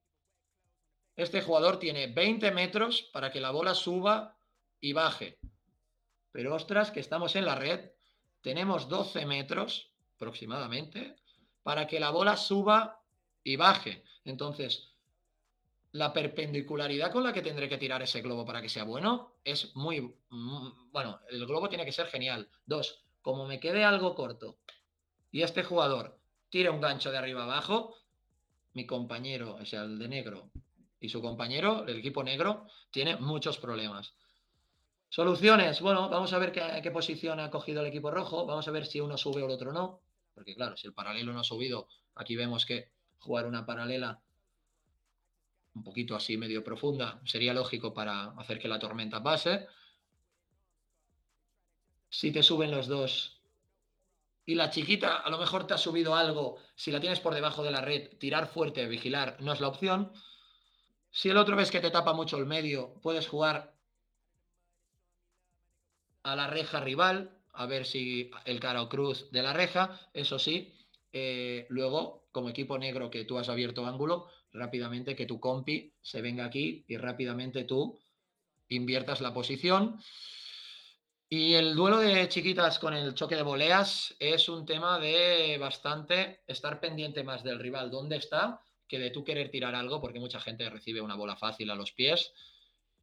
[1.15, 4.37] este jugador tiene 20 metros para que la bola suba
[4.79, 5.37] y baje.
[6.31, 7.91] Pero ostras, que estamos en la red,
[8.41, 11.17] tenemos 12 metros aproximadamente
[11.61, 13.03] para que la bola suba
[13.43, 14.03] y baje.
[14.23, 14.93] Entonces,
[15.91, 19.75] la perpendicularidad con la que tendré que tirar ese globo para que sea bueno es
[19.75, 20.01] muy...
[20.29, 22.49] Mm, bueno, el globo tiene que ser genial.
[22.65, 24.57] Dos, como me quede algo corto
[25.31, 26.19] y este jugador
[26.49, 27.95] tira un gancho de arriba abajo,
[28.73, 30.51] mi compañero, o sea, el de negro,
[30.99, 34.13] y su compañero, el equipo negro, tiene muchos problemas.
[35.07, 35.81] Soluciones.
[35.81, 38.45] Bueno, vamos a ver qué, qué, posición ha cogido el equipo rojo.
[38.45, 40.01] Vamos a ver si uno sube o el otro no.
[40.35, 44.21] Porque claro, si el paralelo no ha subido, aquí vemos que jugar una paralela
[45.73, 49.67] un poquito así medio profunda sería lógico para hacer que la tormenta pase
[52.09, 53.39] si te suben los dos
[54.49, 57.61] y la chiquita a lo mejor te ha subido algo, si la tienes por debajo
[57.61, 60.11] de la red, tirar fuerte, vigilar, no es la opción.
[61.11, 63.75] Si el otro ves que te tapa mucho el medio, puedes jugar
[66.23, 70.39] a la reja rival, a ver si el cara o cruz de la reja, eso
[70.39, 70.73] sí,
[71.13, 76.23] eh, luego, como equipo negro que tú has abierto ángulo, rápidamente que tu compi se
[76.23, 77.99] venga aquí y rápidamente tú
[78.67, 80.01] inviertas la posición.
[81.31, 86.41] Y el duelo de chiquitas con el choque de voleas es un tema de bastante
[86.47, 90.39] estar pendiente más del rival, dónde está, que de tú querer tirar algo, porque mucha
[90.39, 92.33] gente recibe una bola fácil a los pies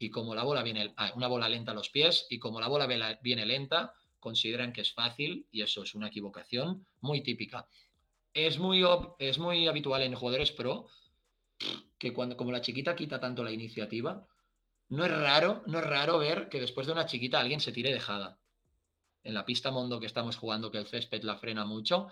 [0.01, 2.67] y como la bola viene, ah, una bola lenta a los pies y como la
[2.67, 2.89] bola
[3.23, 7.69] viene lenta, consideran que es fácil y eso es una equivocación muy típica.
[8.35, 8.85] Es muy,
[9.21, 10.89] es muy habitual en jugadores pro
[11.97, 14.27] que cuando como la chiquita quita tanto la iniciativa,
[14.89, 17.93] no es raro, no es raro ver que después de una chiquita alguien se tire
[17.93, 18.39] dejada.
[19.25, 22.09] En la pista Mondo que estamos jugando, que el césped la frena mucho.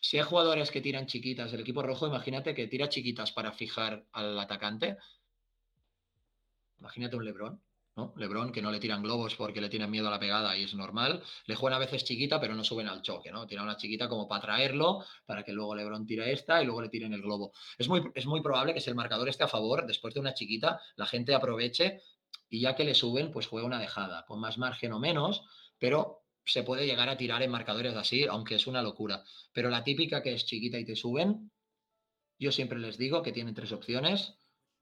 [0.00, 4.06] Si hay jugadores que tiran chiquitas del equipo rojo, imagínate que tira chiquitas para fijar
[4.12, 4.96] al atacante.
[6.78, 7.62] Imagínate un Lebron.
[7.96, 8.12] ¿No?
[8.16, 10.74] Lebron, que no le tiran globos porque le tienen miedo a la pegada y es
[10.74, 11.22] normal.
[11.46, 13.46] Le juegan a veces chiquita, pero no suben al choque, ¿no?
[13.46, 16.88] Tiran una chiquita como para traerlo, para que luego Lebron tire esta y luego le
[16.88, 17.52] tiren el globo.
[17.78, 20.34] Es muy, es muy probable que si el marcador esté a favor, después de una
[20.34, 22.02] chiquita, la gente aproveche
[22.48, 25.44] y ya que le suben, pues juega una dejada, con más margen o menos,
[25.78, 29.24] pero se puede llegar a tirar en marcadores así, aunque es una locura.
[29.52, 31.50] Pero la típica que es chiquita y te suben,
[32.38, 34.34] yo siempre les digo que tienen tres opciones.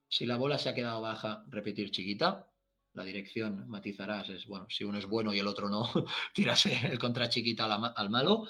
[0.09, 2.52] Si la bola se ha quedado baja, repetir chiquita
[2.95, 5.89] la dirección matizarás, es bueno, si uno es bueno y el otro no,
[6.35, 8.47] tirase el contra chiquita al, malo.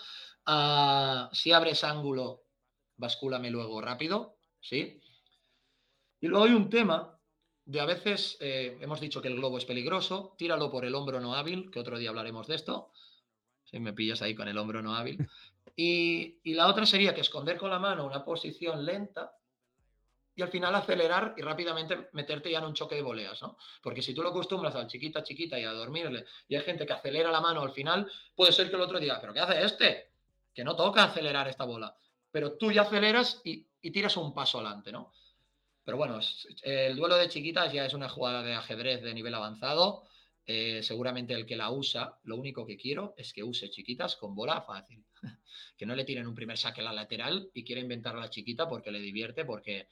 [0.47, 2.45] Ah, si abres ángulo,
[2.97, 5.01] bascúlame luego rápido, ¿sí?
[6.21, 7.19] Y luego hay un tema
[7.65, 11.21] de a veces, eh, hemos dicho que el globo es peligroso, tíralo por el hombro
[11.21, 12.91] no hábil, que otro día hablaremos de esto,
[13.65, 15.27] si me pillas ahí con el hombro no hábil.
[15.77, 19.33] Y, y la otra sería que esconder con la mano una posición lenta,
[20.35, 23.57] y al final acelerar y rápidamente meterte ya en un choque de voleas, ¿no?
[23.83, 26.93] Porque si tú lo acostumbras al chiquita, chiquita y a dormirle, y hay gente que
[26.93, 30.13] acelera la mano al final, puede ser que el otro diga, ¿pero qué hace este?
[30.55, 31.95] Que no toca acelerar esta bola.
[32.31, 35.13] Pero tú ya aceleras y, tiras un paso adelante, ¿no?
[35.85, 36.21] Pero bueno,
[36.63, 40.05] el duelo de chiquitas ya es una jugada de ajedrez de nivel avanzado.
[40.47, 44.35] Eh, seguramente el que la usa, lo único que quiero es que use chiquitas con
[44.35, 45.05] bola fácil.
[45.77, 48.31] que no le tiren un primer saque a la lateral y quiera inventar a la
[48.31, 49.89] chiquita porque le divierte, porque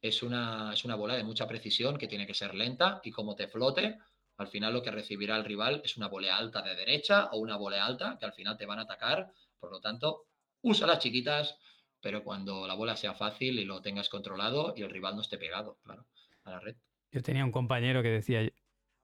[0.00, 3.34] es una, es una bola de mucha precisión que tiene que ser lenta y como
[3.34, 3.98] te flote,
[4.36, 7.56] al final lo que recibirá el rival es una volea alta de derecha o una
[7.56, 9.30] volea alta que al final te van a atacar.
[9.58, 10.28] Por lo tanto,
[10.62, 11.58] usa las chiquitas,
[12.00, 15.36] pero cuando la bola sea fácil y lo tengas controlado y el rival no esté
[15.36, 16.06] pegado, claro,
[16.44, 16.76] a la red.
[17.12, 18.52] Yo tenía un compañero que decía, el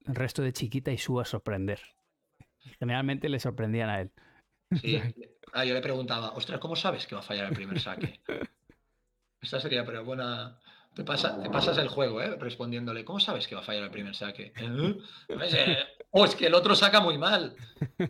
[0.07, 1.81] resto de chiquita y suba a sorprender.
[2.79, 4.13] Generalmente le sorprendían a él.
[4.81, 5.01] Sí,
[5.53, 8.21] ah, yo le preguntaba, ostras, ¿cómo sabes que va a fallar el primer saque?
[9.41, 10.59] Esta sería pero buena,
[10.97, 12.37] te, pasa, te pasas el juego, ¿eh?
[12.37, 14.55] Respondiéndole, ¿cómo sabes que va a fallar el primer saque?
[14.57, 15.77] ¿Eh?
[16.11, 17.55] O es que el otro saca muy mal.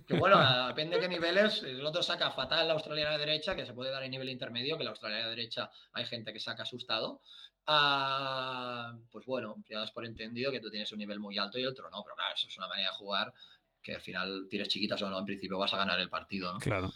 [0.07, 1.65] Que bueno, depende de qué niveles.
[1.65, 4.85] El otro saca fatal la australiana derecha, que se puede dar en nivel intermedio, que
[4.85, 7.23] la australiana derecha hay gente que saca asustado.
[7.67, 11.63] Ah, pues bueno, ya das por entendido que tú tienes un nivel muy alto y
[11.63, 12.05] el otro no.
[12.05, 13.35] Pero claro, eso es una manera de jugar
[13.83, 16.61] que al final tires chiquitas o no, en principio vas a ganar el partido, ¿no?
[16.61, 16.93] Claro.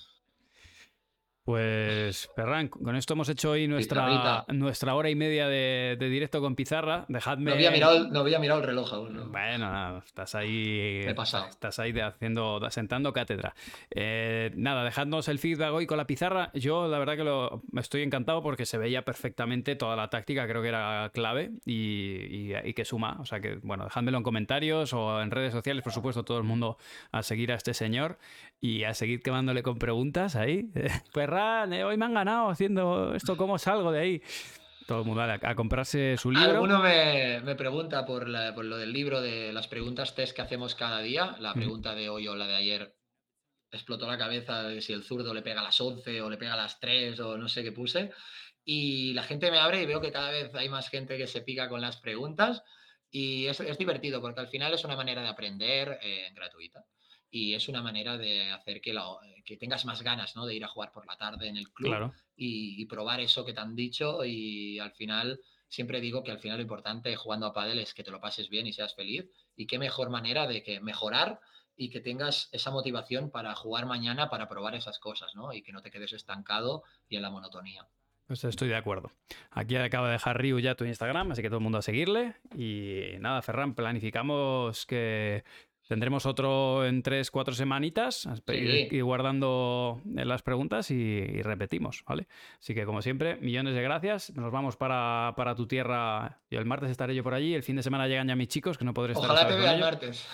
[1.51, 6.55] Pues, Ferran, con esto hemos hecho hoy nuestra, nuestra hora y media de, directo con
[6.55, 7.07] Pizarra.
[7.09, 7.51] Dejadme.
[7.51, 9.33] No había mirado, no había mirado el reloj aún.
[9.33, 11.01] Bueno, nada, estás ahí.
[11.05, 11.49] he pasado.
[11.49, 13.57] Estás ahí haciendo, sentando cátedra.
[13.91, 16.53] Eh, nada, dejadnos el feedback hoy con la pizarra.
[16.55, 20.63] Yo, la verdad, que lo, estoy encantado porque se veía perfectamente toda la táctica, creo
[20.63, 23.17] que era clave y, y que suma.
[23.19, 26.45] O sea que, bueno, dejádmelo en comentarios o en redes sociales, por supuesto, todo el
[26.45, 26.79] mundo
[27.11, 28.19] a seguir a este señor
[28.61, 30.71] y a seguir quemándole con preguntas ahí.
[31.13, 31.40] Ferran,
[31.71, 34.23] eh, hoy me han ganado haciendo esto, ¿cómo salgo de ahí?
[34.87, 36.51] Todo el mundo a, comprarse su libro.
[36.51, 40.75] Alguno me, me pregunta por, por, lo del libro de las preguntas test que hacemos
[40.75, 41.37] cada día.
[41.39, 42.97] La pregunta de hoy o la de ayer
[43.71, 46.55] explotó la cabeza de si el zurdo le pega a las 11 o le pega
[46.55, 48.11] a las 3 o no sé qué puse.
[48.65, 51.43] Y la gente me abre y veo que cada vez hay más gente que se
[51.43, 52.65] pica con las preguntas.
[53.13, 56.85] Y es, es divertido porque al final es una manera de aprender eh, gratuita
[57.31, 58.99] y es una manera de hacer que,
[59.45, 60.47] que tengas más ganas ¿no?
[60.47, 63.61] de ir a jugar por la tarde en el club y, probar eso que te
[63.61, 67.79] han dicho y al final siempre digo que al final lo importante jugando a pádel
[67.79, 70.81] es que te lo pases bien y seas feliz y qué mejor manera de que
[70.81, 71.41] mejorar
[71.77, 75.53] y que tengas esa motivación para jugar mañana para probar esas cosas ¿no?
[75.53, 77.87] y que no te quedes estancado y en la monotonía.
[78.31, 79.11] Pues estoy de acuerdo.
[79.51, 82.37] Aquí acaba de dejar Ryu ya tu Instagram, así que todo el mundo a seguirle.
[82.55, 85.43] Y nada, Ferran, planificamos que
[85.91, 92.29] Tendremos otro en tres, cuatro semanitas y guardando las preguntas y, repetimos, ¿vale?
[92.61, 94.33] Así que, como siempre, millones de gracias.
[94.37, 96.39] Nos vamos para, tu tierra.
[96.49, 97.57] Yo el martes estaré yo por allí.
[97.57, 99.29] El fin de semana llegan ya mis chicos, que no podré estar.
[99.29, 100.29] Ojalá te vea el martes.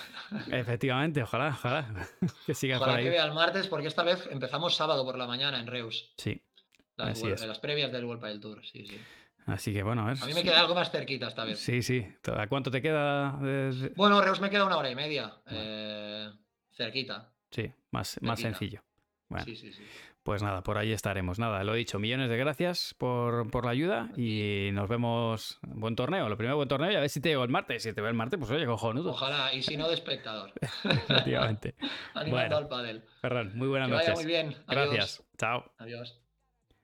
[0.51, 2.07] Efectivamente, ojalá, ojalá.
[2.45, 3.05] que sigas por ahí.
[3.05, 6.13] que vea el martes, porque esta vez empezamos sábado por la mañana en Reus.
[6.17, 6.39] Sí.
[6.97, 7.43] Las, Así es.
[7.43, 8.99] las previas del World Padel Tour, sí, sí.
[9.47, 10.17] Así que bueno, a ver.
[10.21, 11.57] A mí me queda algo más cerquita esta vez.
[11.59, 12.05] Sí, sí.
[12.35, 13.31] ¿A cuánto te queda?
[13.41, 15.33] de- Bueno, Reus me queda una hora y media.
[15.45, 15.59] Bueno.
[15.63, 16.29] eh,
[16.73, 17.31] cerquita.
[17.49, 18.83] Sí, más, más sencillo.
[19.29, 19.83] Bueno, Sí, sí, sí.
[20.23, 21.37] pues nada, por ahí estaremos.
[21.39, 25.59] Nada, lo he dicho, millones de gracias por, por la ayuda y nos vemos.
[25.63, 27.83] Buen torneo, lo primero buen torneo y a ver si te veo el martes.
[27.83, 29.11] Si te veo el martes, pues oye, cojonudo.
[29.11, 30.51] Ojalá, y si no de espectador.
[30.83, 31.75] Efectivamente.
[32.13, 32.57] Animando Bueno.
[32.57, 33.03] al pádel.
[33.21, 34.23] Ferran, muy buenas Que vaya noches.
[34.25, 34.47] muy bien.
[34.67, 34.89] Adiós.
[34.91, 35.23] Gracias.
[35.37, 35.73] Chao.
[35.77, 36.21] Adiós.